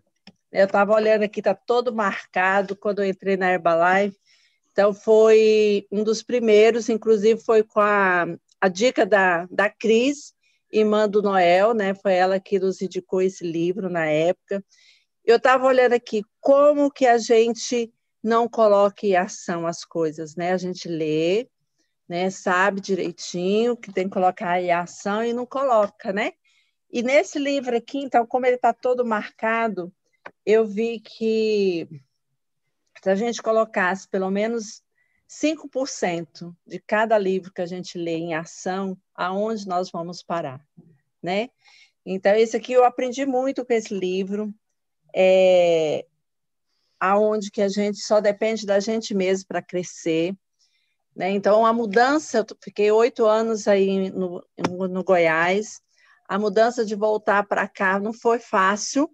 Eu 0.51 0.65
estava 0.65 0.93
olhando 0.93 1.23
aqui, 1.23 1.39
está 1.39 1.53
todo 1.53 1.93
marcado 1.93 2.75
quando 2.75 3.03
eu 3.03 3.05
entrei 3.09 3.37
na 3.37 3.51
Herbalife. 3.51 4.17
Então, 4.71 4.93
foi 4.93 5.85
um 5.91 6.03
dos 6.03 6.23
primeiros, 6.23 6.89
inclusive 6.89 7.41
foi 7.43 7.63
com 7.63 7.79
a, 7.79 8.25
a 8.59 8.67
dica 8.67 9.05
da, 9.05 9.45
da 9.51 9.69
Cris, 9.69 10.33
irmã 10.71 11.09
do 11.09 11.21
Noel, 11.21 11.73
né? 11.73 11.93
Foi 11.93 12.13
ela 12.13 12.39
que 12.39 12.57
nos 12.57 12.81
indicou 12.81 13.21
esse 13.21 13.43
livro 13.43 13.89
na 13.89 14.05
época. 14.05 14.63
Eu 15.25 15.37
estava 15.37 15.65
olhando 15.65 15.93
aqui 15.93 16.23
como 16.39 16.89
que 16.89 17.05
a 17.05 17.17
gente 17.17 17.91
não 18.23 18.47
coloca 18.47 19.05
em 19.05 19.15
ação 19.15 19.67
as 19.67 19.83
coisas, 19.83 20.35
né? 20.35 20.53
A 20.53 20.57
gente 20.57 20.87
lê, 20.87 21.49
né? 22.07 22.29
Sabe 22.29 22.79
direitinho 22.79 23.75
que 23.75 23.91
tem 23.91 24.05
que 24.05 24.13
colocar 24.13 24.61
em 24.61 24.71
ação 24.71 25.23
e 25.23 25.33
não 25.33 25.45
coloca, 25.45 26.13
né? 26.13 26.31
E 26.89 27.01
nesse 27.01 27.39
livro 27.39 27.75
aqui, 27.75 27.99
então, 27.99 28.25
como 28.25 28.45
ele 28.45 28.55
está 28.55 28.73
todo 28.73 29.05
marcado, 29.05 29.93
eu 30.45 30.65
vi 30.65 30.99
que 30.99 31.87
se 33.01 33.09
a 33.09 33.15
gente 33.15 33.41
colocasse 33.41 34.07
pelo 34.07 34.29
menos 34.29 34.81
5% 35.27 36.55
de 36.65 36.79
cada 36.79 37.17
livro 37.17 37.51
que 37.53 37.61
a 37.61 37.65
gente 37.65 37.97
lê 37.97 38.17
em 38.17 38.33
ação, 38.33 38.97
aonde 39.15 39.67
nós 39.67 39.89
vamos 39.89 40.21
parar, 40.21 40.65
né? 41.21 41.49
Então, 42.05 42.33
esse 42.35 42.57
aqui 42.57 42.73
eu 42.73 42.83
aprendi 42.83 43.25
muito 43.25 43.65
com 43.65 43.73
esse 43.73 43.93
livro, 43.93 44.53
é, 45.15 46.05
aonde 46.99 47.49
que 47.51 47.61
a 47.61 47.69
gente 47.69 47.99
só 47.99 48.19
depende 48.19 48.65
da 48.65 48.79
gente 48.79 49.13
mesmo 49.13 49.47
para 49.47 49.61
crescer, 49.61 50.35
né? 51.15 51.29
Então, 51.31 51.65
a 51.65 51.73
mudança, 51.73 52.39
eu 52.39 52.57
fiquei 52.63 52.91
oito 52.91 53.25
anos 53.25 53.67
aí 53.67 54.09
no, 54.11 54.43
no 54.89 55.03
Goiás, 55.03 55.81
a 56.31 56.39
mudança 56.39 56.85
de 56.85 56.95
voltar 56.95 57.45
para 57.45 57.67
cá 57.67 57.99
não 57.99 58.13
foi 58.13 58.39
fácil, 58.39 59.09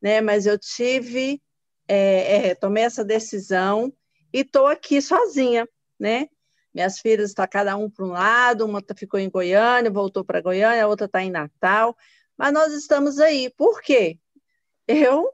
né? 0.00 0.22
mas 0.22 0.46
eu 0.46 0.58
tive, 0.58 1.42
é, 1.88 2.48
é, 2.48 2.54
tomei 2.54 2.84
essa 2.84 3.04
decisão 3.04 3.92
e 4.32 4.40
estou 4.40 4.66
aqui 4.66 5.00
sozinha, 5.00 5.68
né? 5.98 6.28
Minhas 6.74 6.98
filhas 6.98 7.30
estão 7.30 7.44
tá 7.44 7.48
cada 7.48 7.76
um 7.76 7.88
para 7.88 8.04
um 8.04 8.10
lado, 8.10 8.66
uma 8.66 8.82
tá, 8.82 8.94
ficou 8.94 9.18
em 9.18 9.30
Goiânia, 9.30 9.90
voltou 9.90 10.24
para 10.24 10.42
Goiânia, 10.42 10.84
a 10.84 10.88
outra 10.88 11.06
está 11.06 11.22
em 11.22 11.30
Natal, 11.30 11.96
mas 12.36 12.52
nós 12.52 12.72
estamos 12.72 13.18
aí. 13.18 13.48
Por 13.56 13.80
quê? 13.80 14.18
Eu, 14.86 15.32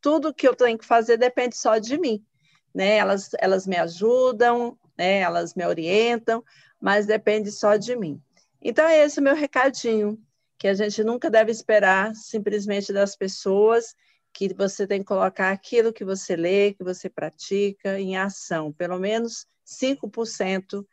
tudo 0.00 0.32
que 0.32 0.46
eu 0.46 0.54
tenho 0.54 0.78
que 0.78 0.86
fazer 0.86 1.16
depende 1.16 1.56
só 1.56 1.78
de 1.78 1.98
mim, 1.98 2.24
né? 2.72 2.98
Elas, 2.98 3.30
elas 3.40 3.66
me 3.66 3.76
ajudam, 3.76 4.78
né? 4.96 5.18
Elas 5.18 5.54
me 5.54 5.66
orientam, 5.66 6.44
mas 6.80 7.06
depende 7.06 7.50
só 7.50 7.76
de 7.76 7.96
mim. 7.96 8.22
Então, 8.62 8.86
é 8.86 9.04
esse 9.04 9.18
o 9.18 9.22
meu 9.22 9.34
recadinho, 9.34 10.16
que 10.58 10.68
a 10.68 10.74
gente 10.74 11.02
nunca 11.02 11.28
deve 11.28 11.50
esperar 11.50 12.14
simplesmente 12.14 12.92
das 12.92 13.16
pessoas, 13.16 13.94
que 14.36 14.52
você 14.52 14.86
tem 14.86 14.98
que 14.98 15.06
colocar 15.06 15.50
aquilo 15.50 15.94
que 15.94 16.04
você 16.04 16.36
lê, 16.36 16.74
que 16.74 16.84
você 16.84 17.08
pratica 17.08 17.98
em 17.98 18.18
ação, 18.18 18.70
pelo 18.70 18.98
menos 18.98 19.46
5% 19.66 20.86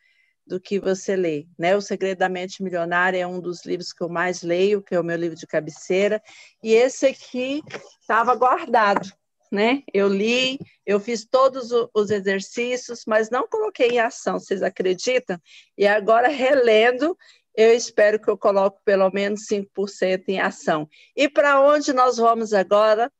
do 0.48 0.62
que 0.62 0.80
você 0.80 1.14
lê. 1.16 1.46
Né? 1.60 1.76
O 1.76 1.82
Segredo 1.82 2.20
da 2.20 2.30
Mente 2.30 2.64
Milionária 2.64 3.20
é 3.20 3.28
um 3.28 3.41
dos 3.41 3.66
livros 3.66 3.91
que 3.91 4.02
eu 4.02 4.08
mais 4.08 4.44
leio, 4.44 4.82
que 4.82 4.96
é 4.96 5.00
o 5.00 5.04
meu 5.04 5.18
livro 5.18 5.38
de 5.38 5.46
cabeceira, 5.46 6.22
e 6.64 6.74
esse 6.74 7.06
aqui 7.06 7.62
estava 8.00 8.34
guardado 8.34 9.12
né? 9.52 9.84
Eu 9.94 10.08
li, 10.08 10.58
eu 10.84 11.00
fiz 11.00 11.24
todos 11.26 11.70
os 11.94 12.10
exercícios, 12.10 13.04
mas 13.06 13.30
não 13.30 13.48
coloquei 13.48 13.89
em 13.89 14.00
ação, 14.00 14.39
vocês 14.39 14.64
acreditam? 14.64 15.39
E 15.78 15.86
agora, 15.86 16.28
relendo, 16.28 17.16
eu 17.56 17.72
espero 17.72 18.20
que 18.20 18.28
eu 18.28 18.36
coloque 18.36 18.80
pelo 18.84 19.12
menos 19.12 19.46
5% 19.48 20.24
em 20.28 20.39
ação. 20.39 20.89
E 21.16 21.30
para 21.30 21.62
onde 21.62 21.94
nós 21.94 22.18
vamos 22.18 22.52
agora? 22.52 23.12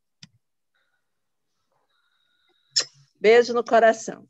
Beijo 3.24 3.54
no 3.54 3.64
coração. 3.64 4.28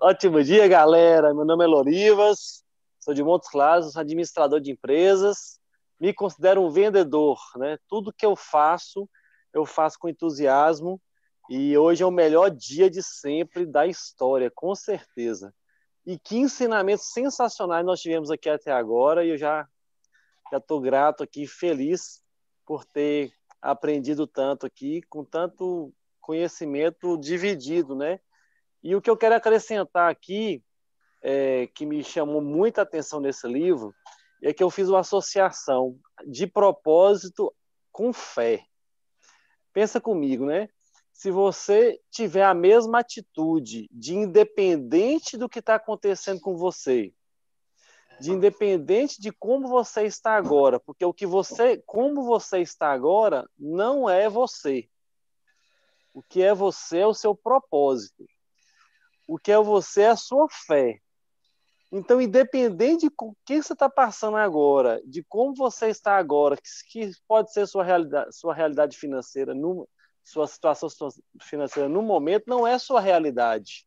Ótimo 0.00 0.44
dia, 0.44 0.68
galera. 0.68 1.34
Meu 1.34 1.44
nome 1.44 1.64
é 1.64 1.66
Lorivas, 1.66 2.64
sou 3.00 3.12
de 3.12 3.24
Montes 3.24 3.50
Claros, 3.50 3.96
administrador 3.96 4.60
de 4.60 4.70
empresas. 4.70 5.58
Me 5.98 6.14
considero 6.14 6.62
um 6.62 6.70
vendedor, 6.70 7.40
né? 7.56 7.78
Tudo 7.88 8.12
que 8.12 8.24
eu 8.24 8.36
faço, 8.36 9.10
eu 9.52 9.66
faço 9.66 9.98
com 9.98 10.08
entusiasmo. 10.08 11.02
E 11.50 11.76
hoje 11.76 12.00
é 12.00 12.06
o 12.06 12.12
melhor 12.12 12.48
dia 12.48 12.88
de 12.88 13.02
sempre 13.02 13.66
da 13.66 13.88
história, 13.88 14.52
com 14.54 14.72
certeza. 14.76 15.52
E 16.06 16.18
que 16.18 16.36
ensinamentos 16.36 17.12
sensacionais 17.12 17.84
nós 17.84 18.00
tivemos 18.00 18.30
aqui 18.30 18.48
até 18.48 18.70
agora. 18.70 19.24
E 19.24 19.30
eu 19.30 19.36
já 19.36 19.68
já 20.50 20.58
estou 20.58 20.80
grato 20.80 21.22
aqui, 21.22 21.46
feliz 21.46 22.22
por 22.64 22.84
ter 22.84 23.32
aprendido 23.60 24.26
tanto 24.26 24.66
aqui, 24.66 25.02
com 25.08 25.24
tanto 25.24 25.92
conhecimento 26.20 27.18
dividido, 27.18 27.96
né? 27.96 28.20
E 28.82 28.94
o 28.94 29.00
que 29.00 29.10
eu 29.10 29.16
quero 29.16 29.34
acrescentar 29.34 30.10
aqui, 30.10 30.62
é, 31.22 31.66
que 31.68 31.84
me 31.84 32.04
chamou 32.04 32.40
muita 32.40 32.82
atenção 32.82 33.20
nesse 33.20 33.46
livro, 33.48 33.94
é 34.42 34.52
que 34.52 34.62
eu 34.62 34.70
fiz 34.70 34.88
uma 34.88 35.00
associação 35.00 35.98
de 36.24 36.46
propósito 36.46 37.52
com 37.90 38.12
fé. 38.12 38.64
Pensa 39.72 40.00
comigo, 40.00 40.46
né? 40.46 40.68
Se 41.16 41.30
você 41.30 41.98
tiver 42.10 42.44
a 42.44 42.52
mesma 42.52 42.98
atitude 42.98 43.88
de 43.90 44.14
independente 44.14 45.38
do 45.38 45.48
que 45.48 45.60
está 45.60 45.76
acontecendo 45.76 46.42
com 46.42 46.58
você, 46.58 47.10
de 48.20 48.32
independente 48.32 49.18
de 49.18 49.32
como 49.32 49.66
você 49.66 50.02
está 50.02 50.36
agora, 50.36 50.78
porque 50.78 51.06
o 51.06 51.14
que 51.14 51.24
você, 51.24 51.82
como 51.86 52.22
você 52.22 52.60
está 52.60 52.92
agora, 52.92 53.48
não 53.58 54.10
é 54.10 54.28
você. 54.28 54.90
O 56.12 56.22
que 56.22 56.42
é 56.42 56.52
você 56.52 56.98
é 56.98 57.06
o 57.06 57.14
seu 57.14 57.34
propósito. 57.34 58.26
O 59.26 59.38
que 59.38 59.50
é 59.50 59.58
você 59.58 60.02
é 60.02 60.08
a 60.08 60.16
sua 60.16 60.46
fé. 60.50 61.00
Então, 61.90 62.20
independente 62.20 63.08
de 63.08 63.14
que 63.46 63.62
você 63.62 63.72
está 63.72 63.88
passando 63.88 64.36
agora, 64.36 65.00
de 65.06 65.24
como 65.24 65.54
você 65.54 65.88
está 65.88 66.18
agora, 66.18 66.58
que 66.90 67.10
pode 67.26 67.54
ser 67.54 67.66
sua 67.66 67.82
realidade, 67.82 68.36
sua 68.36 68.52
realidade 68.52 68.98
financeira, 68.98 69.54
no, 69.54 69.88
sua 70.26 70.48
situação 70.48 70.88
financeira 71.40 71.88
no 71.88 72.02
momento, 72.02 72.48
não 72.48 72.66
é 72.66 72.76
sua 72.80 73.00
realidade. 73.00 73.86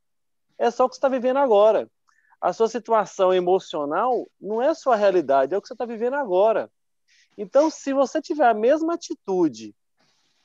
É 0.58 0.72
só 0.72 0.86
o 0.86 0.90
que 0.90 0.96
você 0.96 1.00
está 1.00 1.10
vivendo 1.10 1.36
agora. 1.36 1.92
A 2.40 2.54
sua 2.54 2.70
situação 2.70 3.34
emocional 3.34 4.26
não 4.40 4.62
é 4.62 4.74
sua 4.74 4.96
realidade, 4.96 5.54
é 5.54 5.58
o 5.58 5.62
que 5.62 5.68
você 5.68 5.74
está 5.74 5.86
vivendo 5.86 6.14
agora. 6.14 6.72
Então, 7.38 7.70
se 7.70 7.92
você 7.92 8.22
tiver 8.22 8.48
a 8.48 8.54
mesma 8.54 8.94
atitude 8.94 9.76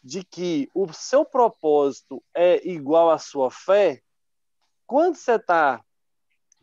de 0.03 0.25
que 0.25 0.69
o 0.75 0.93
seu 0.93 1.25
propósito 1.25 2.21
é 2.35 2.67
igual 2.69 3.09
à 3.09 3.19
sua 3.19 3.49
fé, 3.49 4.03
quando 4.89 5.15
você 5.15 5.37
está 5.37 5.81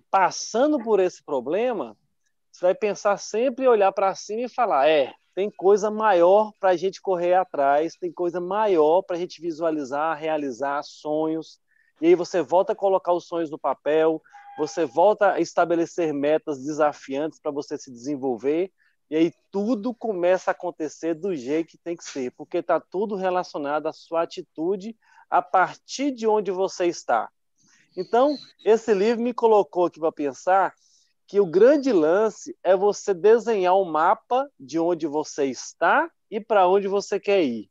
passando 0.09 0.77
por 0.83 0.99
esse 0.99 1.23
problema, 1.23 1.97
você 2.51 2.65
vai 2.65 2.75
pensar 2.75 3.15
sempre 3.15 3.65
olhar 3.65 3.93
para 3.93 4.13
cima 4.13 4.41
e 4.41 4.49
falar: 4.49 4.89
é, 4.89 5.13
tem 5.33 5.49
coisa 5.49 5.89
maior 5.89 6.51
para 6.59 6.71
a 6.71 6.75
gente 6.75 7.01
correr 7.01 7.33
atrás, 7.33 7.95
tem 7.95 8.11
coisa 8.11 8.39
maior 8.39 9.01
para 9.01 9.15
a 9.15 9.19
gente 9.19 9.41
visualizar, 9.41 10.17
realizar 10.17 10.83
sonhos. 10.83 11.59
E 12.01 12.07
aí 12.07 12.15
você 12.15 12.41
volta 12.41 12.73
a 12.73 12.75
colocar 12.75 13.13
os 13.13 13.27
sonhos 13.27 13.49
no 13.49 13.59
papel, 13.59 14.21
você 14.57 14.85
volta 14.85 15.33
a 15.33 15.39
estabelecer 15.39 16.13
metas 16.13 16.63
desafiantes 16.63 17.39
para 17.39 17.51
você 17.51 17.77
se 17.77 17.91
desenvolver, 17.91 18.71
e 19.09 19.15
aí 19.15 19.33
tudo 19.51 19.93
começa 19.93 20.51
a 20.51 20.53
acontecer 20.53 21.13
do 21.13 21.35
jeito 21.35 21.71
que 21.71 21.77
tem 21.77 21.95
que 21.95 22.03
ser, 22.03 22.31
porque 22.31 22.57
está 22.57 22.79
tudo 22.79 23.15
relacionado 23.15 23.87
à 23.87 23.93
sua 23.93 24.23
atitude 24.23 24.95
a 25.29 25.41
partir 25.41 26.11
de 26.11 26.27
onde 26.27 26.51
você 26.51 26.85
está. 26.85 27.29
Então, 27.95 28.37
esse 28.63 28.93
livro 28.93 29.21
me 29.21 29.33
colocou 29.33 29.85
aqui 29.85 29.99
para 29.99 30.11
pensar 30.11 30.73
que 31.31 31.39
o 31.39 31.45
grande 31.45 31.93
lance 31.93 32.53
é 32.61 32.75
você 32.75 33.13
desenhar 33.13 33.73
um 33.77 33.85
mapa 33.85 34.49
de 34.59 34.77
onde 34.77 35.07
você 35.07 35.45
está 35.45 36.11
e 36.29 36.41
para 36.41 36.67
onde 36.67 36.89
você 36.89 37.21
quer 37.21 37.41
ir. 37.41 37.69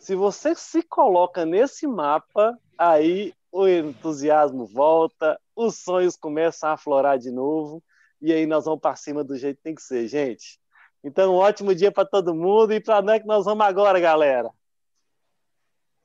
Se 0.00 0.16
você 0.16 0.52
se 0.56 0.82
coloca 0.82 1.46
nesse 1.46 1.86
mapa, 1.86 2.58
aí 2.76 3.32
o 3.52 3.68
entusiasmo 3.68 4.66
volta, 4.66 5.40
os 5.54 5.76
sonhos 5.76 6.16
começam 6.16 6.68
a 6.68 6.72
aflorar 6.72 7.20
de 7.20 7.30
novo 7.30 7.80
e 8.20 8.32
aí 8.32 8.46
nós 8.46 8.64
vamos 8.64 8.80
para 8.80 8.96
cima 8.96 9.22
do 9.22 9.36
jeito 9.36 9.58
que 9.58 9.62
tem 9.62 9.74
que 9.76 9.82
ser, 9.82 10.08
gente. 10.08 10.58
Então, 11.04 11.34
um 11.34 11.36
ótimo 11.36 11.72
dia 11.72 11.92
para 11.92 12.04
todo 12.04 12.34
mundo 12.34 12.72
e 12.72 12.80
para 12.80 12.98
onde 12.98 13.12
é 13.12 13.20
que 13.20 13.28
nós 13.28 13.44
vamos 13.44 13.64
agora, 13.64 14.00
galera? 14.00 14.50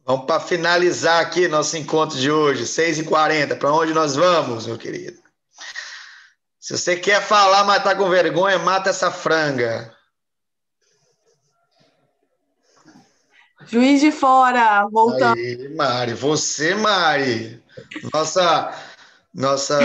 Vamos 0.05 0.27
para 0.27 0.39
finalizar 0.39 1.25
aqui 1.25 1.47
nosso 1.47 1.75
encontro 1.75 2.19
de 2.19 2.29
hoje, 2.29 2.65
6h40. 2.65 3.57
Para 3.57 3.73
onde 3.73 3.95
nós 3.95 4.15
vamos, 4.15 4.67
meu 4.67 4.77
querido? 4.77 5.20
Se 6.71 6.77
você 6.77 6.95
quer 6.95 7.21
falar, 7.21 7.65
mas 7.65 7.83
tá 7.83 7.93
com 7.93 8.09
vergonha, 8.09 8.57
mata 8.57 8.91
essa 8.91 9.11
franga. 9.11 9.93
Juiz 13.65 13.99
de 13.99 14.09
Fora, 14.09 14.87
voltando. 14.89 15.35
Aí, 15.37 15.75
Mari, 15.75 16.13
você, 16.13 16.73
Mari. 16.73 17.61
Nossa, 18.13 18.73
nossa, 19.33 19.77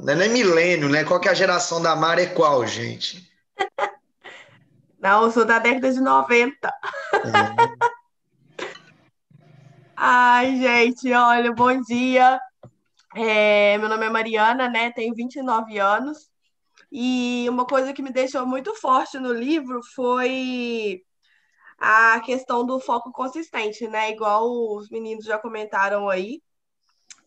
não 0.00 0.12
é 0.12 0.16
nem 0.16 0.28
milênio, 0.30 0.88
né? 0.88 1.04
Qual 1.04 1.20
que 1.20 1.28
é 1.28 1.30
a 1.30 1.34
geração 1.34 1.80
da 1.80 1.94
Mari 1.94 2.22
é 2.22 2.26
qual, 2.26 2.66
gente? 2.66 3.30
Não, 4.98 5.22
eu 5.22 5.30
sou 5.30 5.44
da 5.44 5.60
década 5.60 5.92
de 5.92 6.00
90. 6.00 6.68
É. 7.14 8.66
Ai, 9.96 10.56
gente, 10.56 11.12
olha, 11.12 11.52
bom 11.52 11.80
dia. 11.82 12.40
É, 13.20 13.76
meu 13.78 13.88
nome 13.88 14.06
é 14.06 14.10
Mariana, 14.10 14.68
né? 14.68 14.92
Tenho 14.92 15.12
29 15.12 15.76
anos. 15.78 16.30
E 16.92 17.46
uma 17.48 17.66
coisa 17.66 17.92
que 17.92 18.02
me 18.02 18.12
deixou 18.12 18.46
muito 18.46 18.74
forte 18.76 19.18
no 19.18 19.32
livro 19.32 19.80
foi 19.94 21.02
a 21.78 22.20
questão 22.20 22.64
do 22.66 22.80
foco 22.80 23.12
consistente, 23.12 23.88
né? 23.88 24.10
Igual 24.12 24.48
os 24.76 24.88
meninos 24.90 25.24
já 25.24 25.38
comentaram 25.38 26.08
aí, 26.08 26.40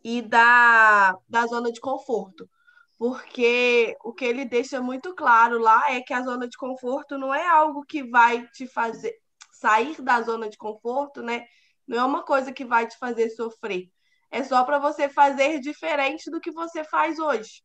e 0.04 0.22
da, 0.22 1.18
da 1.30 1.46
zona 1.48 1.72
de 1.72 1.82
conforto. 1.82 2.50
Porque 2.98 3.98
o 4.04 4.14
que 4.14 4.26
ele 4.26 4.46
deixa 4.46 4.82
muito 4.82 5.14
claro 5.16 5.60
lá 5.60 5.92
é 5.92 6.02
que 6.02 6.14
a 6.14 6.24
zona 6.24 6.48
de 6.48 6.58
conforto 6.58 7.18
não 7.18 7.34
é 7.34 7.48
algo 7.48 7.84
que 7.86 8.04
vai 8.10 8.48
te 8.50 8.68
fazer 8.68 9.14
sair 9.52 10.02
da 10.02 10.22
zona 10.22 10.50
de 10.50 10.58
conforto, 10.58 11.22
né? 11.22 11.46
Não 11.88 11.98
é 12.00 12.06
uma 12.06 12.24
coisa 12.24 12.54
que 12.54 12.66
vai 12.66 12.88
te 12.88 12.98
fazer 12.98 13.30
sofrer. 13.32 13.92
É 14.32 14.44
só 14.44 14.64
para 14.64 14.80
você 14.80 15.10
fazer 15.10 15.60
diferente 15.60 16.32
do 16.32 16.40
que 16.40 16.52
você 16.52 16.84
faz 16.84 17.20
hoje. 17.20 17.64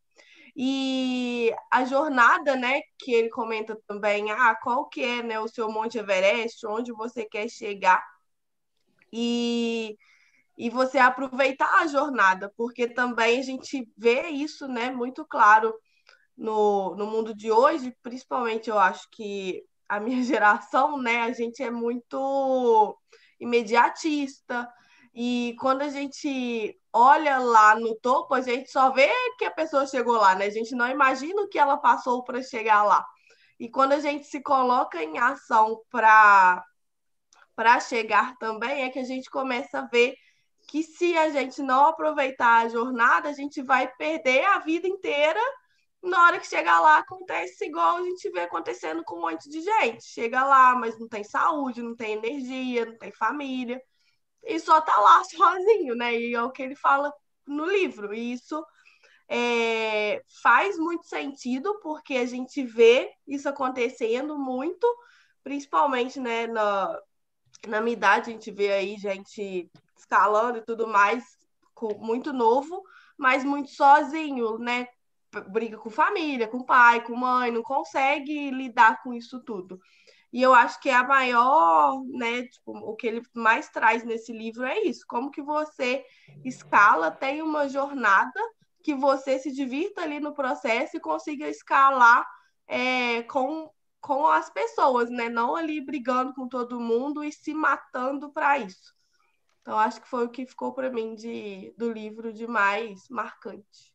E 0.57 1.55
a 1.71 1.85
jornada, 1.85 2.57
né, 2.57 2.81
que 2.99 3.13
ele 3.13 3.29
comenta 3.29 3.79
também, 3.87 4.31
ah, 4.31 4.55
qual 4.63 4.89
que 4.89 5.03
é, 5.03 5.23
né, 5.23 5.39
o 5.39 5.49
seu 5.49 5.71
Monte 5.71 5.99
Everest, 5.99 6.67
onde 6.67 6.93
você 6.93 7.25
quer 7.25 7.49
chegar. 7.49 8.03
E 9.13 9.97
e 10.59 10.71
você 10.71 10.99
aproveitar 10.99 11.83
a 11.83 11.87
jornada, 11.87 12.53
porque 12.57 12.89
também 12.89 13.39
a 13.39 13.43
gente 13.43 13.87
vê 13.97 14.29
isso, 14.29 14.67
né, 14.67 14.91
muito 14.91 15.25
claro 15.25 15.75
no, 16.37 16.95
no 16.97 17.07
mundo 17.07 17.35
de 17.35 17.51
hoje, 17.51 17.95
principalmente 18.03 18.71
eu 18.71 18.79
acho 18.79 19.09
que 19.11 19.63
a 19.89 20.01
minha 20.01 20.23
geração, 20.25 20.99
né, 20.99 21.23
a 21.23 21.33
gente 21.33 21.63
é 21.63 21.71
muito 21.71 22.99
imediatista. 23.39 24.69
E 25.19 25.57
quando 25.59 25.81
a 25.81 25.89
gente 25.89 26.79
olha 26.93 27.39
lá 27.39 27.75
no 27.75 27.95
topo, 27.97 28.35
a 28.35 28.43
gente 28.43 28.71
só 28.71 28.91
vê 28.93 29.11
que 29.39 29.47
a 29.47 29.51
pessoa 29.51 29.87
chegou 29.87 30.17
lá, 30.19 30.35
né? 30.35 30.45
A 30.45 30.51
gente 30.51 30.75
não 30.75 30.87
imagina 30.91 31.41
o 31.41 31.49
que 31.49 31.59
ela 31.59 31.79
passou 31.79 32.23
para 32.23 32.43
chegar 32.43 32.83
lá. 32.83 33.03
E 33.59 33.71
quando 33.71 33.93
a 33.93 34.01
gente 34.01 34.27
se 34.27 34.43
coloca 34.43 35.03
em 35.03 35.19
ação 35.19 35.81
para 35.91 36.63
para 37.55 37.81
chegar 37.81 38.37
também, 38.37 38.85
é 38.85 38.91
que 38.91 38.99
a 38.99 39.05
gente 39.05 39.31
começa 39.31 39.79
a 39.79 39.87
ver 39.87 40.15
que 40.69 40.83
se 40.83 41.17
a 41.17 41.31
gente 41.31 41.63
não 41.63 41.87
aproveitar 41.87 42.67
a 42.67 42.69
jornada, 42.69 43.31
a 43.31 43.33
gente 43.33 43.63
vai 43.63 43.89
perder 43.97 44.45
a 44.45 44.59
vida 44.59 44.87
inteira. 44.87 45.41
Na 46.03 46.25
hora 46.25 46.39
que 46.39 46.47
chegar 46.47 46.81
lá, 46.81 46.99
acontece 46.99 47.65
igual 47.65 47.97
a 47.97 48.03
gente 48.03 48.31
vê 48.31 48.41
acontecendo 48.41 49.03
com 49.05 49.17
um 49.17 49.23
monte 49.23 49.49
de 49.49 49.63
gente. 49.63 50.05
Chega 50.05 50.45
lá, 50.45 50.75
mas 50.75 50.99
não 50.99 51.09
tem 51.09 51.25
saúde, 51.25 51.83
não 51.83 51.97
tem 51.97 52.13
energia, 52.13 52.85
não 52.85 52.99
tem 52.99 53.13
família 53.13 53.81
e 54.47 54.61
só 54.61 54.81
tá 54.81 54.97
lá 54.99 55.23
sozinho, 55.25 55.95
né? 55.95 56.15
E 56.19 56.35
é 56.35 56.43
o 56.43 56.51
que 56.51 56.63
ele 56.63 56.77
fala 56.77 57.13
no 57.47 57.67
livro. 57.67 58.15
E 58.15 58.33
isso 58.33 58.65
é, 59.29 60.23
faz 60.43 60.79
muito 60.79 61.07
sentido, 61.07 61.79
porque 61.81 62.15
a 62.15 62.27
gente 62.27 62.63
vê 62.65 63.11
isso 63.27 63.49
acontecendo 63.49 64.39
muito, 64.39 64.87
principalmente 65.43 66.21
né, 66.21 66.47
na, 66.47 66.99
na 67.67 67.81
minha 67.81 67.97
idade, 67.97 68.31
a 68.31 68.33
gente 68.33 68.51
vê 68.51 68.73
aí 68.73 68.97
gente 68.97 69.71
escalando 69.97 70.59
e 70.59 70.65
tudo 70.65 70.87
mais, 70.87 71.25
com, 71.75 71.95
muito 71.99 72.33
novo, 72.33 72.83
mas 73.19 73.45
muito 73.45 73.71
sozinho, 73.71 74.59
né? 74.59 74.87
Briga 75.49 75.77
com 75.77 75.91
família, 75.91 76.49
com 76.49 76.63
pai, 76.63 77.03
com 77.03 77.15
mãe, 77.15 77.51
não 77.51 77.63
consegue 77.63 78.51
lidar 78.51 79.03
com 79.03 79.13
isso 79.13 79.43
tudo. 79.43 79.79
E 80.37 80.43
eu 80.43 80.53
acho 80.53 80.79
que 80.81 80.91
é 80.91 80.95
a 80.95 81.03
maior, 81.03 82.05
né, 82.09 82.43
tipo, 82.43 82.73
o 82.73 82.95
que 82.95 83.07
ele 83.07 83.23
mais 83.33 83.71
traz 83.71 84.05
nesse 84.05 84.35
livro 84.35 84.67
é 84.67 84.81
isso, 84.81 85.03
como 85.09 85.31
que 85.31 85.41
você 85.41 86.05
escala, 86.45 87.11
tem 87.11 87.41
uma 87.41 87.67
jornada 87.71 88.39
que 88.85 88.95
você 88.95 89.39
se 89.39 89.51
divirta 89.51 90.03
ali 90.03 90.21
no 90.21 90.35
processo 90.35 90.95
e 90.95 91.01
consiga 91.01 91.49
escalar 91.49 92.23
é, 92.69 93.23
com, 93.23 93.71
com 93.99 94.27
as 94.27 94.51
pessoas, 94.51 95.09
né? 95.09 95.31
Não 95.31 95.57
ali 95.57 95.81
brigando 95.81 96.35
com 96.35 96.47
todo 96.47 96.79
mundo 96.79 97.25
e 97.25 97.33
se 97.33 97.55
matando 97.55 98.31
para 98.31 98.59
isso. 98.59 98.93
Então, 99.63 99.79
acho 99.79 100.03
que 100.03 100.07
foi 100.07 100.27
o 100.27 100.31
que 100.31 100.45
ficou 100.45 100.75
para 100.75 100.91
mim 100.91 101.15
de, 101.15 101.73
do 101.79 101.91
livro 101.91 102.31
de 102.31 102.47
mais 102.47 103.09
marcante. 103.09 103.91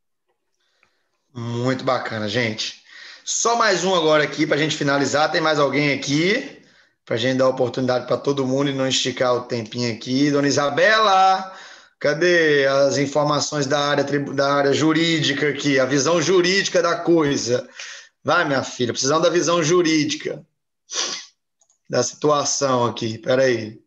Muito 1.31 1.83
bacana, 1.83 2.27
gente. 2.27 2.83
Só 3.24 3.55
mais 3.55 3.84
um 3.84 3.93
agora 3.93 4.24
aqui 4.24 4.47
para 4.47 4.55
a 4.55 4.59
gente 4.59 4.76
finalizar. 4.76 5.32
Tem 5.32 5.41
mais 5.41 5.59
alguém 5.59 5.93
aqui? 5.93 6.59
Para 7.05 7.15
a 7.15 7.19
gente 7.19 7.38
dar 7.38 7.47
oportunidade 7.47 8.07
para 8.07 8.17
todo 8.17 8.47
mundo 8.47 8.69
e 8.69 8.74
não 8.74 8.88
esticar 8.88 9.36
o 9.36 9.41
tempinho 9.41 9.93
aqui. 9.93 10.32
Dona 10.32 10.47
Isabela, 10.47 11.55
cadê 11.99 12.65
as 12.65 12.97
informações 12.97 13.67
da 13.67 13.80
área, 13.80 14.03
da 14.03 14.53
área 14.53 14.74
jurídica 14.74 15.49
aqui? 15.49 15.80
A 15.80 15.86
visão 15.86 16.22
jurídica 16.22 16.82
da 16.82 16.95
coisa. 16.95 17.67
Vai, 18.24 18.45
minha 18.45 18.63
filha, 18.63 18.93
precisamos 18.93 19.24
da 19.24 19.30
visão 19.30 19.63
jurídica 19.63 20.45
da 21.89 22.01
situação 22.01 22.86
aqui. 22.86 23.15
Espera 23.15 23.43
aí. 23.43 23.82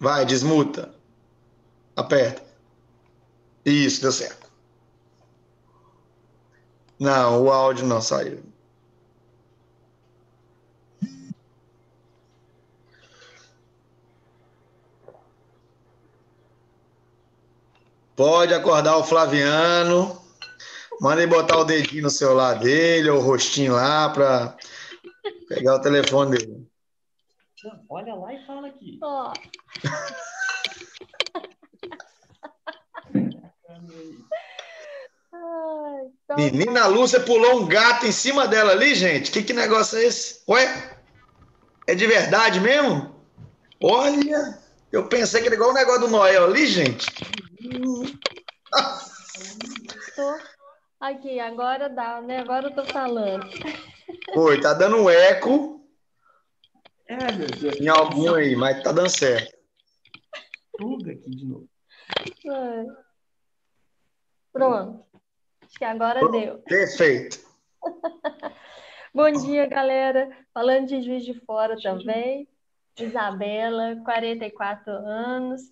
Vai, 0.00 0.24
desmuta. 0.24 0.94
Aperta. 1.94 2.42
Isso, 3.64 4.00
deu 4.00 4.12
certo. 4.12 4.41
Não, 7.02 7.42
o 7.42 7.50
áudio 7.50 7.84
não 7.84 8.00
saiu. 8.00 8.40
Pode 18.14 18.54
acordar 18.54 18.98
o 18.98 19.02
Flaviano. 19.02 20.16
Manda 21.00 21.26
botar 21.26 21.56
o 21.56 21.64
dedinho 21.64 22.04
no 22.04 22.10
celular 22.10 22.60
dele, 22.60 23.10
ou 23.10 23.18
o 23.18 23.20
rostinho 23.20 23.72
lá, 23.72 24.08
para 24.08 24.56
pegar 25.48 25.74
o 25.74 25.80
telefone 25.80 26.38
dele. 26.38 26.70
olha 27.88 28.14
lá 28.14 28.32
e 28.32 28.46
fala 28.46 28.68
aqui. 28.68 29.00
Oh. 29.02 29.32
Então 36.32 36.36
Menina. 36.36 36.86
Lúcia 36.86 37.20
pulou 37.20 37.60
um 37.60 37.66
gato 37.66 38.06
em 38.06 38.12
cima 38.12 38.46
dela 38.46 38.72
ali, 38.72 38.94
gente. 38.94 39.30
Que, 39.30 39.42
que 39.42 39.52
negócio 39.52 39.98
é 39.98 40.04
esse? 40.04 40.42
Ué? 40.48 40.96
É 41.86 41.94
de 41.94 42.06
verdade 42.06 42.60
mesmo? 42.60 43.14
Olha, 43.82 44.58
eu 44.90 45.08
pensei 45.08 45.40
que 45.40 45.48
era 45.48 45.54
igual 45.54 45.70
o 45.70 45.74
negócio 45.74 46.02
do 46.02 46.08
Noel 46.08 46.44
ali, 46.44 46.66
gente. 46.66 47.06
Tô... 50.14 50.38
Aqui, 51.00 51.40
agora 51.40 51.88
dá, 51.88 52.20
né? 52.20 52.40
Agora 52.40 52.68
eu 52.68 52.74
tô 52.74 52.84
falando. 52.84 53.44
Oi, 54.36 54.60
tá 54.60 54.72
dando 54.72 54.98
um 54.98 55.10
eco. 55.10 55.84
É, 57.08 57.32
meu 57.32 57.48
Deus. 57.48 57.80
Em 57.80 57.88
algum 57.88 58.34
aí, 58.34 58.54
mas 58.54 58.82
tá 58.82 58.92
dando 58.92 59.10
certo. 59.10 59.52
Tudo 60.78 61.10
aqui 61.10 61.30
de 61.30 61.44
novo. 61.44 61.68
É. 62.46 62.84
Pronto. 64.52 65.11
Acho 65.72 65.78
que 65.78 65.84
agora 65.86 66.28
deu. 66.28 66.58
Perfeito. 66.58 67.40
Bom 69.14 69.30
dia, 69.30 69.66
galera. 69.66 70.28
Falando 70.52 70.88
de 70.88 71.00
Juiz 71.00 71.24
de 71.24 71.32
Fora 71.32 71.80
também. 71.80 72.46
Isabela, 72.98 73.96
44 74.04 74.92
anos. 74.92 75.62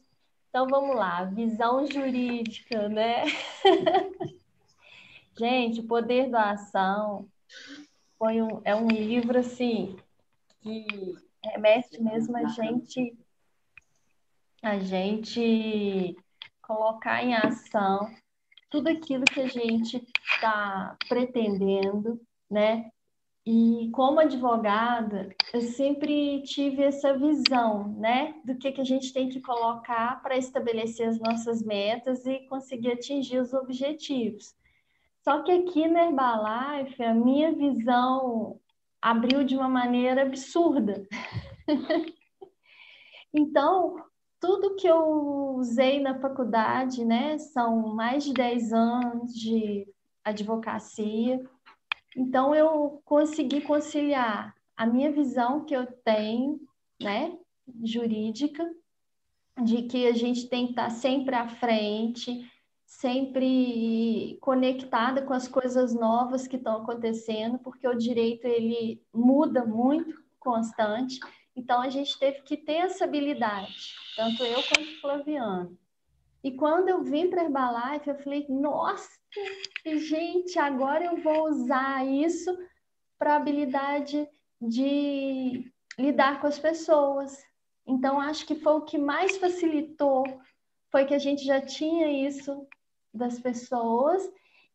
Então 0.49 0.67
vamos 0.69 0.97
lá, 0.97 1.25
visão 1.25 1.87
jurídica, 1.87 2.89
né? 2.89 3.25
Gente, 5.39 5.81
o 5.81 5.87
Poder 5.87 6.31
da 6.31 6.53
Ação 6.53 7.29
foi 8.19 8.41
um, 8.41 8.63
é 8.65 8.75
um 8.75 8.89
livro 8.89 9.39
assim 9.39 9.99
que 10.63 10.87
remete 11.45 12.03
mesmo 12.03 12.39
a 12.39 12.47
gente 12.49 13.17
a 14.63 14.79
gente 14.79 16.17
colocar 16.63 17.23
em 17.23 17.35
ação 17.35 18.11
tudo 18.71 18.89
aquilo 18.89 19.25
que 19.25 19.41
a 19.41 19.49
gente 19.49 20.03
está 20.33 20.97
pretendendo, 21.09 22.21
né? 22.51 22.91
E 23.45 23.91
como 23.93 24.21
advogada, 24.21 25.35
eu 25.53 25.63
sempre 25.63 26.43
tive 26.43 26.83
essa 26.83 27.17
visão, 27.17 27.89
né, 27.95 28.35
do 28.45 28.55
que, 28.57 28.71
que 28.71 28.81
a 28.81 28.85
gente 28.85 29.13
tem 29.13 29.31
que 29.31 29.41
colocar 29.41 30.23
para 30.23 30.37
estabelecer 30.37 31.09
as 31.09 31.19
nossas 31.19 31.63
metas 31.63 32.25
e 32.27 32.41
conseguir 32.49 32.93
atingir 32.93 33.39
os 33.39 33.53
objetivos. 33.55 34.55
Só 35.25 35.43
que 35.43 35.51
aqui 35.51 35.89
na 35.89 36.05
Herbalife, 36.05 37.03
a 37.03 37.15
minha 37.15 37.53
visão 37.53 38.61
abriu 39.01 39.43
de 39.43 39.57
uma 39.57 39.69
maneira 39.69 40.23
absurda. 40.23 41.07
então, 43.33 43.97
tudo 44.41 44.75
que 44.75 44.87
eu 44.87 45.55
usei 45.57 46.01
na 46.01 46.19
faculdade, 46.19 47.05
né, 47.05 47.39
são 47.39 47.95
mais 47.95 48.25
de 48.25 48.33
10 48.33 48.73
anos 48.73 49.35
de 49.35 49.87
advocacia. 50.25 51.41
Então, 52.17 52.55
eu 52.55 53.01
consegui 53.05 53.61
conciliar 53.61 54.55
a 54.77 54.87
minha 54.87 55.13
visão 55.13 55.65
que 55.65 55.77
eu 55.77 55.87
tenho, 56.03 56.59
né, 57.01 57.37
jurídica, 57.85 58.69
de 59.63 59.83
que 59.83 60.07
a 60.07 60.13
gente 60.13 60.49
tem 60.49 60.65
que 60.65 60.73
estar 60.73 60.91
sempre 60.91 61.35
à 61.35 61.47
frente, 61.47 62.51
sempre 62.87 64.39
conectada 64.41 65.23
com 65.23 65.35
as 65.35 65.47
coisas 65.47 65.95
novas 65.95 66.49
que 66.49 66.57
estão 66.57 66.79
acontecendo, 66.79 67.59
porque 67.59 67.87
o 67.87 67.95
direito 67.95 68.47
ele 68.47 69.03
muda 69.13 69.65
muito, 69.67 70.19
constante. 70.39 71.21
Então, 71.57 71.81
a 71.81 71.89
gente 71.89 72.19
teve 72.19 72.43
que 72.43 72.57
ter 72.57 72.75
essa 72.75 73.05
habilidade, 73.05 73.95
tanto 74.17 74.43
eu 74.45 74.63
quanto 74.63 74.89
o 74.89 75.01
Flaviano. 75.01 75.79
E 76.43 76.53
quando 76.53 76.89
eu 76.89 77.03
vim 77.03 77.29
para 77.29 77.45
Herbalife, 77.45 78.09
eu 78.09 78.15
falei, 78.17 78.47
nossa, 78.49 79.11
gente, 79.85 80.59
agora 80.59 81.05
eu 81.05 81.17
vou 81.19 81.49
usar 81.49 82.07
isso 82.07 82.57
para 83.19 83.35
a 83.35 83.37
habilidade 83.37 84.27
de 84.61 85.71
lidar 85.99 86.41
com 86.41 86.47
as 86.47 86.59
pessoas. 86.59 87.37
Então, 87.87 88.21
acho 88.21 88.47
que 88.47 88.55
foi 88.55 88.73
o 88.73 88.83
que 88.83 88.97
mais 88.97 89.37
facilitou, 89.37 90.25
foi 90.91 91.05
que 91.05 91.15
a 91.15 91.19
gente 91.19 91.45
já 91.45 91.61
tinha 91.61 92.27
isso 92.27 92.67
das 93.13 93.39
pessoas 93.39 94.23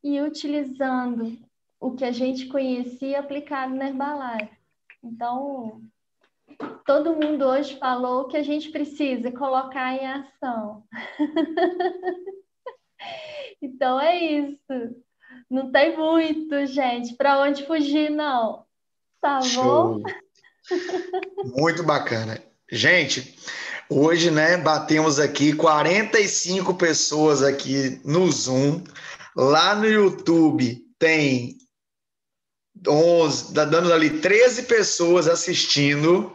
e 0.04 0.22
utilizando 0.22 1.38
o 1.80 1.96
que 1.96 2.06
a 2.06 2.12
gente 2.12 2.48
conhecia 2.48 3.20
aplicado 3.20 3.74
na 3.74 3.88
Herbalife. 3.88 4.56
Então, 5.04 5.82
todo 6.86 7.16
mundo 7.16 7.46
hoje 7.46 7.78
falou 7.78 8.28
que 8.28 8.38
a 8.38 8.44
gente 8.44 8.70
precisa 8.70 9.32
colocar 9.32 9.94
em 9.94 10.06
ação. 10.06 10.84
então 13.62 14.00
é 14.00 14.18
isso. 14.18 14.96
Não 15.50 15.72
tem 15.72 15.98
muito, 15.98 16.66
gente, 16.66 17.16
para 17.16 17.40
onde 17.40 17.66
fugir, 17.66 18.10
não. 18.10 18.66
Tá 19.22 19.40
bom? 19.56 20.02
Muito 21.58 21.84
bacana. 21.84 22.42
Gente, 22.72 23.38
hoje, 23.90 24.32
né, 24.32 24.58
batemos 24.58 25.20
aqui 25.20 25.54
45 25.54 26.74
pessoas 26.76 27.44
aqui 27.44 28.00
no 28.04 28.32
Zoom. 28.32 28.84
Lá 29.36 29.76
no 29.76 29.86
YouTube 29.86 30.84
tem 30.98 31.58
11, 32.88 33.54
tá 33.54 33.66
dando 33.66 33.92
ali 33.92 34.10
13 34.10 34.64
pessoas 34.64 35.28
assistindo, 35.28 36.34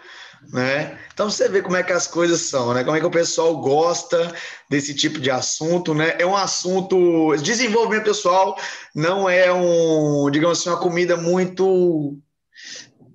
né? 0.53 0.99
Então 1.12 1.30
você 1.30 1.49
vê 1.49 1.61
como 1.61 1.76
é 1.76 1.82
que 1.82 1.93
as 1.93 2.07
coisas 2.07 2.41
são, 2.43 2.72
né? 2.72 2.82
Como 2.82 2.97
é 2.97 3.01
que 3.01 3.07
o 3.07 3.11
pessoal 3.11 3.57
gosta 3.61 4.34
desse 4.68 4.95
tipo 4.95 5.20
de 5.20 5.30
assunto, 5.30 5.95
né? 5.95 6.16
É 6.18 6.26
um 6.26 6.36
assunto 6.36 7.36
desenvolvimento 7.36 8.05
pessoal 8.05 8.57
não 8.95 9.28
é 9.28 9.53
um, 9.53 10.30
digamos 10.30 10.59
assim, 10.59 10.70
uma 10.70 10.78
comida 10.78 11.16
muito 11.16 12.16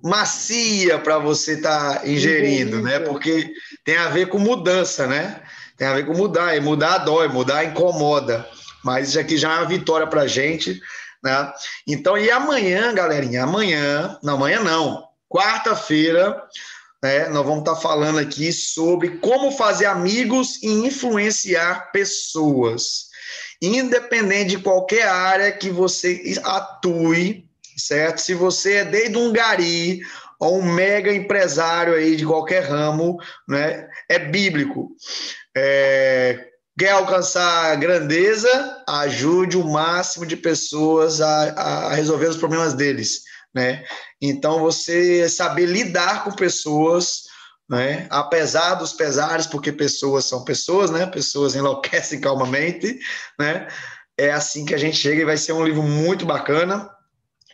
macia 0.02 0.98
para 0.98 1.18
você 1.18 1.54
estar 1.54 2.00
tá 2.00 2.08
ingerindo, 2.08 2.80
né? 2.80 3.00
Porque 3.00 3.52
tem 3.84 3.96
a 3.96 4.08
ver 4.08 4.28
com 4.28 4.38
mudança, 4.38 5.06
né? 5.06 5.42
Tem 5.76 5.88
a 5.88 5.94
ver 5.94 6.06
com 6.06 6.14
mudar, 6.14 6.56
e 6.56 6.60
mudar 6.60 6.98
dói, 6.98 7.28
mudar 7.28 7.64
incomoda. 7.64 8.46
Mas 8.84 9.08
isso 9.08 9.18
aqui 9.18 9.36
já 9.36 9.52
é 9.52 9.58
uma 9.58 9.66
vitória 9.66 10.06
para 10.06 10.22
a 10.22 10.26
gente, 10.28 10.80
né? 11.26 11.52
Então, 11.86 12.16
e 12.16 12.30
amanhã, 12.30 12.94
galerinha, 12.94 13.42
amanhã, 13.42 14.16
não, 14.22 14.34
amanhã 14.34 14.62
não, 14.62 15.04
quarta-feira, 15.28 16.40
né, 17.02 17.28
nós 17.28 17.44
vamos 17.44 17.60
estar 17.60 17.74
tá 17.74 17.80
falando 17.80 18.18
aqui 18.18 18.52
sobre 18.52 19.18
como 19.18 19.50
fazer 19.50 19.86
amigos 19.86 20.62
e 20.62 20.68
influenciar 20.68 21.90
pessoas. 21.90 23.06
Independente 23.60 24.50
de 24.50 24.58
qualquer 24.58 25.08
área 25.08 25.50
que 25.50 25.68
você 25.68 26.40
atue, 26.44 27.44
certo? 27.76 28.18
Se 28.20 28.34
você 28.34 28.74
é 28.76 28.84
desde 28.84 29.16
um 29.16 29.32
gari 29.32 30.00
ou 30.38 30.58
um 30.58 30.62
mega 30.62 31.12
empresário 31.12 31.94
aí 31.94 32.14
de 32.14 32.24
qualquer 32.24 32.64
ramo, 32.64 33.18
né? 33.48 33.88
É 34.08 34.18
bíblico. 34.18 34.90
É, 35.56 36.46
quer 36.78 36.90
alcançar 36.90 37.74
grandeza, 37.76 38.82
ajude 38.86 39.56
o 39.56 39.64
máximo 39.64 40.26
de 40.26 40.36
pessoas 40.36 41.20
a, 41.20 41.88
a 41.88 41.94
resolver 41.94 42.26
os 42.26 42.36
problemas 42.36 42.74
deles, 42.74 43.22
né? 43.54 43.82
Então, 44.20 44.60
você 44.60 45.28
saber 45.28 45.66
lidar 45.66 46.24
com 46.24 46.32
pessoas, 46.32 47.22
né? 47.68 48.06
Apesar 48.10 48.74
dos 48.74 48.92
pesares, 48.92 49.46
porque 49.46 49.72
pessoas 49.72 50.26
são 50.26 50.44
pessoas, 50.44 50.90
né? 50.90 51.06
Pessoas 51.06 51.54
enlouquecem 51.56 52.20
calmamente, 52.20 52.98
né? 53.38 53.66
É 54.18 54.32
assim 54.32 54.64
que 54.64 54.74
a 54.74 54.78
gente 54.78 54.96
chega 54.96 55.22
e 55.22 55.26
vai 55.26 55.36
ser 55.36 55.52
um 55.52 55.64
livro 55.64 55.82
muito 55.82 56.26
bacana. 56.26 56.90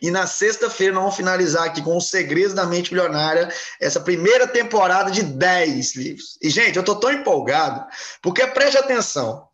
E 0.03 0.11
na 0.11 0.27
sexta-feira 0.27 0.93
nós 0.93 1.01
vamos 1.01 1.15
finalizar 1.15 1.63
aqui 1.63 1.81
com 1.81 1.95
os 1.95 2.09
segredos 2.09 2.53
da 2.53 2.65
mente 2.65 2.93
milionária, 2.93 3.47
essa 3.79 4.01
primeira 4.01 4.45
temporada 4.45 5.09
de 5.09 5.23
10 5.23 5.95
livros. 5.95 6.37
E, 6.41 6.49
gente, 6.49 6.75
eu 6.75 6.81
estou 6.81 6.99
tão 6.99 7.09
empolgado, 7.09 7.85
porque 8.21 8.45
preste 8.47 8.77
atenção. 8.77 9.47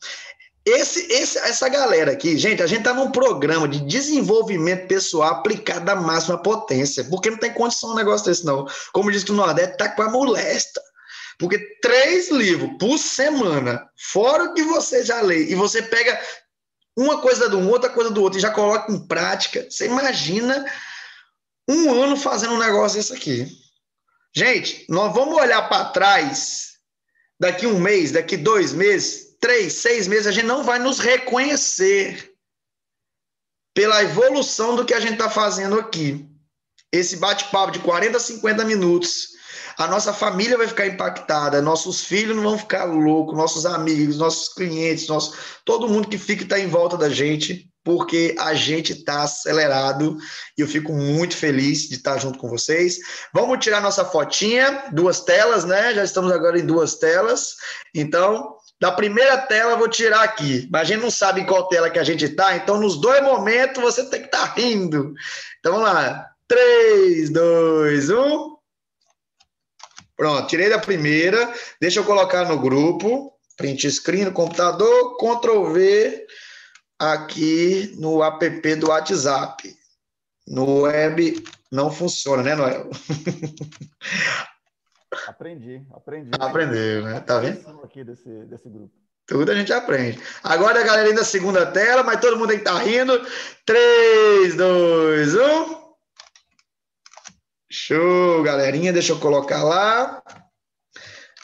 Esse, 0.66 1.06
esse, 1.14 1.38
essa 1.38 1.70
galera 1.70 2.14
aqui, 2.14 2.36
gente, 2.36 2.64
a 2.64 2.68
gente 2.68 2.80
está 2.80 2.96
num 2.96 3.12
programa 3.12 3.68
de 3.68 3.80
desenvolvimento 3.82 4.88
pessoal 4.88 5.34
aplicado 5.34 5.88
à 5.88 5.96
máxima 5.96 6.42
potência, 6.42 7.04
porque 7.04 7.30
não 7.30 7.38
tem 7.38 7.54
condição 7.54 7.92
um 7.92 7.96
negócio 7.96 8.26
desse, 8.26 8.44
não. 8.44 8.66
Como 8.92 9.12
diz 9.12 9.24
que 9.24 9.32
o 9.32 9.36
Nordeste 9.36 9.78
tá 9.78 9.88
com 9.90 10.02
a 10.02 10.10
molesta. 10.10 10.82
Porque 11.38 11.60
três 11.80 12.32
livros 12.32 12.72
por 12.80 12.98
semana, 12.98 13.88
fora 13.96 14.46
o 14.46 14.54
que 14.56 14.64
você 14.64 15.06
já 15.06 15.22
lê, 15.22 15.44
e 15.44 15.54
você 15.54 15.84
pega 15.84 16.20
uma 17.00 17.22
coisa 17.22 17.48
do 17.48 17.58
um, 17.58 17.70
outra 17.70 17.90
coisa 17.90 18.12
do 18.12 18.22
outro, 18.22 18.38
e 18.38 18.42
já 18.42 18.52
coloca 18.52 18.92
em 18.92 19.00
prática. 19.00 19.66
Você 19.70 19.86
imagina 19.86 20.66
um 21.68 21.94
ano 21.94 22.18
fazendo 22.18 22.56
um 22.56 22.60
negócio 22.60 22.98
desse 22.98 23.14
aqui. 23.14 23.48
Gente, 24.36 24.86
nós 24.90 25.14
vamos 25.14 25.38
olhar 25.38 25.70
para 25.70 25.92
trás 25.92 26.74
daqui 27.40 27.66
um 27.66 27.80
mês, 27.80 28.12
daqui 28.12 28.36
dois 28.36 28.74
meses, 28.74 29.38
três, 29.40 29.74
seis 29.74 30.08
meses, 30.08 30.28
a 30.28 30.32
gente 30.32 30.46
não 30.46 30.62
vai 30.62 30.78
nos 30.78 31.00
reconhecer 31.00 32.34
pela 33.74 34.04
evolução 34.04 34.76
do 34.76 34.84
que 34.84 34.94
a 34.94 35.00
gente 35.00 35.14
está 35.14 35.30
fazendo 35.30 35.80
aqui. 35.80 36.28
Esse 36.92 37.16
bate-papo 37.16 37.72
de 37.72 37.80
40, 37.80 38.20
50 38.20 38.66
minutos 38.66 39.30
a 39.80 39.88
nossa 39.88 40.12
família 40.12 40.58
vai 40.58 40.68
ficar 40.68 40.88
impactada, 40.88 41.62
nossos 41.62 42.04
filhos 42.04 42.36
não 42.36 42.44
vão 42.44 42.58
ficar 42.58 42.84
loucos, 42.84 43.38
nossos 43.38 43.66
amigos, 43.66 44.18
nossos 44.18 44.54
clientes, 44.54 45.08
nosso, 45.08 45.34
todo 45.64 45.88
mundo 45.88 46.10
que 46.10 46.18
fica 46.18 46.44
está 46.44 46.60
em 46.60 46.68
volta 46.68 46.98
da 46.98 47.08
gente, 47.08 47.66
porque 47.82 48.36
a 48.38 48.54
gente 48.54 48.92
está 48.92 49.24
acelerado 49.24 50.18
e 50.58 50.62
eu 50.62 50.68
fico 50.68 50.92
muito 50.92 51.34
feliz 51.34 51.88
de 51.88 51.96
estar 51.96 52.18
junto 52.18 52.38
com 52.38 52.50
vocês. 52.50 52.98
Vamos 53.34 53.64
tirar 53.64 53.80
nossa 53.80 54.04
fotinha, 54.04 54.84
duas 54.92 55.22
telas, 55.22 55.64
né? 55.64 55.94
Já 55.94 56.04
estamos 56.04 56.30
agora 56.30 56.60
em 56.60 56.66
duas 56.66 56.96
telas. 56.96 57.56
Então, 57.96 58.58
da 58.82 58.92
primeira 58.92 59.38
tela, 59.38 59.78
vou 59.78 59.88
tirar 59.88 60.24
aqui. 60.24 60.68
Mas 60.70 60.82
a 60.82 60.84
gente 60.84 61.04
não 61.04 61.10
sabe 61.10 61.40
em 61.40 61.46
qual 61.46 61.70
tela 61.70 61.90
que 61.90 62.00
a 62.00 62.04
gente 62.04 62.26
está, 62.26 62.54
então 62.58 62.78
nos 62.78 63.00
dois 63.00 63.24
momentos 63.24 63.82
você 63.82 64.04
tem 64.10 64.20
que 64.20 64.26
estar 64.26 64.46
tá 64.50 64.54
rindo. 64.56 65.14
Então 65.60 65.72
vamos 65.72 65.88
lá. 65.88 66.26
3, 66.50 67.30
2, 67.30 68.10
1. 68.10 68.59
Pronto, 70.20 70.48
tirei 70.48 70.68
da 70.70 70.78
primeira. 70.78 71.50
Deixa 71.80 72.02
eu 72.02 72.04
colocar 72.04 72.46
no 72.46 72.60
grupo. 72.60 73.34
Print 73.56 73.90
screen 73.90 74.26
no 74.26 74.34
computador, 74.34 75.16
Ctrl 75.16 75.72
V 75.72 76.28
aqui 77.00 77.96
no 77.98 78.22
app 78.22 78.76
do 78.76 78.90
WhatsApp. 78.90 79.74
No 80.46 80.82
web 80.82 81.42
não 81.72 81.90
funciona, 81.90 82.44
né, 82.44 82.54
Noel? 82.54 82.90
Aprendi, 85.26 85.82
aprendi. 85.94 86.30
Aprendeu, 86.38 87.04
né? 87.04 87.20
Tá 87.22 87.40
vendo? 87.40 87.82
aqui 87.84 88.04
desse, 88.04 88.30
desse 88.46 88.70
grupo. 88.70 88.94
Tudo 89.26 89.52
a 89.52 89.56
gente 89.56 89.72
aprende. 89.72 90.20
Agora 90.44 90.82
a 90.82 90.84
galerinha 90.84 91.16
da 91.16 91.24
segunda 91.24 91.66
tela, 91.66 92.04
mas 92.04 92.20
todo 92.20 92.38
mundo 92.38 92.50
tem 92.50 92.58
que 92.58 92.66
tá 92.66 92.78
rindo. 92.78 93.26
3, 93.66 94.56
2, 94.56 95.36
1. 95.36 95.89
Show, 97.72 98.42
galerinha. 98.44 98.92
Deixa 98.92 99.14
eu 99.14 99.20
colocar 99.20 99.64
lá. 99.64 100.24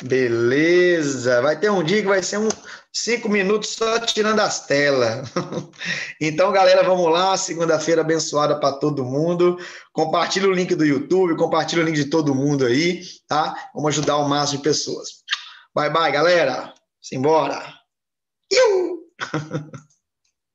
Beleza. 0.01 1.41
Vai 1.41 1.59
ter 1.59 1.69
um 1.69 1.83
dia 1.83 2.01
que 2.01 2.07
vai 2.07 2.23
ser 2.23 2.37
um 2.37 2.49
cinco 2.91 3.29
minutos 3.29 3.69
só 3.69 3.99
tirando 3.99 4.39
as 4.39 4.65
telas. 4.65 5.29
então, 6.19 6.51
galera, 6.51 6.83
vamos 6.83 7.11
lá. 7.11 7.37
Segunda-feira 7.37 8.01
abençoada 8.01 8.59
para 8.59 8.77
todo 8.77 9.05
mundo. 9.05 9.57
Compartilha 9.93 10.47
o 10.47 10.53
link 10.53 10.73
do 10.73 10.85
YouTube, 10.85 11.37
compartilha 11.37 11.83
o 11.83 11.85
link 11.85 11.95
de 11.95 12.09
todo 12.09 12.33
mundo 12.33 12.65
aí, 12.65 13.03
tá? 13.27 13.69
Vamos 13.73 13.89
ajudar 13.89 14.17
o 14.17 14.27
máximo 14.27 14.57
de 14.57 14.63
pessoas. 14.63 15.09
Bye, 15.75 15.91
bye, 15.91 16.11
galera. 16.11 16.73
Simbora. 17.01 17.61
Iu! 18.51 19.05